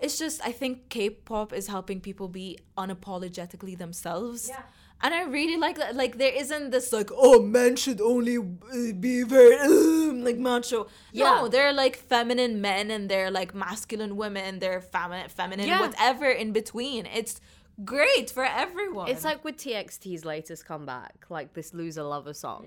It's 0.00 0.16
just 0.22 0.36
I 0.50 0.52
think 0.60 0.88
K-pop 0.94 1.48
is 1.60 1.66
helping 1.76 1.98
people 2.08 2.28
be 2.42 2.48
unapologetically 2.82 3.74
themselves. 3.84 4.48
Yeah. 4.48 4.62
And 5.00 5.14
I 5.14 5.22
really 5.24 5.56
like 5.56 5.76
that. 5.78 5.94
Like 5.94 6.18
there 6.18 6.32
isn't 6.32 6.70
this 6.70 6.92
like 6.92 7.10
oh 7.12 7.40
men 7.40 7.76
should 7.76 8.00
only 8.00 8.36
uh, 8.38 8.92
be 8.98 9.22
very 9.22 9.56
um, 9.58 10.24
like 10.24 10.38
macho. 10.38 10.88
Yeah. 11.12 11.24
No, 11.30 11.48
they're 11.48 11.72
like 11.72 11.96
feminine 11.96 12.60
men 12.60 12.90
and 12.90 13.08
they're 13.08 13.30
like 13.30 13.54
masculine 13.54 14.16
women. 14.16 14.58
They're 14.58 14.80
feminine, 14.80 15.28
feminine, 15.28 15.66
Yeah. 15.66 15.80
whatever 15.80 16.26
in 16.28 16.52
between. 16.52 17.06
It's 17.06 17.40
great 17.84 18.30
for 18.30 18.44
everyone. 18.44 19.08
It's 19.08 19.24
like 19.24 19.44
with 19.44 19.56
TXT's 19.56 20.24
latest 20.24 20.66
comeback, 20.66 21.26
like 21.28 21.54
this 21.54 21.72
loser 21.72 22.02
lover 22.02 22.34
song. 22.34 22.66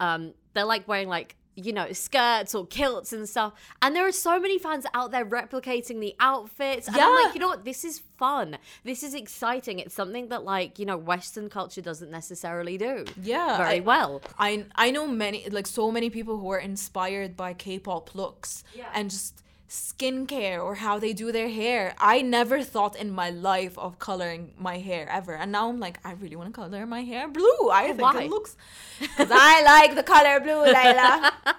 Um, 0.00 0.34
they're 0.54 0.64
like 0.64 0.88
wearing 0.88 1.08
like 1.08 1.36
you 1.58 1.72
know 1.72 1.92
skirts 1.92 2.54
or 2.54 2.66
kilts 2.66 3.12
and 3.12 3.28
stuff, 3.28 3.52
and 3.82 3.94
there 3.94 4.06
are 4.06 4.12
so 4.12 4.38
many 4.38 4.58
fans 4.58 4.86
out 4.94 5.10
there 5.10 5.26
replicating 5.26 6.00
the 6.00 6.14
outfits. 6.20 6.86
And 6.86 6.96
I'm 6.96 7.24
like, 7.24 7.34
you 7.34 7.40
know 7.40 7.48
what? 7.48 7.64
This 7.64 7.84
is 7.84 8.00
fun. 8.16 8.58
This 8.84 9.02
is 9.02 9.14
exciting. 9.14 9.78
It's 9.78 9.94
something 9.94 10.28
that 10.28 10.44
like 10.44 10.78
you 10.78 10.86
know 10.86 10.96
Western 10.96 11.48
culture 11.48 11.82
doesn't 11.82 12.10
necessarily 12.10 12.78
do. 12.78 13.04
Yeah, 13.22 13.56
very 13.56 13.76
I- 13.76 13.80
well. 13.80 14.22
I 14.38 14.66
I 14.74 14.90
know 14.90 15.06
many 15.06 15.48
like 15.50 15.66
so 15.66 15.90
many 15.90 16.10
people 16.10 16.38
who 16.38 16.50
are 16.52 16.58
inspired 16.58 17.36
by 17.36 17.54
K-pop 17.54 18.14
looks 18.14 18.64
and 18.94 19.10
just 19.10 19.42
skincare 19.68 20.62
or 20.62 20.76
how 20.76 20.98
they 20.98 21.12
do 21.12 21.30
their 21.30 21.48
hair. 21.48 21.94
I 21.98 22.22
never 22.22 22.62
thought 22.62 22.96
in 22.96 23.10
my 23.10 23.30
life 23.30 23.76
of 23.78 23.98
coloring 23.98 24.52
my 24.58 24.78
hair 24.78 25.08
ever. 25.10 25.34
And 25.34 25.52
now 25.52 25.68
I'm 25.68 25.78
like, 25.78 26.00
I 26.04 26.12
really 26.12 26.36
want 26.36 26.48
to 26.54 26.60
color 26.60 26.86
my 26.86 27.02
hair 27.02 27.28
blue. 27.28 27.68
I 27.70 27.84
oh, 27.84 27.86
think 27.88 28.00
why? 28.00 28.22
it 28.22 28.30
looks 28.30 28.56
because 29.00 29.28
I 29.30 29.62
like 29.62 29.94
the 29.94 30.02
color 30.02 30.40
blue, 30.40 30.72
Layla. 30.72 31.32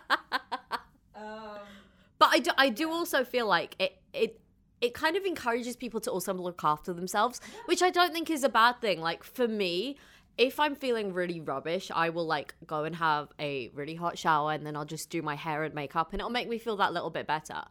But 2.29 2.35
I 2.35 2.39
do, 2.39 2.51
I 2.57 2.69
do 2.69 2.91
also 2.91 3.23
feel 3.23 3.47
like 3.47 3.75
it, 3.79 3.97
it, 4.13 4.39
it 4.81 4.93
kind 4.93 5.15
of 5.15 5.25
encourages 5.25 5.75
people 5.75 5.99
to 6.01 6.11
also 6.11 6.33
look 6.33 6.61
after 6.63 6.93
themselves, 6.93 7.41
which 7.65 7.81
I 7.81 7.89
don't 7.89 8.13
think 8.13 8.29
is 8.29 8.43
a 8.43 8.49
bad 8.49 8.79
thing. 8.81 9.01
Like 9.01 9.23
for 9.23 9.47
me, 9.47 9.97
if 10.37 10.59
I'm 10.59 10.75
feeling 10.75 11.11
really 11.13 11.39
rubbish, 11.41 11.91
I 11.93 12.09
will 12.09 12.25
like 12.25 12.53
go 12.65 12.83
and 12.83 12.95
have 12.95 13.29
a 13.39 13.69
really 13.73 13.95
hot 13.95 14.17
shower 14.17 14.53
and 14.53 14.65
then 14.65 14.75
I'll 14.75 14.85
just 14.85 15.09
do 15.09 15.21
my 15.21 15.35
hair 15.35 15.63
and 15.63 15.73
makeup 15.73 16.09
and 16.11 16.21
it'll 16.21 16.29
make 16.31 16.47
me 16.47 16.59
feel 16.59 16.77
that 16.77 16.93
little 16.93 17.09
bit 17.09 17.27
better. 17.27 17.61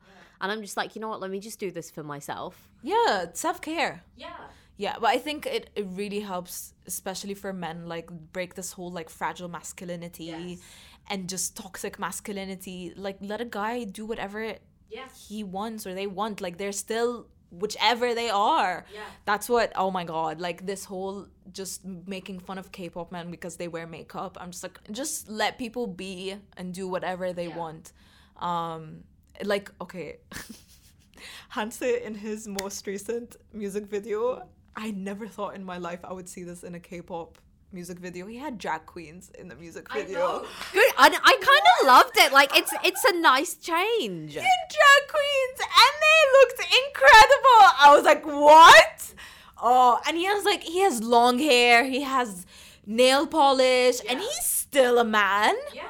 And 0.40 0.52
I'm 0.52 0.60
just 0.60 0.76
like, 0.76 0.94
you 0.94 1.00
know 1.00 1.08
what? 1.08 1.20
Let 1.20 1.30
me 1.30 1.40
just 1.40 1.58
do 1.58 1.70
this 1.70 1.90
for 1.90 2.02
myself. 2.02 2.68
yeah, 2.82 3.26
self 3.32 3.60
care. 3.60 4.02
Yeah. 4.16 4.28
Yeah, 4.76 4.94
but 5.00 5.08
I 5.08 5.18
think 5.18 5.44
it, 5.44 5.70
it 5.74 5.86
really 5.90 6.20
helps, 6.20 6.72
especially 6.86 7.34
for 7.34 7.52
men, 7.52 7.86
like 7.86 8.08
break 8.32 8.54
this 8.54 8.70
whole 8.72 8.92
like 8.92 9.10
fragile 9.10 9.48
masculinity 9.48 10.24
Yes. 10.24 10.60
And 11.08 11.28
just 11.28 11.56
toxic 11.56 11.98
masculinity. 11.98 12.92
Like 12.96 13.18
let 13.20 13.40
a 13.40 13.44
guy 13.44 13.84
do 13.84 14.04
whatever 14.06 14.54
Yeah. 14.90 15.08
he 15.28 15.44
wants 15.44 15.86
or 15.86 15.94
they 15.94 16.06
want. 16.06 16.40
Like 16.40 16.56
they're 16.58 16.72
still 16.72 17.26
whichever 17.50 18.14
they 18.14 18.28
are. 18.30 18.84
Yeah. 18.92 19.00
That's 19.24 19.48
what 19.48 19.72
oh 19.74 19.90
my 19.90 20.04
god, 20.04 20.40
like 20.40 20.66
this 20.66 20.84
whole 20.84 21.26
just 21.52 21.84
making 21.84 22.40
fun 22.40 22.58
of 22.58 22.70
K-pop 22.72 23.10
men 23.10 23.30
because 23.30 23.56
they 23.56 23.68
wear 23.68 23.86
makeup. 23.86 24.36
I'm 24.40 24.50
just 24.50 24.62
like 24.62 24.78
just 24.92 25.28
let 25.28 25.58
people 25.58 25.86
be 25.86 26.36
and 26.56 26.74
do 26.74 26.86
whatever 26.88 27.32
they 27.32 27.48
Yeah. 27.48 27.56
want. 27.56 27.92
Um 28.36 29.04
like 29.44 29.70
okay. 29.80 30.18
Hanse 31.50 31.82
in 31.82 32.14
his 32.14 32.46
most 32.46 32.86
recent 32.86 33.36
music 33.52 33.86
video, 33.86 34.46
I 34.76 34.90
never 34.92 35.26
thought 35.26 35.54
in 35.56 35.64
my 35.64 35.78
life 35.78 36.00
I 36.04 36.12
would 36.12 36.28
see 36.28 36.44
this 36.44 36.62
in 36.62 36.74
a 36.74 36.80
K-pop 36.80 37.38
music 37.72 37.98
video. 37.98 38.26
He 38.26 38.36
had 38.36 38.58
drag 38.58 38.86
queens 38.86 39.30
in 39.38 39.48
the 39.48 39.54
music 39.54 39.92
video. 39.92 40.40
Good. 40.72 40.92
I, 40.96 41.06
I 41.06 41.08
kind 41.08 41.66
of 41.80 41.86
loved 41.86 42.16
it. 42.16 42.32
Like 42.32 42.56
it's 42.56 42.72
it's 42.84 43.04
a 43.04 43.20
nice 43.20 43.54
change. 43.54 44.32
He 44.32 44.40
had 44.40 44.64
drag 44.76 45.02
queens 45.08 45.58
and 45.60 45.94
they 46.04 46.20
looked 46.38 46.60
incredible. 46.86 47.60
I 47.80 47.94
was 47.94 48.04
like, 48.04 48.24
what? 48.26 49.14
Oh, 49.60 50.00
and 50.06 50.16
he 50.16 50.24
has 50.24 50.44
like 50.44 50.62
he 50.62 50.80
has 50.80 51.02
long 51.02 51.38
hair, 51.38 51.84
he 51.84 52.02
has 52.02 52.46
nail 52.86 53.26
polish, 53.26 54.00
and 54.08 54.20
he's 54.20 54.44
still 54.44 54.98
a 54.98 55.04
man. 55.04 55.54
Yeah. 55.74 55.82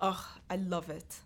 Oh, 0.00 0.28
I 0.50 0.56
love 0.56 0.90
it. 0.90 1.20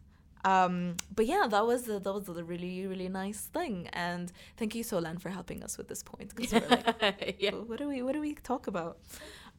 Um, 0.44 0.96
but 1.12 1.26
yeah, 1.26 1.48
that 1.50 1.66
was 1.66 1.88
a, 1.88 1.98
that 1.98 2.12
was 2.12 2.28
a 2.28 2.44
really 2.44 2.86
really 2.86 3.08
nice 3.08 3.40
thing, 3.40 3.88
and 3.92 4.32
thank 4.56 4.76
you 4.76 4.84
Solan 4.84 5.18
for 5.18 5.30
helping 5.30 5.64
us 5.64 5.76
with 5.76 5.88
this 5.88 6.04
point 6.04 6.34
because 6.36 6.52
we're 6.52 6.68
like, 6.68 7.36
yeah. 7.40 7.50
what 7.50 7.78
do 7.78 7.88
we 7.88 8.02
what 8.02 8.12
do 8.12 8.20
we 8.20 8.34
talk 8.34 8.68
about? 8.68 8.98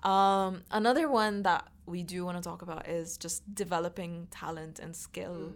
Um, 0.04 0.64
another 0.72 1.10
one 1.10 1.44
that 1.44 1.68
we 1.86 2.04
do 2.04 2.26
want 2.26 2.38
to 2.38 2.44
talk 2.44 2.62
about 2.62 2.88
is 2.88 3.18
just 3.18 3.44
developing 3.56 4.28
talent 4.32 4.80
and 4.80 4.96
skill. 4.96 5.54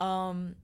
Um, 0.00 0.56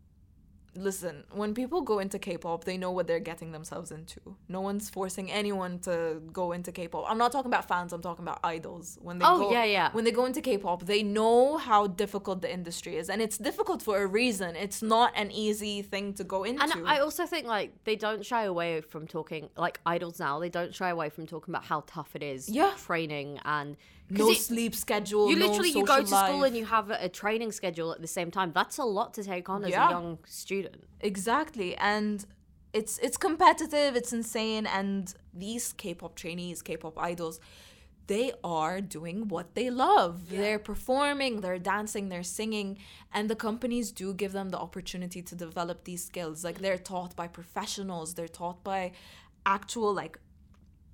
listen, 0.77 1.25
when 1.33 1.55
people 1.55 1.81
go 1.83 1.99
into 1.99 2.19
K-pop, 2.19 2.65
they 2.65 2.77
know 2.77 2.91
what 2.91 3.07
they're 3.07 3.21
getting 3.21 3.53
themselves 3.53 3.91
into. 3.91 4.21
No 4.49 4.61
one's 4.61 4.89
forcing 4.91 5.31
anyone 5.31 5.79
to 5.81 6.21
go 6.33 6.53
into 6.53 6.73
K-pop. 6.73 7.05
I'm 7.09 7.19
not 7.19 7.33
talking 7.33 7.51
about 7.51 7.67
fans. 7.69 7.93
I'm 7.93 8.03
talking 8.03 8.25
about 8.25 8.41
idols. 8.45 8.99
When 9.03 9.19
they 9.19 9.25
Oh, 9.25 9.39
go, 9.39 9.53
yeah, 9.53 9.65
yeah. 9.65 9.91
When 9.93 10.05
they 10.05 10.11
go 10.13 10.25
into 10.27 10.41
K-pop, 10.41 10.85
they 10.87 11.03
know 11.03 11.57
how 11.57 11.87
difficult 11.87 12.43
the 12.43 12.53
industry 12.53 12.97
is, 12.97 13.09
and 13.11 13.21
it's 13.23 13.39
difficult 13.39 13.83
for 13.83 14.03
a 14.03 14.07
reason. 14.07 14.57
It's 14.57 14.83
not 14.83 15.13
an 15.17 15.31
easy 15.31 15.83
thing 15.83 16.15
to 16.15 16.25
go 16.25 16.45
into. 16.45 16.63
And 16.63 16.87
I 16.87 16.99
also 16.99 17.27
think 17.27 17.47
like 17.47 17.73
they 17.85 17.97
don't 17.97 18.25
shy 18.25 18.45
away 18.45 18.81
from 18.81 19.07
talking 19.07 19.51
like 19.57 19.81
idols 19.87 20.19
now. 20.21 20.39
They 20.39 20.49
don't 20.51 20.75
shy 20.75 20.91
away 20.91 21.09
from 21.11 21.27
talking 21.27 21.53
about 21.53 21.65
how 21.65 21.85
tough 21.87 22.15
it 22.15 22.23
is. 22.23 22.49
Yeah. 22.49 22.73
Training 22.77 23.41
and 23.45 23.77
no 24.11 24.31
it- 24.31 24.37
sleep 24.39 24.75
schedule. 24.75 25.29
You 25.31 25.37
no 25.37 25.47
literally 25.47 25.71
you 25.71 25.85
go 25.85 26.01
to 26.01 26.07
social 26.07 26.27
school 26.27 26.45
and 26.45 26.57
you 26.57 26.65
have 26.67 26.91
a, 26.91 26.99
a 27.03 27.09
training 27.09 27.53
schedule 27.53 27.93
at 27.93 28.01
the 28.01 28.07
same 28.07 28.31
time. 28.31 28.53
That's 28.55 28.79
a 28.79 28.85
lot 28.85 29.15
to 29.15 29.25
take 29.25 29.49
on 29.49 29.65
as 29.65 29.71
Yeah. 29.71 29.89
a 29.89 29.91
young 29.91 30.19
student. 30.27 30.85
Exactly. 31.01 31.77
And 31.77 32.25
it's 32.73 32.99
it's 32.99 33.17
competitive, 33.17 33.97
it's 33.97 34.13
insane 34.13 34.67
and 34.67 35.15
these 35.33 35.73
K-pop 35.73 36.15
trainees, 36.15 36.63
K-pop 36.63 36.99
idols, 36.99 37.41
they 38.07 38.33
are 38.45 38.81
doing 38.81 39.27
what 39.29 39.55
they 39.57 39.69
love. 39.71 40.29
They're 40.31 40.59
performing, 40.61 41.41
they're 41.41 41.59
dancing, 41.59 42.09
they're 42.09 42.23
singing, 42.23 42.79
and 43.13 43.29
the 43.29 43.35
companies 43.35 43.91
do 43.91 44.15
give 44.15 44.33
them 44.33 44.51
the 44.51 44.59
opportunity 44.59 45.23
to 45.23 45.35
develop 45.35 45.85
these 45.85 46.05
skills. 46.05 46.45
Like 46.45 46.59
they're 46.61 46.79
taught 46.79 47.17
by 47.17 47.27
professionals, 47.29 48.15
they're 48.15 48.29
taught 48.43 48.63
by 48.63 48.93
actual 49.45 49.93
like 49.95 50.19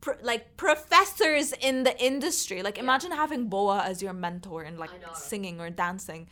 pr- 0.03 0.21
like 0.23 0.59
professors 0.59 1.55
in 1.55 1.85
the 1.85 1.99
industry. 2.05 2.63
Like 2.63 2.77
imagine 2.77 3.13
having 3.13 3.49
BoA 3.49 3.83
as 3.85 4.03
your 4.03 4.13
mentor 4.13 4.63
in 4.65 4.77
like 4.77 4.91
singing 5.15 5.59
or 5.63 5.71
dancing. 5.71 6.29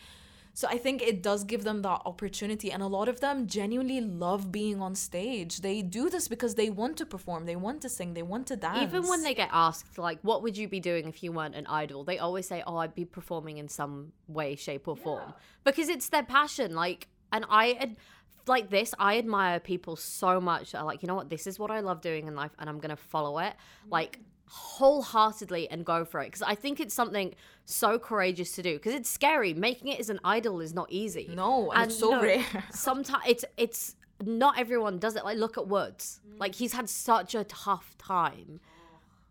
So 0.52 0.66
I 0.68 0.78
think 0.78 1.00
it 1.00 1.22
does 1.22 1.44
give 1.44 1.62
them 1.64 1.80
that 1.82 2.02
opportunity 2.04 2.70
and 2.72 2.82
a 2.82 2.86
lot 2.86 3.08
of 3.08 3.20
them 3.20 3.46
genuinely 3.46 4.00
love 4.00 4.50
being 4.52 4.82
on 4.82 4.94
stage. 4.94 5.60
They 5.62 5.80
do 5.80 6.10
this 6.10 6.28
because 6.28 6.56
they 6.56 6.68
want 6.68 6.96
to 6.98 7.06
perform, 7.06 7.46
they 7.46 7.56
want 7.56 7.80
to 7.82 7.88
sing, 7.88 8.12
they 8.14 8.24
want 8.24 8.48
to 8.48 8.56
dance. 8.56 8.82
Even 8.82 9.08
when 9.08 9.22
they 9.22 9.32
get 9.32 9.48
asked 9.52 9.96
like 9.96 10.18
what 10.22 10.42
would 10.42 10.58
you 10.58 10.68
be 10.68 10.80
doing 10.80 11.08
if 11.08 11.22
you 11.22 11.32
weren't 11.32 11.54
an 11.54 11.66
idol, 11.68 12.04
they 12.04 12.18
always 12.18 12.46
say, 12.46 12.62
"Oh, 12.66 12.76
I'd 12.76 12.94
be 12.94 13.04
performing 13.04 13.56
in 13.58 13.68
some 13.68 14.12
way, 14.26 14.56
shape 14.56 14.86
or 14.88 14.96
form." 14.96 15.32
Because 15.64 15.88
it's 15.88 16.08
their 16.08 16.24
passion. 16.24 16.74
Like 16.74 17.06
and 17.32 17.44
I 17.48 17.72
ad- 17.72 17.96
like 18.46 18.70
this, 18.70 18.94
I 18.98 19.18
admire 19.18 19.60
people 19.60 19.96
so 19.96 20.40
much. 20.40 20.72
that 20.72 20.78
are 20.78 20.84
like, 20.84 21.02
you 21.02 21.08
know 21.08 21.14
what? 21.14 21.30
This 21.30 21.46
is 21.46 21.58
what 21.58 21.70
I 21.70 21.80
love 21.80 22.00
doing 22.00 22.26
in 22.26 22.34
life 22.34 22.52
and 22.58 22.68
I'm 22.68 22.78
to 22.90 22.96
follow 22.96 23.38
it. 23.38 23.54
Like 23.88 24.18
wholeheartedly 24.46 25.70
and 25.70 25.84
go 25.84 26.04
for 26.04 26.20
it 26.20 26.26
because 26.26 26.42
I 26.42 26.56
think 26.56 26.80
it's 26.80 26.92
something 26.92 27.34
so 27.66 28.00
courageous 28.00 28.50
to 28.52 28.62
do 28.62 28.74
because 28.74 28.94
it's 28.94 29.08
scary 29.08 29.54
making 29.54 29.88
it 29.88 30.00
as 30.00 30.10
an 30.10 30.18
idol 30.24 30.60
is 30.60 30.74
not 30.74 30.88
easy. 30.90 31.30
No, 31.32 31.70
and 31.70 31.90
it's 31.90 32.00
so 32.00 32.20
rare. 32.20 32.44
Sometimes 32.72 33.22
it's 33.28 33.44
it's 33.56 33.94
not 34.24 34.58
everyone 34.58 34.98
does 34.98 35.14
it. 35.14 35.24
Like 35.24 35.38
look 35.38 35.56
at 35.56 35.64
WOODZ. 35.64 36.18
Like 36.38 36.56
he's 36.56 36.72
had 36.72 36.88
such 36.88 37.34
a 37.34 37.44
tough 37.44 37.96
time. 37.96 38.60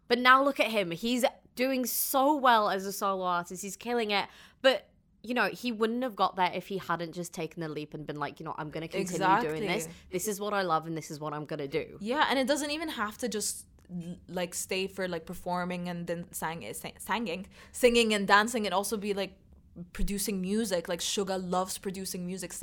But 0.07 0.19
now 0.19 0.43
look 0.43 0.59
at 0.59 0.67
him. 0.67 0.91
He's 0.91 1.25
doing 1.55 1.85
so 1.85 2.35
well 2.35 2.69
as 2.69 2.85
a 2.85 2.93
solo 2.93 3.25
artist. 3.25 3.61
He's 3.61 3.75
killing 3.75 4.11
it. 4.11 4.25
But 4.61 4.87
you 5.21 5.33
know, 5.33 5.47
he 5.47 5.71
wouldn't 5.71 6.03
have 6.03 6.15
got 6.15 6.35
there 6.35 6.51
if 6.53 6.67
he 6.67 6.77
hadn't 6.77 7.13
just 7.13 7.33
taken 7.33 7.61
the 7.61 7.69
leap 7.69 7.93
and 7.93 8.05
been 8.05 8.19
like, 8.19 8.39
you 8.39 8.45
know, 8.45 8.55
I'm 8.57 8.69
going 8.69 8.81
to 8.81 8.87
continue 8.87 9.41
doing 9.49 9.65
this. 9.67 9.87
This 10.11 10.27
is 10.27 10.39
what 10.39 10.53
I 10.53 10.61
love 10.61 10.87
and 10.87 10.95
this 10.95 11.11
is 11.11 11.19
what 11.19 11.33
I'm 11.33 11.45
going 11.45 11.59
to 11.59 11.67
do. 11.67 11.97
Yeah, 11.99 12.25
and 12.29 12.39
it 12.39 12.47
doesn't 12.47 12.71
even 12.71 12.89
have 12.89 13.17
to 13.19 13.27
just 13.29 13.65
like 14.27 14.53
stay 14.53 14.87
for 14.87 15.07
like 15.07 15.25
performing 15.25 15.89
and 15.89 16.05
then 16.07 16.25
sang, 16.31 16.63
eh, 16.65 16.73
sang 16.73 16.93
singing, 16.99 17.47
singing 17.71 18.13
and 18.13 18.27
dancing. 18.27 18.65
It 18.65 18.71
also 18.73 18.97
be 18.97 19.13
like 19.13 19.33
producing 19.93 20.39
music. 20.41 20.87
Like 20.87 20.99
Suga 20.99 21.37
loves 21.39 21.77
producing 21.77 22.25
music. 22.25 22.53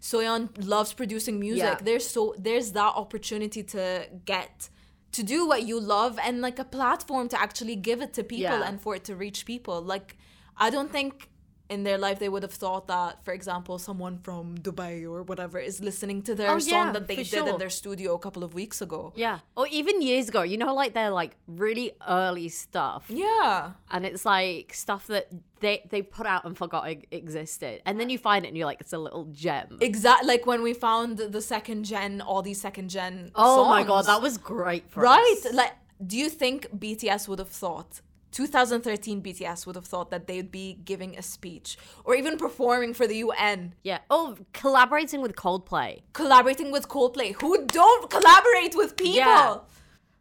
Soyeon 0.00 0.48
loves 0.64 0.92
producing 0.92 1.40
music. 1.40 1.62
Yeah. 1.64 1.78
There's 1.82 2.06
so 2.06 2.34
there's 2.38 2.72
that 2.72 2.92
opportunity 2.94 3.62
to 3.64 4.08
get 4.24 4.68
to 5.12 5.22
do 5.22 5.48
what 5.48 5.62
you 5.66 5.80
love 5.80 6.18
and 6.22 6.40
like 6.40 6.58
a 6.58 6.64
platform 6.64 7.28
to 7.30 7.40
actually 7.40 7.76
give 7.76 8.02
it 8.02 8.12
to 8.14 8.22
people 8.22 8.58
Yeah. 8.58 8.68
and 8.68 8.80
for 8.80 8.94
it 8.94 9.04
to 9.04 9.16
reach 9.16 9.46
people. 9.46 9.80
Like 9.82 10.16
I 10.56 10.70
don't 10.70 10.92
think 10.92 11.28
in 11.70 11.84
their 11.84 11.98
life 11.98 12.18
they 12.18 12.28
would 12.28 12.42
have 12.42 12.52
thought 12.52 12.86
that, 12.88 13.24
for 13.24 13.32
example, 13.32 13.78
someone 13.78 14.18
from 14.18 14.56
Dubai 14.58 15.04
or 15.04 15.22
whatever 15.22 15.58
is 15.58 15.80
listening 15.80 16.22
to 16.22 16.34
their 16.34 16.50
Oh, 16.50 16.58
song 16.58 16.86
yeah, 16.86 16.92
that 16.92 17.06
they 17.08 17.16
did 17.16 17.46
in 17.46 17.58
their 17.58 17.70
studio 17.70 18.14
a 18.14 18.18
couple 18.18 18.42
of 18.42 18.54
weeks 18.54 18.80
ago. 18.80 19.12
Yeah. 19.16 19.40
Or 19.56 19.66
even 19.70 20.00
years 20.00 20.28
ago, 20.28 20.42
you 20.42 20.56
know, 20.56 20.74
like 20.74 20.94
they're 20.94 21.10
like 21.10 21.36
really 21.46 21.92
early 22.08 22.48
stuff. 22.48 23.04
Yeah. 23.08 23.72
And 23.90 24.06
it's 24.06 24.24
like 24.24 24.72
stuff 24.74 25.06
that 25.08 25.28
they, 25.60 25.84
they 25.90 26.02
put 26.02 26.26
out 26.26 26.44
and 26.44 26.56
forgot 26.56 26.88
it 26.90 27.06
existed. 27.10 27.82
And 27.84 28.00
then 28.00 28.08
you 28.08 28.18
find 28.18 28.44
it 28.44 28.48
and 28.48 28.56
you're 28.56 28.66
like, 28.66 28.80
it's 28.80 28.92
a 28.94 28.98
little 28.98 29.26
gem. 29.26 29.78
Exactly. 29.80 30.26
like 30.26 30.46
when 30.46 30.62
we 30.62 30.72
found 30.72 31.18
the 31.18 31.42
second 31.42 31.84
gen, 31.84 32.20
all 32.20 32.42
these 32.42 32.60
second 32.60 32.88
gen. 32.88 33.30
oh 33.34 33.68
my 33.68 33.82
God, 33.82 34.06
that 34.06 34.22
was 34.22 34.38
great 34.38 34.88
for 34.90 35.02
right. 35.02 35.36
us. 35.44 35.52
Like, 35.52 35.72
do 36.04 36.16
you 36.16 36.28
think 36.28 36.68
BTS 36.70 37.28
would 37.28 37.40
have 37.40 37.48
thought? 37.48 38.00
2013 38.32 39.22
BTS 39.22 39.66
would 39.66 39.76
have 39.76 39.86
thought 39.86 40.10
that 40.10 40.26
they'd 40.26 40.50
be 40.50 40.78
giving 40.84 41.16
a 41.16 41.22
speech 41.22 41.76
or 42.04 42.14
even 42.14 42.36
performing 42.36 42.94
for 42.94 43.06
the 43.06 43.16
UN, 43.16 43.74
Yeah. 43.82 43.98
Oh, 44.10 44.36
collaborating 44.52 45.20
with 45.22 45.34
Coldplay. 45.34 46.02
collaborating 46.12 46.70
with 46.70 46.88
Coldplay, 46.88 47.34
who 47.40 47.64
don't 47.66 48.10
collaborate 48.10 48.74
with 48.76 48.96
people. 48.96 49.14
Yeah. 49.16 49.58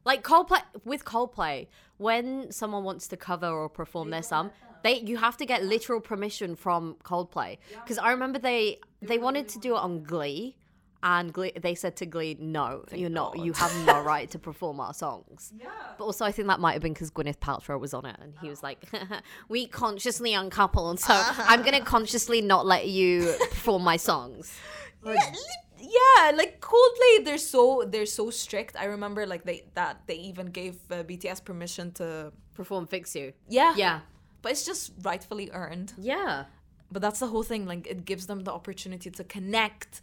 Like 0.06 0.24
Coldplay 0.24 0.62
with 0.86 1.04
Coldplay, 1.04 1.68
when 1.98 2.52
someone 2.52 2.84
wants 2.84 3.08
to 3.10 3.18
cover 3.18 3.48
or 3.50 3.68
perform 3.70 4.10
their 4.10 4.24
song, 4.24 4.52
they 4.84 5.00
you 5.02 5.18
have 5.18 5.36
to 5.38 5.46
get 5.46 5.64
literal 5.64 6.00
permission 6.00 6.56
from 6.56 6.96
Coldplay. 7.04 7.58
Because 7.84 7.98
I 7.98 8.12
remember 8.12 8.40
they 8.40 8.80
they 9.02 9.18
wanted 9.18 9.50
to 9.50 9.60
do 9.60 9.76
it 9.76 9.80
on 9.80 10.04
Glee, 10.04 10.56
and 11.04 11.32
Glee, 11.34 11.52
they 11.62 11.76
said 11.76 11.96
to 11.98 12.06
Glee, 12.06 12.36
"No, 12.40 12.84
you're 12.94 13.10
not. 13.10 13.38
You 13.40 13.54
have 13.54 13.74
no 13.86 14.02
right 14.14 14.30
to 14.32 14.40
perform 14.40 14.80
our 14.80 14.94
songs." 14.94 15.54
Yeah. 15.60 15.70
But 15.98 16.06
also, 16.06 16.26
I 16.26 16.32
think 16.32 16.48
that 16.48 16.60
might 16.60 16.74
have 16.74 16.82
been 16.82 16.94
because 16.94 17.12
Gwyneth 17.12 17.38
Paltrow 17.40 17.80
was 17.80 17.94
on 17.94 18.06
it, 18.06 18.18
and 18.22 18.34
he 18.42 18.50
was 18.50 18.64
like, 18.64 18.84
"We 19.50 19.68
consciously 19.68 20.34
uncoupled, 20.34 21.00
so 21.00 21.14
I'm 21.14 21.62
gonna 21.64 21.82
consciously 21.82 22.42
not 22.42 22.66
let 22.66 22.88
you 22.88 23.34
perform 23.50 23.84
my 23.84 23.98
songs." 23.98 24.54
Yeah, 25.06 25.32
yeah, 25.80 26.32
like 26.36 26.60
Coldplay, 26.60 27.24
they're 27.24 27.38
so 27.38 27.84
they're 27.88 28.06
so 28.08 28.30
strict. 28.30 28.76
I 28.76 28.86
remember 28.86 29.26
like 29.26 29.44
they 29.46 29.64
that 29.76 30.02
they 30.08 30.16
even 30.16 30.48
gave 30.48 30.76
uh, 30.92 31.04
BTS 31.04 31.46
permission 31.46 31.92
to 31.94 32.34
Perform 32.56 32.88
Fix 32.88 33.16
You. 33.16 33.32
yeah 33.48 33.74
Yeah. 33.78 34.00
but 34.42 34.52
it's 34.52 34.66
just 34.66 34.92
rightfully 35.04 35.50
earned. 35.54 35.94
Yeah. 35.98 36.46
But 36.92 37.02
that's 37.04 37.20
the 37.20 37.28
whole 37.28 37.44
thing. 37.44 37.66
Like 37.68 37.86
it 37.88 38.04
gives 38.06 38.26
them 38.26 38.44
the 38.44 38.52
opportunity 38.52 39.12
to 39.12 39.24
connect, 39.24 40.02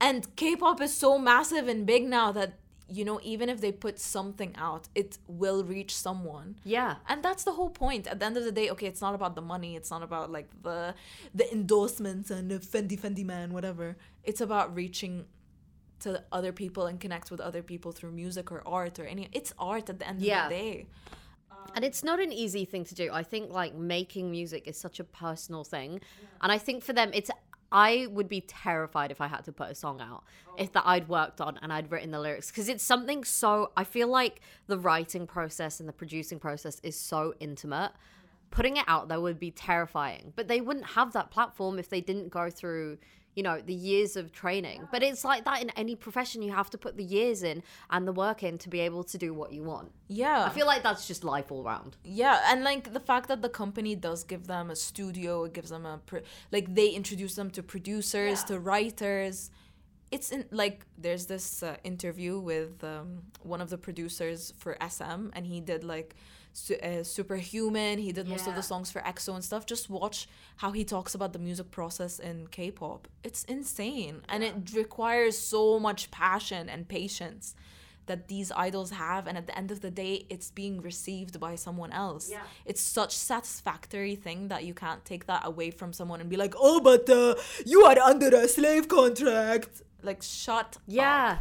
and 0.00 0.34
K-pop 0.36 0.80
is 0.80 0.94
so 0.94 1.18
massive 1.18 1.68
and 1.68 1.86
big 1.86 2.04
now 2.08 2.32
that 2.32 2.54
you 2.88 3.04
know 3.04 3.18
even 3.22 3.48
if 3.48 3.60
they 3.60 3.72
put 3.72 3.98
something 3.98 4.54
out, 4.56 4.88
it 4.94 5.18
will 5.26 5.64
reach 5.64 5.94
someone. 5.96 6.56
Yeah. 6.64 6.96
And 7.08 7.22
that's 7.22 7.44
the 7.44 7.52
whole 7.52 7.70
point. 7.70 8.06
At 8.06 8.20
the 8.20 8.26
end 8.26 8.36
of 8.36 8.44
the 8.44 8.52
day, 8.52 8.70
okay, 8.70 8.86
it's 8.86 9.00
not 9.00 9.14
about 9.14 9.34
the 9.34 9.42
money. 9.42 9.74
It's 9.76 9.90
not 9.90 10.02
about 10.02 10.30
like 10.30 10.48
the 10.62 10.94
the 11.34 11.50
endorsements 11.52 12.30
and 12.30 12.50
the 12.50 12.58
Fendi 12.58 12.98
Fendi 12.98 13.24
man, 13.24 13.52
whatever. 13.52 13.96
It's 14.24 14.40
about 14.40 14.74
reaching 14.74 15.24
to 16.00 16.22
other 16.30 16.52
people 16.52 16.86
and 16.86 17.00
connect 17.00 17.30
with 17.30 17.40
other 17.40 17.62
people 17.62 17.90
through 17.90 18.12
music 18.12 18.52
or 18.52 18.62
art 18.66 18.98
or 18.98 19.04
any. 19.06 19.28
It's 19.32 19.52
art 19.58 19.88
at 19.88 19.98
the 19.98 20.06
end 20.06 20.20
Yeah. 20.20 20.44
of 20.44 20.50
the 20.50 20.56
day. 20.56 20.86
And 21.74 21.84
it's 21.84 22.04
not 22.04 22.20
an 22.20 22.32
easy 22.32 22.64
thing 22.64 22.84
to 22.84 22.94
do. 22.94 23.10
I 23.12 23.22
think 23.22 23.50
like 23.50 23.74
making 23.74 24.30
music 24.30 24.68
is 24.68 24.78
such 24.78 25.00
a 25.00 25.04
personal 25.04 25.64
thing. 25.64 26.00
And 26.40 26.52
I 26.52 26.58
think 26.58 26.84
for 26.84 26.92
them 26.92 27.10
it's 27.12 27.30
I 27.72 28.06
would 28.10 28.28
be 28.28 28.40
terrified 28.40 29.10
if 29.10 29.20
I 29.20 29.26
had 29.26 29.44
to 29.44 29.52
put 29.52 29.70
a 29.70 29.74
song 29.74 30.00
out 30.00 30.24
oh. 30.48 30.54
if 30.58 30.72
that 30.72 30.84
I'd 30.86 31.08
worked 31.08 31.40
on 31.40 31.58
and 31.62 31.72
I'd 31.72 31.90
written 31.90 32.10
the 32.10 32.20
lyrics 32.20 32.50
because 32.50 32.68
it's 32.68 32.84
something 32.84 33.24
so 33.24 33.72
I 33.76 33.84
feel 33.84 34.08
like 34.08 34.40
the 34.66 34.78
writing 34.78 35.26
process 35.26 35.80
and 35.80 35.88
the 35.88 35.92
producing 35.92 36.38
process 36.38 36.80
is 36.82 36.98
so 36.98 37.34
intimate. 37.40 37.92
Putting 38.50 38.76
it 38.76 38.84
out 38.86 39.08
there 39.08 39.20
would 39.20 39.40
be 39.40 39.50
terrifying, 39.50 40.32
but 40.36 40.46
they 40.46 40.60
wouldn't 40.60 40.86
have 40.86 41.12
that 41.12 41.30
platform 41.30 41.78
if 41.78 41.88
they 41.88 42.00
didn't 42.00 42.30
go 42.30 42.48
through, 42.48 42.98
you 43.36 43.42
know, 43.42 43.60
the 43.60 43.74
years 43.74 44.16
of 44.16 44.32
training. 44.32 44.88
But 44.90 45.02
it's 45.02 45.22
like 45.22 45.44
that 45.44 45.60
in 45.62 45.68
any 45.70 45.94
profession 45.94 46.40
you 46.40 46.52
have 46.52 46.70
to 46.70 46.78
put 46.78 46.96
the 46.96 47.04
years 47.04 47.42
in 47.42 47.62
and 47.90 48.08
the 48.08 48.12
work 48.12 48.42
in 48.42 48.56
to 48.58 48.68
be 48.70 48.80
able 48.80 49.04
to 49.04 49.18
do 49.18 49.34
what 49.34 49.52
you 49.52 49.62
want. 49.62 49.92
Yeah. 50.08 50.44
I 50.44 50.48
feel 50.48 50.66
like 50.66 50.82
that's 50.82 51.06
just 51.06 51.22
life 51.22 51.52
all 51.52 51.62
round. 51.62 51.98
Yeah, 52.02 52.40
and 52.50 52.64
like 52.64 52.94
the 52.94 53.00
fact 53.00 53.28
that 53.28 53.42
the 53.42 53.50
company 53.50 53.94
does 53.94 54.24
give 54.24 54.46
them 54.46 54.70
a 54.70 54.76
studio, 54.76 55.44
it 55.44 55.52
gives 55.52 55.68
them 55.68 55.84
a 55.84 55.98
pro- 55.98 56.22
like 56.50 56.74
they 56.74 56.88
introduce 56.88 57.34
them 57.34 57.50
to 57.50 57.62
producers, 57.62 58.42
to 58.44 58.58
writers. 58.58 59.50
It's 60.10 60.30
in 60.32 60.46
like 60.50 60.86
there's 60.96 61.26
this 61.26 61.62
uh, 61.62 61.76
interview 61.84 62.38
with 62.38 62.82
um, 62.84 63.22
one 63.42 63.60
of 63.60 63.68
the 63.68 63.76
producers 63.76 64.54
for 64.56 64.78
SM, 64.80 65.28
and 65.34 65.46
he 65.46 65.60
did 65.60 65.84
like 65.84 66.16
su- 66.64 66.80
uh, 66.88 67.02
Superhuman. 67.02 67.96
He 68.06 68.12
did 68.12 68.26
most 68.34 68.46
of 68.50 68.54
the 68.54 68.62
songs 68.62 68.88
for 68.90 69.00
EXO 69.10 69.34
and 69.34 69.44
stuff. 69.50 69.62
Just 69.74 69.84
watch 69.90 70.18
how 70.62 70.70
he 70.78 70.84
talks 70.84 71.12
about 71.14 71.32
the 71.32 71.38
music 71.48 71.68
process 71.70 72.18
in 72.18 72.36
K-pop. 72.56 73.00
It's 73.28 73.42
insane, 73.44 74.16
and 74.32 74.40
it 74.48 74.54
requires 74.74 75.34
so 75.54 75.78
much 75.78 76.10
passion 76.10 76.68
and 76.68 76.80
patience 76.88 77.54
that 78.06 78.28
these 78.28 78.52
idols 78.68 78.90
have 78.92 79.26
and 79.26 79.36
at 79.36 79.46
the 79.48 79.56
end 79.58 79.72
of 79.72 79.80
the 79.80 79.90
day 79.90 80.14
it's 80.30 80.48
being 80.52 80.80
received 80.80 81.34
by 81.46 81.56
someone 81.56 81.90
else 81.90 82.30
Yeah. 82.30 82.44
it's 82.70 82.80
such 82.80 83.12
satisfactory 83.16 84.14
thing 84.14 84.46
that 84.52 84.62
you 84.68 84.74
can't 84.74 85.04
take 85.04 85.26
that 85.26 85.42
away 85.44 85.72
from 85.72 85.92
someone 85.92 86.20
and 86.20 86.30
be 86.30 86.36
like 86.36 86.54
oh 86.56 86.78
but 86.90 87.10
uh, 87.10 87.34
you 87.72 87.78
are 87.88 87.98
under 87.98 88.28
a 88.28 88.46
slave 88.46 88.86
contract 88.86 89.82
like 90.08 90.22
shut 90.22 90.76
Yeah. 90.86 91.38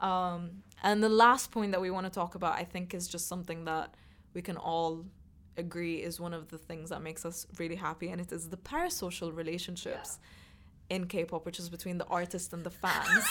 up. 0.00 0.04
um 0.08 0.40
and 0.82 0.96
the 1.04 1.08
last 1.24 1.52
point 1.52 1.70
that 1.70 1.80
we 1.80 1.90
want 1.96 2.04
to 2.10 2.14
talk 2.20 2.34
about 2.34 2.54
i 2.62 2.64
think 2.64 2.92
is 2.92 3.06
just 3.14 3.28
something 3.28 3.64
that 3.70 3.94
we 4.36 4.42
can 4.42 4.58
all 4.58 5.04
agree 5.56 5.96
is 5.96 6.20
one 6.20 6.34
of 6.34 6.48
the 6.48 6.58
things 6.58 6.90
that 6.90 7.02
makes 7.02 7.24
us 7.24 7.46
really 7.58 7.74
happy 7.74 8.08
and 8.10 8.20
it 8.20 8.30
is 8.30 8.50
the 8.50 8.56
parasocial 8.58 9.34
relationships 9.34 10.18
in 10.90 11.06
k-pop 11.06 11.46
which 11.46 11.58
is 11.58 11.68
between 11.70 11.96
the 11.96 12.04
artist 12.06 12.52
and 12.52 12.62
the 12.62 12.70
fans 12.70 13.24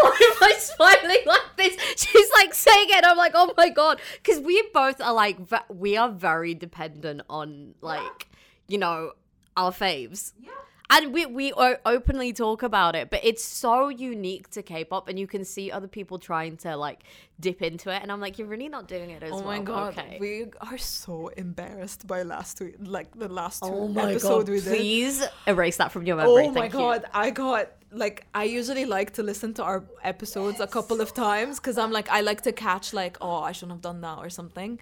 Why 0.00 0.18
am 0.32 0.42
I 0.42 0.54
smiling 0.58 1.24
like 1.26 1.56
this? 1.56 1.76
She's 1.96 2.30
like 2.32 2.54
saying 2.54 2.88
it. 2.90 3.04
I'm 3.04 3.16
like, 3.16 3.32
oh 3.34 3.52
my 3.56 3.68
god, 3.68 4.00
because 4.22 4.40
we 4.40 4.62
both 4.72 5.00
are 5.00 5.12
like, 5.12 5.36
we 5.68 5.96
are 5.96 6.10
very 6.10 6.54
dependent 6.54 7.22
on 7.28 7.74
like, 7.80 8.28
you 8.66 8.78
know, 8.78 9.12
our 9.56 9.70
faves. 9.70 10.32
Yeah. 10.40 10.50
And 10.92 11.12
we 11.12 11.24
we 11.26 11.52
openly 11.52 12.32
talk 12.32 12.62
about 12.62 12.96
it, 12.96 13.10
but 13.10 13.20
it's 13.22 13.44
so 13.44 13.88
unique 13.88 14.50
to 14.50 14.62
K-pop, 14.62 15.08
and 15.08 15.18
you 15.18 15.26
can 15.26 15.44
see 15.44 15.70
other 15.70 15.86
people 15.88 16.18
trying 16.18 16.56
to 16.58 16.76
like 16.76 17.00
dip 17.38 17.62
into 17.62 17.90
it, 17.94 18.02
and 18.02 18.10
I'm 18.10 18.20
like, 18.20 18.38
you're 18.38 18.48
really 18.48 18.68
not 18.68 18.88
doing 18.88 19.10
it 19.10 19.22
as 19.22 19.30
Oh 19.32 19.36
well. 19.36 19.44
my 19.44 19.58
god, 19.60 19.96
okay. 19.98 20.18
we 20.20 20.46
are 20.60 20.78
so 20.78 21.28
embarrassed 21.28 22.06
by 22.06 22.22
last 22.22 22.60
week, 22.60 22.74
like 22.82 23.16
the 23.16 23.28
last 23.28 23.62
two 23.62 23.70
oh 23.72 23.88
my 23.88 24.10
episode 24.10 24.46
god, 24.46 24.48
we 24.48 24.60
did. 24.60 24.76
please 24.76 25.22
erase 25.46 25.76
that 25.76 25.92
from 25.92 26.04
your 26.06 26.16
memory. 26.16 26.46
Oh 26.46 26.50
my 26.50 26.60
Thank 26.62 26.72
you. 26.74 26.78
god, 26.80 27.04
I 27.14 27.30
got 27.30 27.70
like 27.92 28.26
I 28.34 28.44
usually 28.44 28.84
like 28.84 29.12
to 29.14 29.22
listen 29.22 29.54
to 29.54 29.62
our 29.64 29.84
episodes 30.02 30.58
a 30.60 30.66
couple 30.66 31.00
of 31.00 31.14
times 31.14 31.58
because 31.60 31.78
I'm 31.78 31.92
like 31.92 32.08
I 32.10 32.20
like 32.20 32.40
to 32.42 32.52
catch 32.52 32.92
like 32.92 33.16
oh 33.20 33.40
I 33.42 33.52
shouldn't 33.52 33.72
have 33.72 33.80
done 33.82 34.00
that 34.00 34.18
or 34.18 34.28
something. 34.30 34.78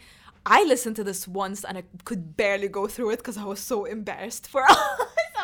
I 0.46 0.64
listened 0.64 0.96
to 0.96 1.04
this 1.04 1.28
once 1.28 1.64
and 1.64 1.76
I 1.76 1.82
could 2.04 2.36
barely 2.36 2.68
go 2.68 2.86
through 2.86 3.10
it 3.10 3.18
because 3.18 3.36
I 3.36 3.44
was 3.44 3.60
so 3.60 3.84
embarrassed 3.84 4.46
for 4.46 4.62
us. 4.70 4.78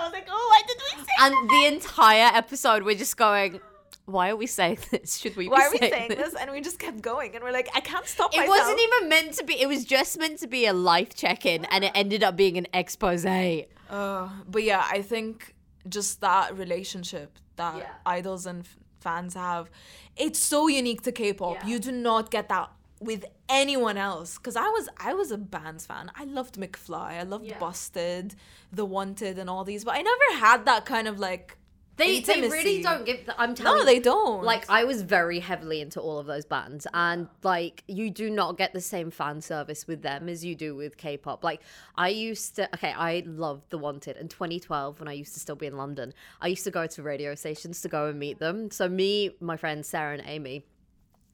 I 0.05 0.09
was 0.09 0.13
like, 0.13 0.29
oh, 0.31 0.49
why 0.51 0.63
did 0.67 0.77
we 0.87 1.05
say? 1.05 1.11
And 1.21 1.51
the 1.51 1.75
entire 1.75 2.31
episode, 2.35 2.83
we're 2.83 2.95
just 2.95 3.17
going, 3.17 3.61
why 4.07 4.29
are 4.31 4.37
we 4.37 4.47
saying 4.47 4.79
this? 4.91 5.17
Should 5.19 5.35
we? 5.37 5.49
Why 5.49 5.61
be 5.61 5.65
are 5.65 5.71
we 5.73 5.79
saying, 5.79 5.93
saying 5.93 6.09
this? 6.11 6.35
And 6.35 6.51
we 6.51 6.61
just 6.61 6.79
kept 6.79 7.01
going, 7.01 7.35
and 7.35 7.43
we're 7.43 7.53
like, 7.53 7.71
I 7.75 7.81
can't 7.81 8.07
stop 8.07 8.35
It 8.35 8.39
myself. 8.39 8.59
wasn't 8.59 8.81
even 8.81 9.09
meant 9.09 9.33
to 9.35 9.45
be. 9.45 9.61
It 9.61 9.67
was 9.67 9.85
just 9.85 10.19
meant 10.19 10.39
to 10.41 10.47
be 10.47 10.67
a 10.67 10.73
life 10.75 11.15
check-in, 11.15 11.65
and 11.67 11.85
it 11.85 11.93
ended 11.95 12.23
up 12.23 12.37
being 12.37 12.59
an 12.59 12.67
expose. 12.75 13.25
Uh, 13.25 14.29
but 14.49 14.63
yeah, 14.63 14.85
I 14.91 15.01
think 15.03 15.55
just 15.89 16.21
that 16.21 16.57
relationship 16.57 17.39
that 17.57 17.77
Yeah. 17.79 17.91
idols 18.05 18.47
and 18.47 18.61
f- 18.65 18.77
fans 19.01 19.35
have, 19.35 19.71
it's 20.17 20.39
so 20.39 20.67
unique 20.69 21.03
to 21.03 21.13
K-pop. 21.13 21.57
Yeah. 21.63 21.67
You 21.67 21.79
do 21.79 21.93
not 21.93 22.31
get 22.31 22.49
that 22.49 22.71
with 23.05 23.25
anyone 23.49 23.97
else. 23.97 24.39
Cause 24.39 24.57
I 24.57 24.69
was 24.69 24.89
I 24.99 25.15
was 25.15 25.31
a 25.31 25.39
bands 25.39 25.87
fan. 25.87 26.11
I 26.15 26.25
loved 26.25 26.57
McFly. 26.57 27.21
I 27.21 27.23
loved 27.23 27.47
Yeah. 27.47 27.59
Busted, 27.59 28.35
The 28.73 28.85
Wanted, 28.85 29.39
and 29.39 29.49
all 29.51 29.65
these. 29.65 29.85
But 29.85 29.95
I 29.97 30.03
never 30.03 30.45
had 30.45 30.65
that 30.67 30.85
kind 30.87 31.09
of 31.09 31.19
like. 31.19 31.59
They 31.97 32.19
they 32.19 32.41
really 32.41 32.83
don't 32.83 33.07
give. 33.07 33.25
The, 33.25 33.41
I'm 33.41 33.55
telling 33.55 33.79
you. 33.79 33.85
No, 33.85 33.87
they 33.87 34.01
don't. 34.01 34.43
Like 34.43 34.69
I 34.69 34.83
was 34.83 35.03
very 35.03 35.39
heavily 35.39 35.81
into 35.81 36.01
all 36.01 36.19
of 36.19 36.27
those 36.27 36.45
bands, 36.45 36.89
and 36.93 37.29
like 37.45 37.85
you 37.87 38.11
do 38.11 38.31
not 38.31 38.59
get 38.59 38.73
the 38.73 38.81
same 38.81 39.13
fan 39.13 39.41
service 39.41 39.87
with 39.87 40.03
them 40.03 40.29
as 40.29 40.45
you 40.45 40.57
do 40.57 40.75
with 40.75 40.97
K-pop. 40.97 41.45
Like 41.45 41.61
I 41.95 42.09
used 42.09 42.57
to. 42.57 42.69
Okay, 42.75 42.93
I 42.93 43.23
loved 43.27 43.71
The 43.71 43.79
Wanted 43.79 44.17
in 44.17 44.27
2012 44.27 44.99
when 44.99 45.07
I 45.07 45.13
used 45.13 45.35
to 45.35 45.41
still 45.41 45.55
be 45.55 45.67
in 45.67 45.77
London. 45.77 46.13
I 46.41 46.49
used 46.49 46.65
to 46.65 46.73
go 46.73 46.89
to 46.89 47.03
radio 47.05 47.37
stations 47.37 47.81
to 47.83 47.89
go 47.89 48.09
and 48.09 48.19
meet 48.19 48.41
them. 48.41 48.73
So 48.73 48.89
me, 48.89 49.37
my 49.41 49.57
friends 49.57 49.87
Sarah 49.87 50.15
and 50.15 50.23
Amy. 50.27 50.65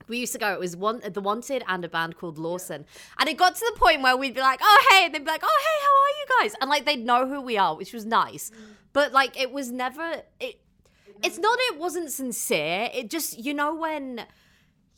We 0.09 0.19
used 0.19 0.33
to 0.33 0.39
go. 0.39 0.53
It 0.53 0.61
was 0.61 0.77
one 0.77 1.01
the 1.01 1.21
Wanted 1.21 1.63
and 1.69 1.85
a 1.85 1.89
band 1.89 2.17
called 2.17 2.39
Lawson, 2.39 2.85
and 3.19 3.29
it 3.29 3.37
got 3.37 3.55
to 3.55 3.73
the 3.73 3.79
point 3.79 4.03
where 4.03 4.17
we'd 4.17 4.35
be 4.35 4.41
like, 4.41 4.61
"Oh 4.63 4.85
hey," 4.91 5.05
and 5.07 5.15
they'd 5.15 5.25
be 5.25 5.31
like, 5.31 5.43
"Oh 5.45 5.59
hey, 5.67 5.85
how 5.85 5.95
are 6.03 6.15
you 6.19 6.27
guys?" 6.51 6.59
And 6.61 6.71
like 6.71 6.85
they'd 6.85 7.05
know 7.05 7.29
who 7.29 7.41
we 7.41 7.57
are, 7.57 7.77
which 7.77 7.93
was 7.93 8.05
nice. 8.05 8.51
But 8.93 9.13
like 9.13 9.41
it 9.41 9.53
was 9.53 9.71
never 9.71 10.23
it. 10.41 10.61
It's 11.23 11.39
not. 11.39 11.59
It 11.61 11.79
wasn't 11.79 12.11
sincere. 12.11 12.91
It 12.93 13.11
just 13.11 13.39
you 13.39 13.55
know 13.55 13.75
when. 13.75 14.27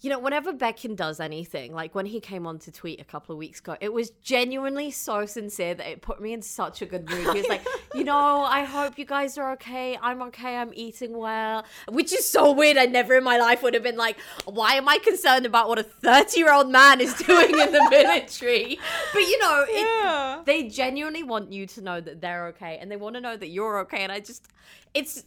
You 0.03 0.11
know, 0.11 0.19
whenever 0.19 0.53
Baekhyun 0.53 0.97
does 0.97 1.21
anything, 1.21 1.73
like 1.73 1.95
when 1.95 2.07
he 2.07 2.19
came 2.19 2.45
on 2.45 2.59
to 2.61 2.73
tweet 2.73 3.01
a 3.01 3.05
couple 3.05 3.33
of 3.33 3.39
weeks 3.39 3.61
ago, 3.61 3.77
it 3.81 3.93
was 3.93 4.11
genuinely 4.11 4.91
so 4.91 5.27
sincere 5.27 5.75
that 5.75 5.87
it 5.87 6.03
put 6.03 6.21
me 6.21 6.33
in 6.33 6.43
such 6.43 6.83
a 6.83 6.87
good 6.87 7.09
mood. 7.09 7.21
He 7.33 7.41
was 7.43 7.49
like, 7.49 7.65
you 7.95 8.03
know, 8.03 8.41
I 8.43 8.65
hope 8.65 8.99
you 8.99 9.05
guys 9.05 9.39
are 9.39 9.53
okay. 9.53 9.97
I'm 10.03 10.21
okay. 10.23 10.57
I'm 10.57 10.73
eating 10.75 11.17
well. 11.17 11.65
Which 11.89 12.13
is 12.13 12.29
so 12.29 12.51
weird. 12.51 12.79
I 12.79 12.87
never 12.87 13.15
in 13.15 13.23
my 13.23 13.39
life 13.39 13.63
would 13.63 13.75
have 13.75 13.85
been 13.85 13.97
like, 13.97 14.17
why 14.45 14.75
am 14.75 14.89
I 14.89 14.99
concerned 14.99 15.47
about 15.47 15.69
what 15.69 15.79
a 15.79 15.85
30 15.85 16.37
year 16.37 16.53
old 16.53 16.69
man 16.69 17.01
is 17.01 17.15
doing 17.15 17.51
in 17.51 17.71
the 17.71 17.87
military? 17.91 18.81
But 19.13 19.21
you 19.21 19.39
know, 19.39 19.65
it, 19.69 19.83
Yeah. 20.05 20.43
they 20.45 20.65
genuinely 20.65 21.23
want 21.23 21.53
you 21.53 21.65
to 21.69 21.81
know 21.81 22.01
that 22.01 22.21
they're 22.21 22.49
okay 22.49 22.77
and 22.81 22.91
they 22.91 22.97
want 22.97 23.15
to 23.15 23.21
know 23.21 23.37
that 23.37 23.51
you're 23.51 23.79
okay. 23.83 24.03
And 24.03 24.11
I 24.11 24.19
just, 24.19 24.49
it's 24.95 25.27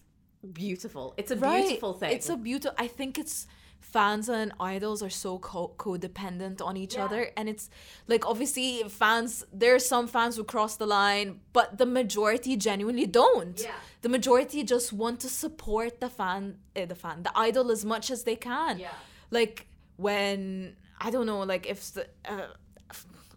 beautiful. 0.51 1.13
It's 1.15 1.31
a 1.31 1.37
beautiful 1.37 1.93
thing. 1.93 2.11
It's 2.11 2.27
a 2.27 2.35
beautiful. 2.35 2.75
I 2.77 2.87
think 2.87 3.17
it's 3.17 3.47
fans 3.93 4.27
and 4.29 4.51
idols 4.59 5.01
are 5.03 5.09
so 5.09 5.37
co- 5.39 5.73
codependent 5.77 6.61
on 6.61 6.75
each 6.75 6.97
other, 6.97 7.29
and 7.37 7.47
it's 7.47 7.69
like 8.07 8.25
obviously 8.25 8.83
fans. 8.89 9.45
There 9.53 9.73
are 9.75 9.79
some 9.93 10.07
fans 10.07 10.35
who 10.37 10.43
cross 10.43 10.75
the 10.77 10.87
line, 10.87 11.39
but 11.53 11.77
the 11.77 11.85
majority 11.85 12.57
genuinely 12.57 13.05
don't. 13.05 13.59
Yeah. 13.61 13.71
The 14.01 14.09
majority 14.09 14.63
just 14.63 14.91
want 14.91 15.19
to 15.21 15.29
support 15.29 15.99
the 15.99 16.09
fan, 16.09 16.57
eh, 16.75 16.85
the 16.85 16.95
fan, 16.95 17.23
the 17.23 17.31
idol 17.35 17.71
as 17.71 17.85
much 17.85 18.09
as 18.11 18.23
they 18.23 18.35
can. 18.35 18.79
Yeah. 18.79 18.89
Like 19.31 19.67
when 19.97 20.75
I 20.99 21.09
don't 21.09 21.27
know, 21.31 21.41
like 21.53 21.65
if 21.67 21.79
the. 21.93 22.07
Uh, 22.25 22.47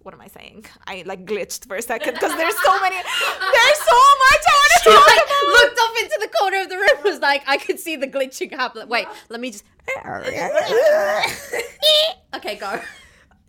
what 0.09 0.14
am 0.14 0.22
I 0.22 0.28
saying? 0.28 0.64
I 0.86 1.02
like 1.04 1.26
glitched 1.26 1.66
for 1.66 1.76
a 1.76 1.82
second 1.82 2.14
because 2.14 2.34
there's 2.34 2.59
so 2.64 2.80
many. 2.80 2.96
There's 2.96 3.78
so 3.92 3.98
much 4.24 4.42
I 4.48 4.54
want 4.56 4.72
to 4.72 4.88
talk 4.88 5.06
like 5.06 5.26
about. 5.26 5.52
looked 5.52 5.78
off 5.78 5.94
into 6.02 6.18
the 6.22 6.28
corner 6.38 6.61
of 6.62 6.68
the 6.70 6.76
room. 6.76 7.04
Was 7.04 7.20
like, 7.20 7.42
I 7.46 7.59
could 7.59 7.78
see 7.78 7.96
the 7.96 8.06
glitching 8.06 8.50
happen. 8.50 8.88
Wait, 8.88 9.06
let 9.28 9.38
me 9.38 9.50
just. 9.50 9.64
okay, 12.34 12.56
go. 12.56 12.70
yeah, 12.70 12.82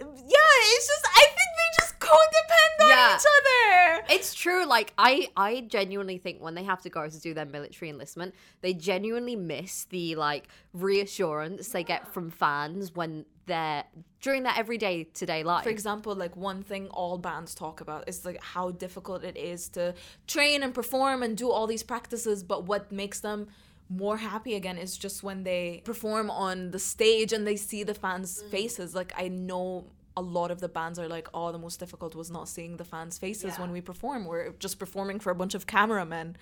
it's 0.02 0.88
just 0.88 1.06
I 1.16 1.26
think 1.28 1.50
they 1.56 1.70
just 1.80 1.98
codepend 2.00 2.80
not 2.80 2.90
Yeah. 2.90 3.16
each 3.16 3.26
other. 3.38 4.04
It's 4.10 4.34
true. 4.34 4.66
Like 4.66 4.92
I, 4.98 5.30
I 5.38 5.62
genuinely 5.62 6.18
think 6.18 6.42
when 6.42 6.56
they 6.56 6.64
have 6.64 6.82
to 6.82 6.90
go 6.90 7.08
to 7.08 7.20
do 7.22 7.34
their 7.34 7.46
military 7.46 7.90
enlistment, 7.90 8.36
they 8.60 8.74
genuinely 8.74 9.38
miss 9.38 9.86
the 9.86 10.16
like 10.16 10.50
reassurance 10.74 11.70
they 11.70 11.86
get 11.86 12.14
from 12.14 12.30
fans 12.30 12.94
when 12.94 13.24
they're 13.50 13.84
during 14.22 14.44
their 14.44 14.54
everyday 14.56 15.04
today 15.04 15.44
life. 15.44 15.64
For 15.64 15.70
example, 15.70 16.16
like 16.16 16.36
one 16.36 16.64
thing 16.64 16.88
all 16.90 17.18
bands 17.18 17.54
talk 17.54 17.82
about 17.82 18.08
is 18.08 18.26
like 18.26 18.42
how 18.44 18.72
difficult 18.72 19.24
it 19.24 19.38
is 19.38 19.70
to 19.70 19.94
train 20.28 20.64
and 20.64 20.74
perform 20.74 21.24
and 21.24 21.36
do 21.36 21.52
all 21.52 21.68
these 21.68 21.84
practices, 21.84 22.44
but 22.44 22.66
what 22.66 22.92
makes 22.92 23.20
them 23.20 23.48
more 23.90 24.18
happy 24.18 24.54
again 24.56 24.78
is 24.78 24.98
just 24.98 25.24
when 25.24 25.44
they 25.44 25.82
perform 25.84 26.30
on 26.30 26.72
the 26.72 26.80
stage 26.80 27.34
and 27.34 27.46
they 27.46 27.56
see 27.56 27.84
the 27.84 27.94
fans' 27.94 28.42
mm. 28.42 28.50
faces. 28.50 28.94
Like 28.94 29.14
I 29.18 29.28
know 29.28 29.86
a 30.16 30.22
lot 30.22 30.52
of 30.52 30.60
the 30.60 30.70
bands 30.70 31.00
are 31.00 31.08
like, 31.08 31.28
oh, 31.34 31.52
the 31.52 31.58
most 31.58 31.80
difficult 31.80 32.14
was 32.14 32.30
not 32.30 32.48
seeing 32.48 32.78
the 32.78 32.84
fans' 32.84 33.18
faces 33.18 33.58
when 33.58 33.72
we 33.72 33.82
perform. 33.82 34.26
We're 34.26 34.52
just 34.60 34.78
performing 34.78 35.20
for 35.20 35.32
a 35.32 35.36
bunch 35.36 35.56
of 35.56 35.66
cameramen. 35.66 36.38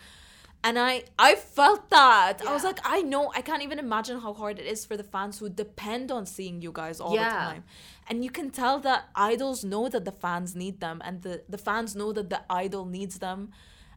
And 0.64 0.78
I 0.78 1.04
I 1.18 1.36
felt 1.36 1.90
that. 1.92 2.42
I 2.46 2.52
was 2.54 2.64
like, 2.64 2.80
I 2.84 3.02
know 3.02 3.32
I 3.36 3.42
can't 3.42 3.64
even 3.64 3.80
imagine 3.80 4.20
how 4.20 4.34
hard 4.34 4.60
it 4.60 4.66
is 4.66 4.86
for 4.86 4.98
the 4.98 5.04
fans 5.04 5.40
who 5.40 5.50
depend 5.50 6.12
on 6.12 6.26
seeing 6.26 6.62
you 6.62 6.72
guys 6.74 7.00
all 7.00 7.12
the 7.12 7.16
Yeah. 7.16 7.30
time. 7.30 7.64
And 8.10 8.24
you 8.24 8.30
can 8.30 8.50
tell 8.50 8.80
that 8.80 9.10
idols 9.16 9.64
know 9.64 9.88
that 9.90 10.04
the 10.04 10.12
fans 10.12 10.56
need 10.56 10.80
them 10.80 11.02
and 11.06 11.22
the, 11.22 11.44
the 11.48 11.58
fans 11.58 11.96
know 11.96 12.12
that 12.14 12.30
the 12.30 12.42
idol 12.50 12.86
needs 12.86 13.20
them. 13.20 13.52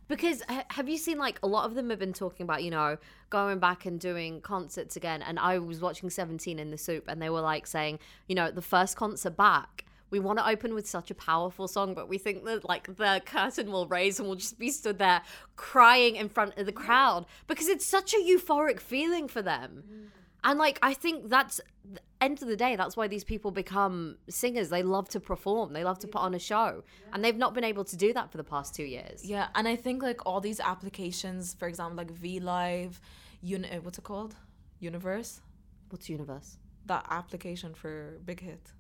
Because 0.07 0.43
have 0.71 0.89
you 0.89 0.99
seen 0.99 1.19
like 1.19 1.39
a 1.43 1.47
lot 1.47 1.65
of 1.67 1.75
them 1.77 1.89
have 1.91 2.01
been 2.01 2.13
talking 2.13 2.43
about 2.45 2.63
you 2.65 2.71
know 2.71 2.99
going 3.31 3.59
back 3.61 3.87
and 3.87 3.99
doing 4.01 4.41
concerts 4.41 4.97
again, 4.97 5.23
and 5.23 5.39
I 5.39 5.59
was 5.59 5.81
watching 5.81 6.11
Seventeen 6.11 6.59
in 6.59 6.71
the 6.71 6.79
SOOP, 6.79 7.05
and 7.09 7.23
they 7.23 7.31
were 7.31 7.41
like 7.41 7.67
saying 7.67 8.01
you 8.29 8.35
know 8.35 8.51
the 8.51 8.63
first 8.63 8.97
concert 8.97 9.37
back. 9.37 9.85
We 10.11 10.19
want 10.19 10.39
to 10.39 10.49
open 10.49 10.75
with 10.75 10.89
such 10.89 11.11
a 11.11 11.15
powerful 11.15 11.69
song, 11.69 11.95
but 11.95 12.09
we 12.09 12.19
think 12.19 12.45
that 12.45 12.69
like 12.69 12.97
the 12.97 13.23
curtain 13.25 13.71
will 13.71 13.87
raise 13.87 14.19
and 14.19 14.29
we'll 14.29 14.39
just 14.39 14.59
be 14.59 14.71
stood 14.71 14.99
there 14.99 15.23
crying 15.57 16.17
in 16.17 16.29
front 16.29 16.59
of 16.59 16.67
the 16.67 16.73
crowd 16.73 17.27
because 17.47 17.69
it's 17.69 17.87
such 17.87 18.13
a 18.13 18.17
euphoric 18.19 18.81
feeling 18.81 19.29
for 19.29 19.43
them. 19.43 19.85
Mm. 19.89 20.07
And 20.43 20.59
like 20.59 20.79
I 20.83 20.95
think 20.95 21.29
that's 21.29 21.61
the 21.85 22.01
end 22.21 22.43
of 22.43 22.49
the 22.49 22.57
day, 22.57 22.77
that's 22.77 22.97
why 22.97 23.09
these 23.09 23.25
people 23.25 23.51
become 23.51 24.17
singers. 24.29 24.69
They 24.69 24.83
love 24.83 25.09
to 25.11 25.21
perform, 25.21 25.73
they 25.73 25.85
love 25.85 25.99
to 26.01 26.09
put 26.09 26.21
on 26.21 26.35
a 26.35 26.39
show, 26.39 26.83
and 27.13 27.25
they've 27.25 27.37
not 27.37 27.55
been 27.55 27.65
able 27.65 27.85
to 27.85 27.97
do 27.97 28.13
that 28.13 28.31
for 28.31 28.37
the 28.37 28.45
past 28.45 28.75
two 28.75 28.85
years. 28.85 29.25
Yeah, 29.25 29.49
and 29.55 29.69
I 29.69 29.77
think 29.77 30.03
like 30.03 30.25
all 30.27 30.41
these 30.41 30.61
applications, 30.61 31.55
for 31.55 31.69
example, 31.69 31.97
like 31.97 32.11
V 32.11 32.41
Live, 32.41 33.01
Uni- 33.43 33.69
what's 33.83 33.99
it 33.99 34.05
called? 34.05 34.35
Universe? 34.81 35.41
What's 35.89 36.09
universe? 36.09 36.59
That 36.87 37.07
application 37.11 37.75
for 37.75 38.19
Big 38.25 38.41
Hit. 38.41 38.73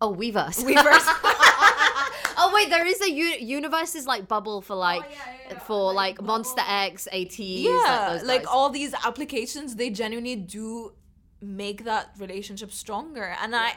Oh, 0.00 0.14
Weverse. 0.14 0.62
Weverse. 0.64 1.06
oh 2.38 2.50
wait, 2.54 2.70
there 2.70 2.86
is 2.86 3.00
a 3.00 3.10
u- 3.10 3.38
universe 3.40 3.94
is 3.94 4.06
like 4.06 4.28
bubble 4.28 4.60
for 4.60 4.74
like 4.74 5.02
oh, 5.50 5.54
for 5.66 5.92
like, 5.92 6.18
Monsta 6.18 6.62
X, 6.66 7.08
ATEEZ. 7.12 7.64
yeah, 7.64 8.10
those 8.12 8.22
like 8.24 8.42
guys. 8.42 8.48
all 8.50 8.70
these 8.70 8.94
applications, 9.04 9.76
they 9.76 9.90
genuinely 9.90 10.36
do 10.36 10.92
make 11.40 11.84
that 11.84 12.10
relationship 12.18 12.72
stronger. 12.72 13.34
And 13.42 13.54
I 13.54 13.74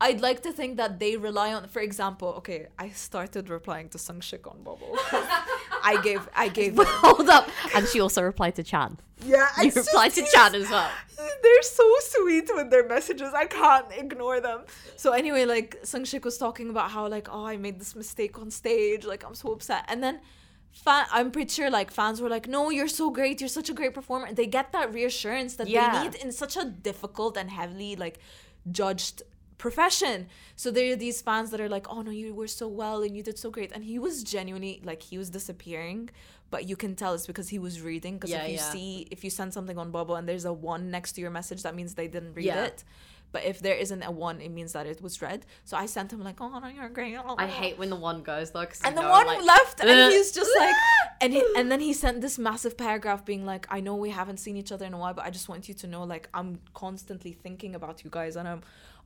I'd 0.00 0.20
like 0.20 0.42
to 0.42 0.52
think 0.52 0.76
that 0.78 0.98
they 0.98 1.16
rely 1.16 1.52
on 1.52 1.68
for 1.68 1.80
example, 1.80 2.28
okay, 2.38 2.68
I 2.78 2.90
started 2.90 3.50
replying 3.50 3.88
to 3.90 3.98
Seungsik 3.98 4.50
on 4.50 4.62
Bubble. 4.62 4.96
I 5.82 6.00
gave 6.02 6.28
I 6.34 6.48
gave 6.48 6.76
Hold 6.80 7.28
up, 7.28 7.48
and 7.74 7.86
she 7.86 8.00
also 8.00 8.22
replied 8.22 8.54
to 8.56 8.62
Chan. 8.62 8.98
Yeah, 9.24 9.46
You 9.62 9.70
replied 9.70 10.12
to 10.14 10.24
Chan 10.32 10.54
as 10.54 10.68
well. 10.70 10.90
They're 11.42 11.62
so 11.62 11.86
sweet 12.00 12.50
with 12.54 12.70
their 12.70 12.86
messages. 12.88 13.34
I 13.34 13.46
can't 13.46 13.86
ignore 13.92 14.40
them. 14.40 14.62
So 14.96 15.12
anyway, 15.12 15.44
like 15.44 15.82
Seungsik 15.82 16.24
was 16.24 16.38
talking 16.38 16.70
about 16.70 16.90
how 16.90 17.06
like 17.08 17.28
oh 17.30 17.44
I 17.44 17.56
made 17.56 17.78
this 17.78 17.94
mistake 17.94 18.38
on 18.38 18.50
stage, 18.50 19.04
like 19.04 19.24
I'm 19.24 19.34
so 19.34 19.52
upset, 19.52 19.84
and 19.88 20.02
then. 20.02 20.20
Fan, 20.72 21.04
I'm 21.10 21.32
pretty 21.32 21.50
sure 21.52 21.68
like 21.68 21.90
fans 21.90 22.20
were 22.20 22.28
like, 22.28 22.46
"No, 22.46 22.70
you're 22.70 22.86
so 22.86 23.10
great. 23.10 23.40
You're 23.40 23.48
such 23.48 23.68
a 23.70 23.72
great 23.74 23.92
performer." 23.92 24.32
They 24.32 24.46
get 24.46 24.70
that 24.70 24.94
reassurance 24.94 25.56
that 25.56 25.66
Yeah. 25.66 25.90
they 25.90 26.04
need 26.04 26.14
in 26.22 26.30
such 26.30 26.56
a 26.56 26.64
difficult 26.64 27.36
and 27.36 27.50
heavily 27.50 27.96
like 27.96 28.20
judged 28.70 29.24
profession. 29.58 30.28
So 30.54 30.70
there 30.70 30.92
are 30.92 30.96
these 30.96 31.20
fans 31.22 31.50
that 31.50 31.60
are 31.60 31.68
like, 31.68 31.86
"Oh 31.90 32.02
no, 32.02 32.12
you 32.12 32.32
were 32.32 32.46
so 32.46 32.68
well 32.68 33.02
and 33.02 33.16
you 33.16 33.22
did 33.24 33.36
so 33.36 33.50
great." 33.50 33.72
And 33.72 33.82
he 33.84 33.98
was 33.98 34.22
genuinely 34.22 34.80
like 34.84 35.02
he 35.02 35.18
was 35.18 35.28
disappearing, 35.30 36.10
but 36.50 36.68
you 36.68 36.76
can 36.76 36.94
tell 36.96 37.14
it's 37.14 37.26
because 37.26 37.48
he 37.48 37.58
was 37.58 37.80
reading. 37.80 38.14
Because 38.14 38.30
Yeah, 38.30 38.42
if 38.42 38.48
you 38.50 38.56
yeah. 38.56 38.72
see 38.72 39.06
if 39.10 39.22
you 39.24 39.30
send 39.30 39.52
something 39.54 39.78
on 39.78 39.90
Bubble 39.90 40.16
and 40.16 40.28
there's 40.28 40.44
a 40.44 40.52
one 40.52 40.90
next 40.90 41.12
to 41.12 41.20
your 41.20 41.30
message, 41.30 41.62
that 41.62 41.74
means 41.74 41.94
they 41.94 42.08
didn't 42.08 42.34
read 42.34 42.46
Yeah. 42.46 42.64
it. 42.64 42.84
But 43.32 43.44
if 43.44 43.60
there 43.60 43.74
isn't 43.76 44.02
a 44.02 44.10
one, 44.10 44.40
it 44.40 44.48
means 44.50 44.72
that 44.72 44.86
it 44.88 45.00
was 45.00 45.22
read. 45.22 45.46
So 45.64 45.76
I 45.76 45.86
sent 45.86 46.12
him 46.12 46.20
like, 46.24 46.40
"Oh 46.40 46.58
no, 46.58 46.66
you're 46.66 46.88
great." 46.88 47.16
I 47.38 47.46
hate 47.46 47.78
when 47.78 47.88
the 47.88 47.94
one 48.10 48.22
goes 48.24 48.50
though, 48.50 48.66
And 48.84 48.96
the 48.98 49.02
one 49.02 49.28
left, 49.46 49.80
"Ugh." 49.80 49.88
and 49.88 50.12
he's 50.14 50.32
just 50.32 50.50
like, 50.58 50.74
and 51.20 51.32
he, 51.32 51.44
and 51.56 51.70
then 51.70 51.78
he 51.78 51.92
sent 51.92 52.22
this 52.22 52.36
massive 52.40 52.76
paragraph 52.76 53.24
being 53.24 53.46
like, 53.46 53.68
"I 53.70 53.78
know 53.78 53.94
we 53.94 54.10
haven't 54.10 54.38
seen 54.38 54.56
each 54.56 54.72
other 54.72 54.84
in 54.84 54.94
a 54.94 54.98
while, 54.98 55.14
but 55.14 55.24
I 55.24 55.30
just 55.30 55.48
want 55.48 55.68
you 55.68 55.74
to 55.74 55.86
know, 55.86 56.02
like, 56.02 56.28
I'm 56.34 56.58
constantly 56.74 57.32
thinking 57.32 57.76
about 57.76 58.02
you 58.02 58.10
guys, 58.10 58.34
and 58.34 58.48
I'm 58.48 58.62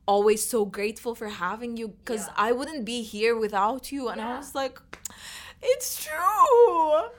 always 0.07 0.41
so 0.47 0.65
grateful 0.65 1.13
for 1.13 1.27
having 1.29 1.77
you, 1.77 1.89
because 1.89 2.27
I 2.35 2.51
wouldn't 2.51 2.83
be 2.83 3.03
here 3.03 3.35
without 3.45 3.91
you." 3.91 4.09
And 4.09 4.19
I 4.19 4.37
was 4.39 4.55
like, 4.55 4.79
"It's 5.61 6.03
true." 6.03 7.09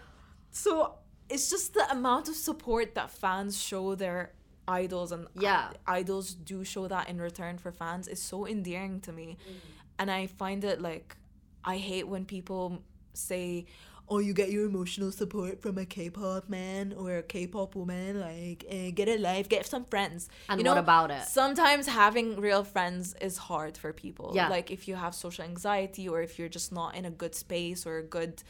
So 0.63 0.95
it's 1.29 1.51
just 1.51 1.75
the 1.75 1.85
amount 1.91 2.29
of 2.29 2.35
support 2.37 2.95
that 2.95 3.11
fans 3.11 3.61
show 3.71 3.95
their 3.95 4.33
idols 4.67 5.13
and 5.13 5.27
Yeah. 5.35 5.73
idols 5.87 6.27
do 6.35 6.65
show 6.65 6.89
that 6.89 7.09
in 7.11 7.19
return 7.21 7.59
for 7.59 7.71
fans 7.73 8.09
is 8.09 8.21
so 8.23 8.47
endearing 8.47 9.01
to 9.07 9.13
me 9.13 9.29
Mm. 9.39 9.55
and 10.01 10.11
i 10.11 10.27
find 10.27 10.65
it 10.65 10.79
like 10.91 11.09
i 11.65 11.77
hate 11.91 12.07
when 12.15 12.25
people 12.37 12.65
say 13.15 13.67
oh 14.09 14.19
you 14.27 14.33
get 14.43 14.49
your 14.51 14.65
emotional 14.73 15.11
support 15.21 15.55
from 15.63 15.75
a 15.79 15.87
k-pop 15.97 16.49
man 16.49 16.85
or 17.01 17.09
a 17.19 17.23
k-pop 17.35 17.71
woman 17.81 18.11
like 18.29 18.61
eh, 18.69 18.91
get 18.91 19.09
a 19.09 19.19
life 19.31 19.47
get 19.49 19.65
some 19.75 19.85
friends 19.85 20.29
And 20.49 20.61
you 20.61 20.67
what 20.67 20.79
about 20.79 21.11
it? 21.13 21.23
sometimes 21.41 21.87
having 22.03 22.29
real 22.49 22.65
friends 22.75 23.15
is 23.29 23.37
hard 23.51 23.75
for 23.83 23.93
people 23.93 24.29
Yeah. 24.35 24.49
like 24.57 24.69
if 24.77 24.83
you 24.89 24.95
have 25.05 25.15
social 25.15 25.45
anxiety 25.45 26.05
or 26.13 26.19
if 26.23 26.33
you're 26.39 26.55
just 26.59 26.71
not 26.81 26.91
in 26.99 27.05
a 27.05 27.15
good 27.23 27.35
space 27.45 27.81
or 27.89 27.95
a 27.99 28.07
good 28.19 28.43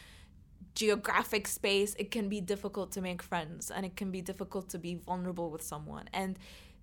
geographic 0.76 1.48
space, 1.48 1.96
it 1.98 2.10
can 2.12 2.28
be 2.28 2.40
difficult 2.40 2.92
to 2.92 3.00
make 3.00 3.22
friends 3.22 3.70
and 3.72 3.84
it 3.84 3.96
can 3.96 4.10
be 4.12 4.20
difficult 4.20 4.68
to 4.68 4.78
be 4.78 4.94
vulnerable 4.94 5.50
with 5.50 5.62
someone. 5.62 6.04
And 6.12 6.38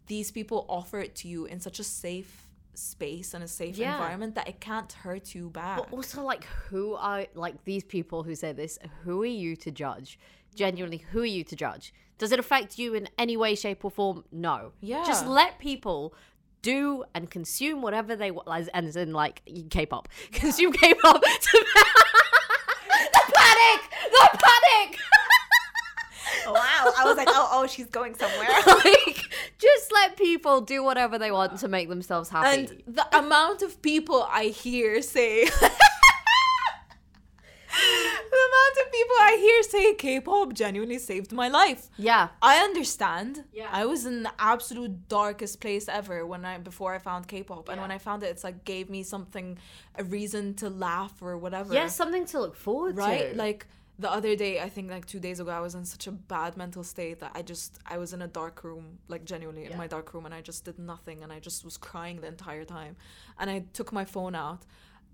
these 0.07 0.31
people 0.31 0.65
offer 0.67 0.99
it 0.99 1.15
to 1.17 1.27
you 1.29 1.45
in 1.45 1.61
such 1.61 1.79
a 1.79 1.83
safe 1.83 2.47
space 2.73 3.33
and 3.35 3.43
a 3.43 3.47
safe 3.47 3.77
Yeah. 3.77 3.93
environment 3.93 4.33
that 4.35 4.49
it 4.49 4.59
can't 4.59 4.91
hurt 4.91 5.35
you 5.35 5.49
back. 5.51 5.77
But 5.77 5.93
also, 5.93 6.23
like, 6.23 6.43
who 6.69 6.95
are 6.95 7.27
like 7.35 7.63
these 7.65 7.83
people 7.83 8.23
who 8.23 8.33
say 8.35 8.51
this? 8.51 8.79
Who 9.03 9.21
are 9.21 9.27
you 9.45 9.55
to 9.57 9.71
judge? 9.71 10.19
Genuinely, 10.55 10.97
who 11.11 11.21
are 11.21 11.25
you 11.37 11.43
to 11.45 11.55
judge? 11.55 11.93
Does 12.17 12.31
it 12.31 12.39
affect 12.39 12.77
you 12.79 12.95
in 12.95 13.07
any 13.17 13.37
way, 13.37 13.53
shape, 13.55 13.85
or 13.85 13.91
form? 13.91 14.23
No. 14.31 14.71
Yeah. 14.81 15.03
Just 15.05 15.27
let 15.27 15.59
people 15.59 16.15
do 16.63 17.03
and 17.13 17.29
consume 17.29 17.81
whatever 17.81 18.15
they 18.15 18.31
want, 18.31 18.47
and 18.73 18.95
in 18.95 19.13
like 19.13 19.41
K-pop, 19.69 20.07
consume 20.31 20.71
K-pop. 20.73 21.21
To- 21.47 21.65
the 21.65 22.12
panic, 23.53 23.81
the 24.11 24.29
panic. 24.43 24.99
Wow. 26.45 26.91
I 26.97 27.05
was 27.05 27.15
like, 27.15 27.29
oh, 27.31 27.49
oh, 27.53 27.67
she's 27.67 27.85
going 27.85 28.15
somewhere. 28.15 28.49
like, 28.67 29.29
just 29.59 29.91
let 29.93 30.17
people 30.17 30.59
do 30.61 30.83
whatever 30.83 31.17
they 31.17 31.31
want 31.31 31.57
to 31.59 31.67
make 31.69 31.87
themselves 31.87 32.27
happy. 32.29 32.59
and 32.59 32.83
the 32.85 33.17
amount 33.17 33.61
of 33.61 33.81
people 33.81 34.27
I 34.29 34.45
hear 34.45 35.01
say 35.01 35.45
amount 38.33 38.85
of 38.85 38.91
people 38.91 39.15
I 39.19 39.37
hear 39.39 39.63
say 39.63 39.93
K-pop 39.95 40.53
genuinely 40.53 40.99
saved 40.99 41.31
my 41.31 41.47
life. 41.47 41.89
yeah, 41.97 42.29
I 42.41 42.57
understand. 42.57 43.43
Yeah. 43.53 43.69
I 43.71 43.85
was 43.85 44.05
in 44.05 44.23
the 44.23 44.33
absolute 44.39 45.07
darkest 45.07 45.61
place 45.61 45.87
ever 45.87 46.25
when 46.25 46.45
I 46.45 46.57
before 46.57 46.93
I 46.93 46.99
found 46.99 47.27
K-pop, 47.27 47.69
and 47.69 47.81
when 47.81 47.91
I 47.91 47.97
found 47.97 48.23
it, 48.23 48.27
it's 48.27 48.43
like 48.43 48.65
gave 48.65 48.89
me 48.89 49.03
something, 49.03 49.57
a 49.95 50.03
reason 50.03 50.53
to 50.55 50.69
laugh 50.69 51.21
or 51.21 51.37
whatever. 51.37 51.73
yeah, 51.73 51.87
something 51.87 52.25
to 52.27 52.39
look 52.39 52.55
forward 52.55 52.97
right. 52.97 53.19
to. 53.19 53.25
Right, 53.27 53.35
like 53.35 53.67
the 53.99 54.11
other 54.11 54.35
day, 54.35 54.59
I 54.59 54.69
think 54.69 54.89
like 54.89 55.05
two 55.05 55.19
days 55.19 55.39
ago, 55.39 55.51
I 55.51 55.59
was 55.59 55.75
in 55.75 55.85
such 55.85 56.07
a 56.07 56.11
bad 56.11 56.57
mental 56.57 56.83
state 56.83 57.19
that 57.19 57.31
I 57.35 57.41
just 57.43 57.79
I 57.85 57.97
was 57.97 58.11
in 58.13 58.21
a 58.21 58.27
dark 58.27 58.63
room, 58.63 58.97
like 59.07 59.23
genuinely 59.23 59.65
in 59.65 59.77
my 59.77 59.87
dark 59.87 60.13
room, 60.13 60.25
and 60.25 60.33
I 60.33 60.41
just 60.41 60.65
did 60.65 60.79
nothing, 60.79 61.23
and 61.23 61.31
I 61.31 61.39
just 61.39 61.63
was 61.63 61.77
crying 61.77 62.21
the 62.21 62.27
entire 62.27 62.65
time, 62.65 62.95
and 63.39 63.49
I 63.49 63.65
took 63.73 63.91
my 63.93 64.05
phone 64.05 64.35
out. 64.35 64.65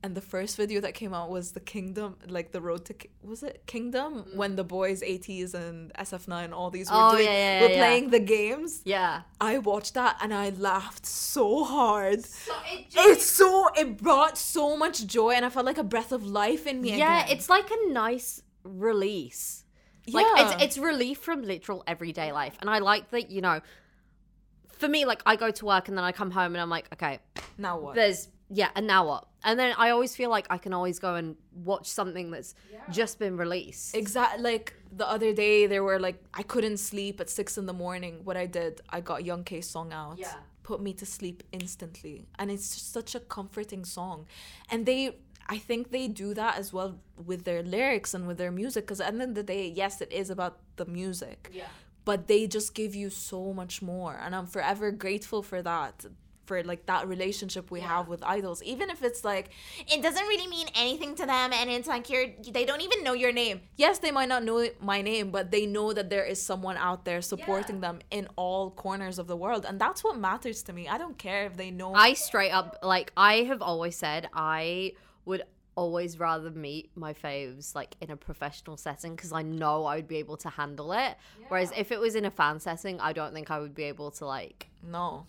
And 0.02 0.16
the 0.16 0.22
first 0.22 0.56
video 0.56 0.80
that 0.82 0.94
came 0.94 1.14
out 1.14 1.30
was 1.30 1.52
the 1.52 1.60
Kingdom, 1.60 2.16
like 2.28 2.54
the 2.54 2.62
road 2.62 2.86
to 2.86 2.94
Ki- 2.94 3.10
was 3.22 3.44
it 3.44 3.64
Kingdom 3.66 4.24
mm-hmm. 4.24 4.38
when 4.38 4.56
the 4.56 4.64
boys 4.64 5.02
ATEEZ 5.02 5.54
and 5.56 5.94
SF9 5.96 6.54
all 6.54 6.70
these 6.70 6.90
were 6.90 6.96
Oh, 6.98 7.12
doing 7.12 7.26
yeah, 7.26 7.32
yeah, 7.60 7.62
were 7.62 7.70
yeah. 7.74 7.78
playing 7.78 8.10
the 8.10 8.20
games. 8.22 8.82
yeah. 8.86 9.24
I 9.42 9.58
watched 9.58 9.96
that 9.96 10.18
and 10.22 10.34
I 10.34 10.52
laughed 10.52 11.06
so 11.06 11.66
hard. 11.66 12.24
so 12.26 12.54
it 12.72 12.90
just, 12.90 13.10
It's 13.10 13.26
so 13.26 13.68
it 13.76 13.98
brought 13.98 14.38
so 14.38 14.78
much 14.78 15.06
joy 15.06 15.32
and 15.32 15.44
I 15.44 15.50
felt 15.50 15.66
like 15.66 15.78
a 15.78 15.84
breath 15.84 16.14
of 16.14 16.26
life 16.26 16.66
in 16.66 16.80
me. 16.82 16.98
Yeah, 16.98 17.24
again. 17.24 17.36
it's 17.36 17.50
like 17.50 17.70
a 17.70 17.92
nice 17.92 18.42
release. 18.64 19.66
Like 20.08 20.26
Yeah. 20.38 20.54
it's 20.54 20.64
it's 20.64 20.78
relief 20.78 21.20
from 21.20 21.42
literal 21.44 21.84
everyday 21.88 22.32
life. 22.32 22.56
And 22.62 22.70
I 22.70 22.80
like 22.80 23.10
that, 23.12 23.30
you 23.30 23.42
know, 23.42 23.60
for 24.70 24.88
me, 24.88 25.04
like 25.06 25.22
I 25.26 25.36
go 25.36 25.52
to 25.52 25.66
work 25.66 25.90
and 25.90 25.98
then 25.98 26.06
I 26.06 26.14
come 26.14 26.32
home 26.32 26.54
and 26.56 26.62
I'm 26.62 26.70
like, 26.70 26.88
okay, 26.94 27.20
now 27.58 27.78
what? 27.78 27.96
there's 27.96 28.30
yeah, 28.50 28.70
and 28.76 28.88
now 28.88 29.08
what? 29.08 29.28
And 29.44 29.60
then 29.60 29.74
I 29.78 29.92
always 29.92 30.16
feel 30.16 30.30
like 30.30 30.48
I 30.50 30.58
can 30.58 30.74
always 30.74 31.00
go 31.00 31.16
and 31.16 31.36
watch 31.64 31.88
something 31.88 32.32
that's 32.32 32.56
just 32.92 33.20
been 33.20 33.38
released. 33.38 33.96
Exactly. 33.96 34.42
Like 34.42 34.74
the 34.92 35.08
other 35.08 35.34
day, 35.34 35.68
there 35.68 35.84
were 35.84 36.00
like 36.00 36.22
I 36.34 36.44
couldn't 36.44 36.78
sleep 36.78 37.22
at 37.22 37.30
six 37.30 37.58
in 37.58 37.66
the 37.66 37.74
morning. 37.74 38.22
What 38.24 38.38
I 38.38 38.48
did, 38.48 38.82
I 38.90 39.02
got 39.02 39.24
Young 39.24 39.44
K's 39.44 39.70
song 39.70 39.94
out. 39.94 40.18
Yeah. 40.18 40.34
Put 40.64 40.82
me 40.82 40.94
to 40.94 41.06
sleep 41.06 41.44
instantly, 41.52 42.28
and 42.38 42.52
it's 42.52 42.76
just 42.76 42.92
such 42.92 43.16
a 43.16 43.20
comforting 43.20 43.86
song. 43.86 44.28
And 44.70 44.86
they, 44.86 45.18
I 45.48 45.58
think 45.58 45.92
they 45.92 46.08
do 46.08 46.34
that 46.36 46.58
as 46.58 46.72
well 46.72 47.00
with 47.26 47.44
their 47.44 47.64
lyrics 47.64 48.14
and 48.14 48.28
with 48.28 48.38
their 48.38 48.52
music. 48.52 48.86
Because 48.86 49.02
at 49.02 49.16
the 49.16 49.22
end 49.22 49.32
of 49.32 49.36
the 49.36 49.44
day, 49.44 49.68
yes, 49.68 50.02
it 50.02 50.12
is 50.12 50.30
about 50.30 50.60
the 50.76 50.86
music. 50.86 51.50
Yeah. 51.52 51.66
But 52.06 52.28
they 52.28 52.46
just 52.46 52.74
give 52.76 52.94
you 52.94 53.10
so 53.10 53.54
much 53.54 53.82
more, 53.82 54.20
and 54.22 54.36
I'm 54.36 54.48
forever 54.48 54.92
grateful 54.92 55.44
for 55.44 55.62
that. 55.62 56.06
For 56.50 56.64
like 56.64 56.84
that 56.88 57.08
relationship 57.08 57.70
we 57.70 57.82
have 57.82 58.08
with 58.08 58.22
idols, 58.24 58.60
even 58.64 58.90
if 58.90 59.00
it's 59.04 59.24
like 59.24 59.46
It 59.94 60.02
doesn't 60.02 60.28
really 60.32 60.48
mean 60.48 60.68
anything 60.74 61.14
to 61.22 61.26
them, 61.34 61.54
and 61.54 61.70
it's 61.70 61.88
like 61.88 62.10
you're. 62.10 62.26
They 62.58 62.66
don't 62.70 62.82
even 62.88 63.04
know 63.04 63.14
your 63.14 63.32
name. 63.44 63.62
yes, 63.78 64.00
they 64.00 64.14
might 64.20 64.30
not 64.34 64.42
know 64.44 64.58
my 64.94 65.00
name, 65.12 65.30
but 65.38 65.52
they 65.52 65.66
know 65.76 65.94
that 65.94 66.10
there 66.10 66.26
is 66.34 66.40
someone 66.52 66.78
out 66.90 67.06
there 67.06 67.22
supporting 67.22 67.82
them 67.86 68.00
in 68.18 68.28
all 68.36 68.72
corners 68.72 69.20
of 69.20 69.28
the 69.28 69.38
world. 69.44 69.64
And 69.70 69.76
that's 69.80 70.04
what 70.04 70.16
matters 70.30 70.60
to 70.64 70.72
me. 70.74 70.84
I 70.96 70.98
don't 70.98 71.20
care 71.28 71.46
if 71.50 71.56
they 71.56 71.70
know. 71.80 71.94
I 71.94 72.14
straight 72.14 72.54
up 72.60 72.68
like 72.82 73.08
I 73.16 73.34
have 73.52 73.62
always 73.62 73.96
said 73.96 74.22
I 74.34 74.94
would 75.26 75.44
always 75.76 76.20
rather 76.20 76.52
meet 76.52 76.86
my 76.96 77.14
faves 77.14 77.74
like 77.80 77.96
in 78.02 78.10
a 78.12 78.18
professional 78.18 78.76
setting 78.76 79.12
because 79.16 79.32
I 79.32 79.44
know 79.44 79.86
I 79.86 79.96
would 79.98 80.10
be 80.16 80.18
able 80.18 80.38
to 80.46 80.50
handle 80.50 80.92
it. 80.94 81.14
Whereas 81.48 81.72
if 81.78 81.92
it 81.92 82.00
was 82.06 82.16
in 82.16 82.26
a 82.26 82.32
fan 82.32 82.60
setting, 82.60 83.00
I 83.00 83.14
don't 83.14 83.34
think 83.36 83.48
I 83.56 83.60
would 83.60 83.76
be 83.76 83.86
able 83.94 84.10
to 84.20 84.26
like. 84.26 84.68
no, 84.98 85.28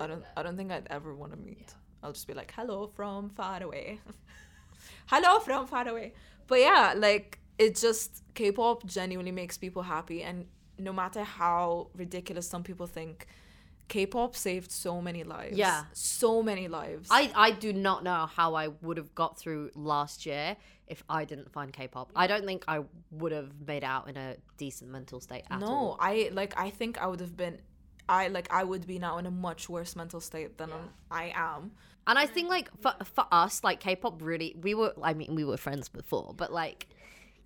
I 0.00 0.06
don't. 0.06 0.24
I 0.36 0.42
don't 0.42 0.56
think 0.56 0.70
I'd 0.70 0.86
ever 0.90 1.14
want 1.14 1.32
to 1.32 1.38
meet. 1.38 1.74
I'll 2.02 2.12
just 2.12 2.26
be 2.26 2.34
like, 2.34 2.52
"Hello 2.56 2.86
from 2.86 3.30
far 3.30 3.62
away." 3.62 4.00
Hello 5.06 5.40
from 5.40 5.66
far 5.66 5.88
away. 5.88 6.14
But 6.46 6.60
yeah, 6.60 6.94
like 6.96 7.38
it 7.58 7.76
just 7.76 8.22
K-pop 8.34 8.86
genuinely 8.86 9.32
makes 9.32 9.58
people 9.58 9.82
happy, 9.82 10.22
and 10.22 10.46
no 10.78 10.92
matter 10.92 11.24
how 11.24 11.88
ridiculous 11.94 12.46
some 12.48 12.62
people 12.62 12.86
think. 12.86 13.26
K-pop 13.88 14.36
saved 14.36 14.70
so 14.70 15.02
many 15.02 15.24
lives. 15.24 15.56
Yeah. 15.58 15.82
so 15.92 16.44
many 16.44 16.68
lives. 16.68 17.08
I 17.10 17.32
I 17.34 17.50
do 17.50 17.72
not 17.72 18.04
know 18.04 18.26
how 18.26 18.54
I 18.54 18.68
would 18.68 18.96
have 18.98 19.12
got 19.16 19.36
through 19.36 19.72
last 19.74 20.26
year 20.26 20.56
if 20.86 21.02
I 21.08 21.24
didn't 21.24 21.50
find 21.50 21.72
K-pop. 21.72 22.12
I 22.14 22.28
don't 22.28 22.44
think 22.46 22.62
I 22.68 22.84
would 23.10 23.32
have 23.32 23.50
made 23.66 23.82
out 23.82 24.08
in 24.08 24.16
a 24.16 24.36
decent 24.58 24.92
mental 24.92 25.18
state 25.20 25.42
at 25.50 25.58
no 25.58 25.66
all. 25.66 25.96
i 25.98 26.28
like 26.32 26.52
i 26.56 26.68
think 26.70 26.98
i 26.98 27.06
would 27.06 27.18
have 27.20 27.36
been 27.36 27.58
i 28.10 28.28
like 28.28 28.48
i 28.52 28.62
would 28.64 28.86
be 28.86 28.98
now 28.98 29.18
in 29.18 29.26
a 29.26 29.30
much 29.30 29.68
worse 29.68 29.94
mental 29.96 30.20
state 30.20 30.58
than 30.58 30.70
i 31.10 31.32
am 31.34 31.70
And 32.06 32.18
I 32.18 32.26
think 32.26 32.48
like 32.48 32.68
for 32.82 32.92
for 33.14 33.24
us, 33.30 33.62
like 33.62 33.78
K-pop 33.78 34.20
really, 34.30 34.56
we 34.66 34.74
were. 34.74 34.92
I 35.10 35.12
mean, 35.14 35.34
we 35.36 35.44
were 35.44 35.56
friends 35.56 35.86
before, 35.88 36.34
but 36.36 36.50
like, 36.50 36.88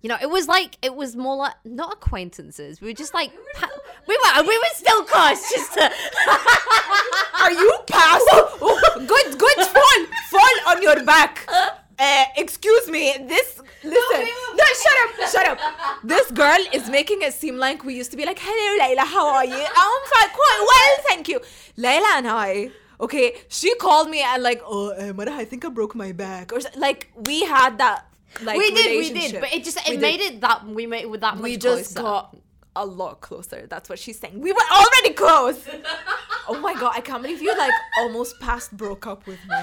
you 0.01 0.07
know, 0.09 0.17
it 0.25 0.29
was 0.37 0.47
like 0.47 0.71
it 0.81 0.95
was 0.95 1.15
more 1.15 1.35
like 1.35 1.53
not 1.65 1.93
acquaintances. 1.97 2.81
We 2.81 2.87
were 2.89 2.99
just 3.03 3.13
like 3.13 3.31
pa- 3.59 3.77
we 4.07 4.15
were 4.21 4.43
we 4.51 4.57
were 4.63 4.73
still 4.73 5.03
close. 5.11 5.41
Just 5.53 5.73
to, 5.77 5.83
are 7.43 7.51
you 7.51 7.71
past 7.87 8.25
good 9.13 9.27
good 9.37 9.59
fall 9.75 9.99
fall 10.33 10.55
on 10.71 10.81
your 10.81 11.03
back 11.03 11.47
uh, 11.99 12.25
excuse 12.37 12.89
me 12.89 13.13
this 13.27 13.61
listen 13.83 14.27
no 14.59 14.65
shut 14.83 14.97
up 15.03 15.31
shut 15.31 15.45
up 15.47 15.59
this 16.03 16.31
girl 16.31 16.57
is 16.73 16.89
making 16.89 17.21
it 17.21 17.33
seem 17.33 17.57
like 17.57 17.83
we 17.85 17.93
used 17.95 18.11
to 18.11 18.17
be 18.17 18.25
like 18.25 18.39
hello 18.41 18.83
layla 18.83 19.05
how 19.05 19.27
are 19.27 19.45
you 19.45 19.53
i'm 19.53 20.01
fine 20.13 20.29
quite 20.33 20.65
well 20.71 21.05
thank 21.07 21.27
you 21.27 21.39
layla 21.77 22.17
and 22.17 22.27
i 22.27 22.69
okay 22.99 23.35
she 23.47 23.73
called 23.75 24.09
me 24.09 24.21
and 24.21 24.43
like 24.43 24.61
oh 24.65 24.91
uh, 24.93 25.13
Mara, 25.13 25.31
i 25.33 25.45
think 25.45 25.63
i 25.65 25.69
broke 25.69 25.95
my 25.95 26.11
back 26.11 26.51
or 26.51 26.59
like 26.75 27.11
we 27.15 27.45
had 27.45 27.77
that 27.77 28.05
like 28.41 28.57
we 28.57 28.71
did, 28.71 28.97
we 28.97 29.13
did, 29.13 29.39
but 29.39 29.53
it 29.53 29.63
just 29.63 29.77
We 29.87 29.93
it 29.95 29.99
did. 29.99 30.01
made 30.01 30.19
it 30.19 30.41
that 30.41 30.65
we 30.67 30.85
made 30.85 31.03
it 31.03 31.09
with 31.09 31.21
that 31.21 31.35
much 31.35 31.43
we 31.43 31.55
just 31.55 31.95
closer. 31.95 32.01
got 32.01 32.37
a 32.75 32.85
lot 32.85 33.21
closer. 33.21 33.65
That's 33.69 33.87
what 33.87 33.97
she's 33.97 34.19
saying. 34.19 34.41
We 34.41 34.51
were 34.51 34.69
already 34.69 35.13
close. 35.13 35.65
oh 36.49 36.59
my 36.59 36.73
god, 36.73 36.91
I 36.95 36.99
can't 36.99 37.21
believe 37.23 37.41
you 37.41 37.57
like 37.57 37.71
almost 37.99 38.37
past 38.41 38.75
broke 38.75 39.07
up 39.07 39.25
with 39.25 39.39
me. 39.47 39.55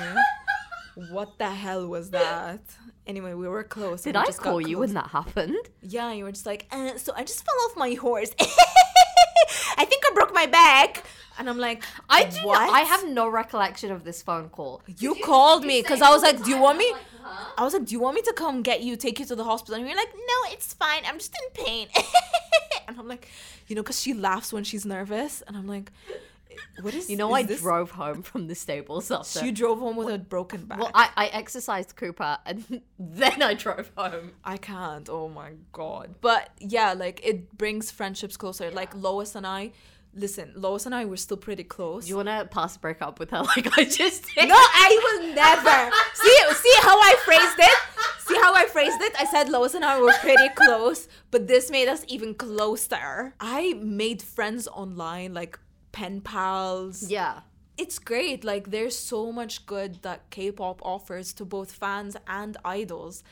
What 0.94 1.38
the 1.38 1.50
hell 1.50 1.86
was 1.86 2.10
that? 2.10 2.60
Anyway, 3.06 3.34
we 3.34 3.48
were 3.48 3.64
close. 3.64 4.02
Did 4.02 4.10
and 4.10 4.22
we 4.22 4.22
I 4.22 4.26
just 4.26 4.40
call 4.40 4.60
you 4.60 4.76
close. 4.76 4.88
when 4.88 4.94
that 4.94 5.08
happened? 5.08 5.56
Yeah, 5.80 6.12
you 6.12 6.24
were 6.24 6.32
just 6.32 6.46
like, 6.46 6.66
uh, 6.70 6.96
so 6.98 7.12
I 7.16 7.24
just 7.24 7.44
fell 7.44 7.54
off 7.64 7.76
my 7.76 7.94
horse. 7.94 8.30
I 9.76 9.84
think 9.84 10.04
I 10.08 10.14
broke 10.14 10.34
my 10.34 10.46
back. 10.46 11.04
And 11.38 11.48
I'm 11.48 11.58
like, 11.58 11.82
I 12.10 12.24
do. 12.24 12.46
What? 12.46 12.60
Not, 12.60 12.70
I 12.70 12.80
have 12.80 13.08
no 13.08 13.26
recollection 13.28 13.90
of 13.90 14.04
this 14.04 14.22
phone 14.22 14.50
call. 14.50 14.82
You 14.98 15.14
called 15.24 15.64
me 15.64 15.80
because 15.80 16.02
I 16.02 16.10
was 16.10 16.22
like, 16.22 16.44
do 16.44 16.50
you 16.50 16.58
want 16.58 16.78
me? 16.78 16.92
I 17.56 17.64
was 17.64 17.72
like, 17.72 17.86
do 17.86 17.92
you 17.92 18.00
want 18.00 18.16
me 18.16 18.22
to 18.22 18.32
come 18.34 18.62
get 18.62 18.82
you, 18.82 18.96
take 18.96 19.18
you 19.18 19.24
to 19.26 19.34
the 19.34 19.44
hospital? 19.44 19.76
And 19.76 19.86
you're 19.86 19.96
like, 19.96 20.12
No, 20.14 20.52
it's 20.52 20.74
fine. 20.74 21.02
I'm 21.06 21.18
just 21.18 21.34
in 21.34 21.64
pain. 21.64 21.88
and 22.88 22.98
I'm 22.98 23.08
like, 23.08 23.28
you 23.66 23.74
know, 23.76 23.82
because 23.82 24.00
she 24.00 24.12
laughs 24.12 24.52
when 24.52 24.64
she's 24.64 24.84
nervous. 24.84 25.42
And 25.46 25.56
I'm 25.56 25.66
like, 25.66 25.90
what 26.80 26.94
is 26.94 27.08
You 27.10 27.16
know, 27.16 27.30
is 27.34 27.44
I 27.44 27.46
this? 27.46 27.60
drove 27.60 27.90
home 27.92 28.22
from 28.22 28.46
the 28.48 28.54
stables 28.54 29.10
after. 29.10 29.40
She 29.40 29.50
drove 29.52 29.78
home 29.80 29.96
with 29.96 30.08
a 30.08 30.18
broken 30.18 30.64
back. 30.66 30.78
well, 30.78 30.90
I, 30.94 31.10
I 31.16 31.26
exercised 31.28 31.96
Cooper 31.96 32.38
and 32.46 32.82
then 32.98 33.42
I 33.42 33.54
drove 33.54 33.90
home. 33.96 34.32
I 34.44 34.56
can't. 34.56 35.08
Oh 35.08 35.28
my 35.28 35.52
god. 35.72 36.14
But 36.20 36.50
yeah, 36.58 36.92
like 36.92 37.20
it 37.24 37.56
brings 37.56 37.90
friendships 37.90 38.36
closer. 38.36 38.70
Like 38.70 38.94
Lois 38.94 39.34
and 39.34 39.46
I, 39.46 39.72
listen, 40.14 40.52
Lois 40.56 40.86
and 40.86 40.94
I 40.94 41.04
were 41.04 41.16
still 41.16 41.36
pretty 41.36 41.64
close. 41.64 42.08
You 42.08 42.16
want 42.16 42.28
to 42.28 42.48
pass 42.50 42.76
break 42.76 43.00
up 43.02 43.18
with 43.18 43.30
her 43.30 43.42
like 43.56 43.78
I 43.78 43.84
just 43.84 44.24
did? 44.34 44.48
no, 44.48 44.54
I 44.56 44.90
will 45.04 45.34
never. 45.34 45.96
see, 46.14 46.38
see 46.54 46.74
how 46.82 46.98
I 46.98 47.14
phrased 47.24 47.58
it. 47.58 47.78
See 48.20 48.36
how 48.40 48.54
I 48.54 48.66
phrased 48.66 49.00
it. 49.00 49.12
I 49.20 49.24
said 49.26 49.48
Lois 49.48 49.74
and 49.74 49.84
I 49.84 50.00
were 50.00 50.12
pretty 50.20 50.48
close, 50.54 51.08
but 51.32 51.48
this 51.48 51.70
made 51.70 51.88
us 51.88 52.04
even 52.06 52.34
closer. 52.34 53.34
I 53.40 53.74
made 53.74 54.22
friends 54.22 54.68
online, 54.68 55.34
like 55.34 55.58
pen 55.92 56.20
pals. 56.20 57.08
Yeah. 57.10 57.40
it's 57.78 57.98
great. 57.98 58.44
Like 58.44 58.70
there's 58.70 58.96
so 58.98 59.32
much 59.32 59.66
good 59.66 60.02
that 60.02 60.30
K-pop 60.30 60.80
offers 60.84 61.32
to 61.34 61.44
both 61.44 61.72
fans 61.72 62.16
and 62.26 62.56
idols. 62.64 63.24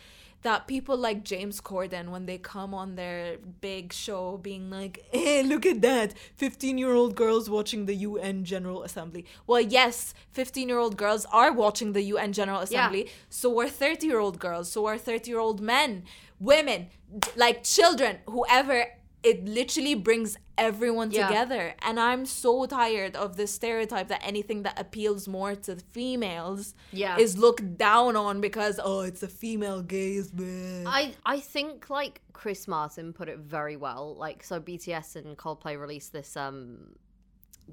That 0.43 0.67
people 0.67 0.97
like 0.97 1.23
James 1.23 1.61
Corden, 1.61 2.09
when 2.09 2.25
they 2.25 2.39
come 2.39 2.73
on 2.73 2.95
their 2.97 3.37
big 3.61 3.93
show, 3.93 4.39
being 4.39 4.71
like, 4.71 5.05
"Hey, 5.13 5.41
eh, 5.41 5.43
look 5.47 5.67
at 5.67 5.83
that! 5.83 6.15
Fifteen-year-old 6.37 7.15
girls 7.15 7.51
watching 7.51 7.85
the 7.85 7.95
UN 8.09 8.45
General 8.45 8.83
Assembly." 8.83 9.27
Well, 9.47 9.61
yes, 9.61 10.15
fifteen-year-old 10.33 10.97
girls 10.97 11.27
are 11.31 11.53
watching 11.53 11.93
the 11.93 12.01
UN 12.15 12.33
General 12.33 12.61
Assembly. 12.61 13.11
So 13.29 13.61
are 13.61 13.69
thirty-year-old 13.69 14.39
girls. 14.39 14.73
So 14.73 14.87
are 14.87 14.97
thirty-year-old 14.97 15.61
men, 15.61 16.05
women, 16.39 16.89
like 17.37 17.63
children, 17.63 18.21
whoever. 18.27 18.87
It 19.23 19.45
literally 19.45 19.95
brings 19.95 20.37
everyone 20.57 21.11
Yeah. 21.11 21.27
together 21.27 21.75
and 21.81 21.99
i'm 21.99 22.27
so 22.27 22.67
tired 22.67 23.17
of 23.17 23.37
the 23.39 23.47
stereotype 23.47 24.09
that 24.09 24.21
anything 24.23 24.63
that 24.65 24.79
appeals 24.79 25.27
more 25.27 25.55
to 25.55 25.77
females 25.93 26.75
Yeah. 26.93 27.17
is 27.19 27.39
looked 27.39 27.79
down 27.79 28.15
on 28.15 28.43
because 28.43 28.79
oh 28.83 29.01
it's 29.01 29.23
a 29.23 29.29
female 29.29 29.81
gaze 29.81 30.31
bleh. 30.31 30.85
I 30.87 31.15
I 31.25 31.41
think 31.41 31.89
like 31.89 32.21
Chris 32.35 32.69
Martin 32.69 33.15
put 33.15 33.29
it 33.31 33.39
very 33.39 33.77
well. 33.77 34.15
Like 34.17 34.45
so 34.45 34.61
BTS 34.61 35.17
and 35.17 35.37
Coldplay 35.39 35.81
released 35.81 36.13
this 36.13 36.37
um 36.37 36.95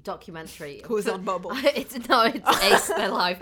documentary. 0.02 0.80
Who's 0.88 1.08
on 1.08 1.22
Bubble? 1.24 1.50
it's 1.80 1.96
no, 2.08 2.22
it's 2.22 2.62
Ace 2.64 2.88
their 2.88 3.08
life. 3.24 3.40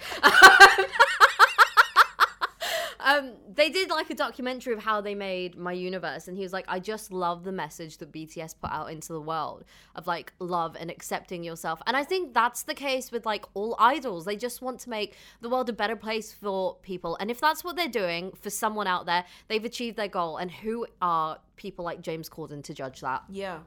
Um, 3.06 3.34
they 3.54 3.70
did 3.70 3.88
like 3.88 4.10
a 4.10 4.16
documentary 4.16 4.72
of 4.74 4.80
how 4.80 5.00
they 5.00 5.14
made 5.14 5.56
My 5.56 5.72
Universe, 5.72 6.26
and 6.26 6.36
he 6.36 6.42
was 6.42 6.52
like, 6.52 6.64
I 6.66 6.80
just 6.80 7.12
love 7.12 7.44
the 7.44 7.52
message 7.52 7.98
that 7.98 8.10
BTS 8.10 8.56
put 8.60 8.72
out 8.72 8.90
into 8.90 9.12
the 9.12 9.20
world 9.20 9.64
of 9.94 10.08
like 10.08 10.32
love 10.40 10.76
and 10.78 10.90
accepting 10.90 11.44
yourself. 11.44 11.80
And 11.86 11.96
I 11.96 12.02
think 12.02 12.34
that's 12.34 12.64
the 12.64 12.74
case 12.74 13.12
with 13.12 13.24
like 13.24 13.44
all 13.54 13.76
idols. 13.78 14.24
They 14.24 14.34
just 14.34 14.60
want 14.60 14.80
to 14.80 14.90
make 14.90 15.14
the 15.40 15.48
world 15.48 15.68
a 15.68 15.72
better 15.72 15.94
place 15.94 16.32
for 16.32 16.78
people. 16.82 17.16
And 17.20 17.30
if 17.30 17.40
that's 17.40 17.62
what 17.62 17.76
they're 17.76 17.86
doing 17.86 18.32
for 18.32 18.50
someone 18.50 18.88
out 18.88 19.06
there, 19.06 19.24
they've 19.46 19.64
achieved 19.64 19.96
their 19.96 20.08
goal. 20.08 20.38
And 20.38 20.50
who 20.50 20.88
are 21.00 21.38
people 21.54 21.84
like 21.84 22.00
James 22.02 22.28
Corden 22.28 22.60
to 22.64 22.74
judge 22.74 23.02
that? 23.02 23.22
yeah 23.30 23.58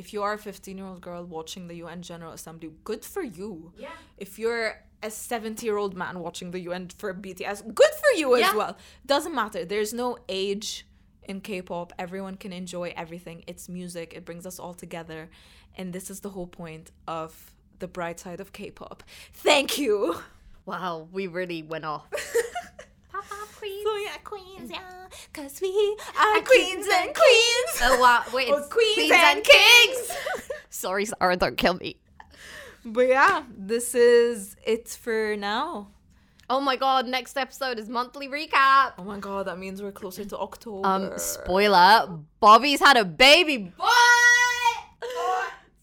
if 0.00 0.12
you 0.12 0.20
are 0.22 0.34
a 0.34 0.38
15 0.38 0.78
year 0.78 0.86
old 0.86 1.00
girl 1.08 1.22
watching 1.36 1.68
the 1.68 1.78
un 1.82 2.00
general 2.10 2.32
assembly 2.38 2.70
good 2.84 3.04
for 3.04 3.22
you. 3.38 3.72
Yeah. 3.84 3.90
if 4.16 4.38
you're 4.38 4.66
a 5.02 5.10
70 5.10 5.64
year 5.66 5.76
old 5.76 5.94
man 6.02 6.14
watching 6.26 6.50
the 6.50 6.60
un 6.74 6.88
for 7.00 7.12
bts 7.14 7.58
good 7.80 7.94
for 8.02 8.12
you 8.20 8.28
as 8.36 8.40
Yeah. 8.40 8.54
well. 8.60 8.74
Doesn't 9.14 9.34
matter. 9.42 9.64
There's 9.72 9.92
no 10.04 10.08
age 10.28 10.68
in 11.30 11.40
k-pop. 11.40 11.92
Everyone 11.98 12.36
can 12.36 12.52
enjoy 12.52 12.88
everything. 12.96 13.44
It's 13.46 13.68
music. 13.68 14.06
It 14.18 14.24
brings 14.24 14.44
us 14.50 14.58
all 14.58 14.74
together. 14.84 15.20
And 15.78 15.92
this 15.92 16.06
is 16.12 16.18
the 16.20 16.30
whole 16.30 16.46
point 16.62 16.90
of 17.06 17.30
the 17.82 17.86
bright 17.96 18.18
side 18.24 18.40
of 18.40 18.48
k-pop. 18.52 18.98
Thank 19.48 19.78
you. 19.78 19.94
Wow, 20.66 21.08
we 21.12 21.26
really 21.28 21.62
went 21.62 21.84
off. 21.84 22.06
queens. 23.68 23.84
So 23.84 23.96
yeah, 23.96 24.16
Queens, 24.24 24.70
yeah. 24.70 25.08
Cause 25.32 25.60
we 25.60 25.96
are 26.18 26.40
queens 26.42 26.86
and 26.92 27.14
queens. 27.14 27.72
oh 27.82 27.98
wow, 28.00 28.24
wait, 28.32 28.50
Or 28.50 28.58
it's 28.60 28.68
queens, 28.68 29.10
and 29.14 29.42
kings. 29.44 30.10
Sorry, 30.70 31.04
Sarah, 31.06 31.36
don't 31.36 31.56
kill 31.56 31.74
me. 31.74 31.96
but 32.84 33.08
yeah, 33.08 33.42
this 33.56 33.94
is 33.94 34.56
it 34.66 34.88
for 34.88 35.36
now. 35.36 35.88
Oh 36.50 36.60
my 36.60 36.76
god, 36.76 37.06
next 37.06 37.36
episode 37.36 37.78
is 37.78 37.88
monthly 37.88 38.28
recap. 38.28 38.92
Oh 38.98 39.04
my 39.04 39.18
god, 39.18 39.46
that 39.46 39.58
means 39.58 39.82
we're 39.82 39.92
closer 39.92 40.24
to 40.24 40.38
October. 40.38 40.86
Um, 40.86 41.12
spoiler, 41.18 42.08
Bobby's 42.40 42.80
had 42.80 42.96
a 42.96 43.04
baby. 43.04 43.72
What? 43.76 44.78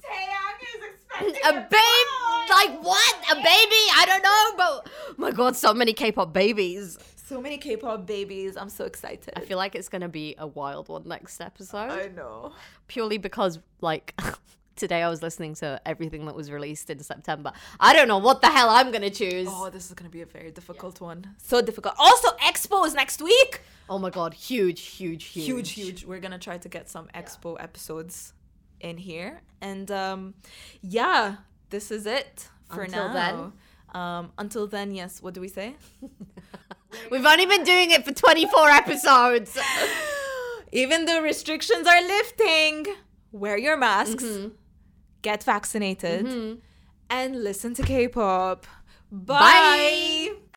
Taeyang 0.04 0.60
is 0.62 0.82
expecting 0.94 1.36
A 1.46 1.54
baby? 1.54 2.50
Like 2.50 2.84
what? 2.84 3.16
A 3.32 3.36
baby? 3.36 3.84
I 3.98 4.04
don't 4.08 4.24
know, 4.24 4.58
but 4.58 4.92
oh 5.10 5.14
my 5.18 5.32
god, 5.32 5.56
so 5.56 5.74
many 5.74 5.94
K-pop 5.94 6.32
babies. 6.34 6.98
So 7.28 7.42
many 7.42 7.58
K-pop 7.58 8.06
babies. 8.06 8.56
I'm 8.56 8.70
so 8.70 8.86
excited. 8.86 9.34
I 9.36 9.40
feel 9.40 9.58
like 9.58 9.74
it's 9.74 9.90
gonna 9.90 10.08
be 10.08 10.36
a 10.38 10.46
wild 10.46 10.90
one 10.90 11.08
next 11.08 11.42
episode. 11.42 11.90
I 11.90 12.08
know. 12.08 12.54
purely 12.88 13.18
because 13.18 13.58
like 13.82 14.14
today 14.76 15.02
I 15.02 15.10
was 15.10 15.24
listening 15.24 15.56
to 15.56 15.82
everything 15.88 16.28
that 16.28 16.36
was 16.36 16.52
released 16.52 16.92
in 16.92 17.00
September. 17.00 17.52
I 17.80 17.94
don't 17.94 18.08
know 18.08 18.20
what 18.20 18.42
the 18.42 18.48
hell 18.48 18.70
I'm 18.70 18.92
gonna 18.92 19.10
choose. 19.10 19.48
Oh, 19.50 19.72
this 19.72 19.88
is 19.88 19.96
gonna 19.96 20.12
be 20.12 20.22
a 20.22 20.28
very 20.28 20.52
difficult 20.52 21.02
one. 21.02 21.26
So 21.38 21.64
difficult. 21.64 21.96
Also, 21.98 22.30
Expo 22.38 22.86
is 22.86 22.94
next 22.94 23.24
week. 23.24 23.62
Oh 23.90 23.98
my 23.98 24.12
god, 24.12 24.36
huge, 24.36 24.82
huge, 24.82 25.24
huge, 25.26 25.46
Huge, 25.46 25.72
huge. 25.72 26.06
We're 26.06 26.20
gonna 26.20 26.38
try 26.38 26.60
to 26.60 26.70
get 26.70 26.90
some 26.90 27.08
Expo 27.16 27.58
episodes 27.60 28.34
in 28.82 28.98
here, 28.98 29.42
and 29.62 29.90
um, 29.90 30.36
yeah, 30.84 31.38
this 31.72 31.90
is 31.90 32.06
it 32.06 32.50
for 32.70 32.84
Until 32.84 33.10
now. 33.10 33.54
Um, 33.96 34.34
until 34.38 34.68
then, 34.68 34.94
yes. 34.94 35.24
What 35.24 35.34
do 35.34 35.42
we 35.42 35.48
say? 35.48 35.76
We've 37.12 37.26
only 37.26 37.46
been 37.46 37.64
doing 37.64 37.92
it 37.92 38.06
for 38.06 38.14
24 38.14 38.70
episodes. 38.70 39.58
Even 40.72 41.06
though 41.06 41.22
restrictions 41.22 41.88
are 41.88 42.02
lifting, 42.02 42.86
wear 43.32 43.58
your 43.58 43.78
masks, 43.78 44.24
Mm-hmm. 44.24 44.50
get 45.22 45.44
vaccinated, 45.44 46.60
and 47.10 47.44
listen 47.44 47.74
to 47.76 47.84
K-pop. 47.84 48.66
Bye. 49.12 49.40
Bye. 49.40 50.30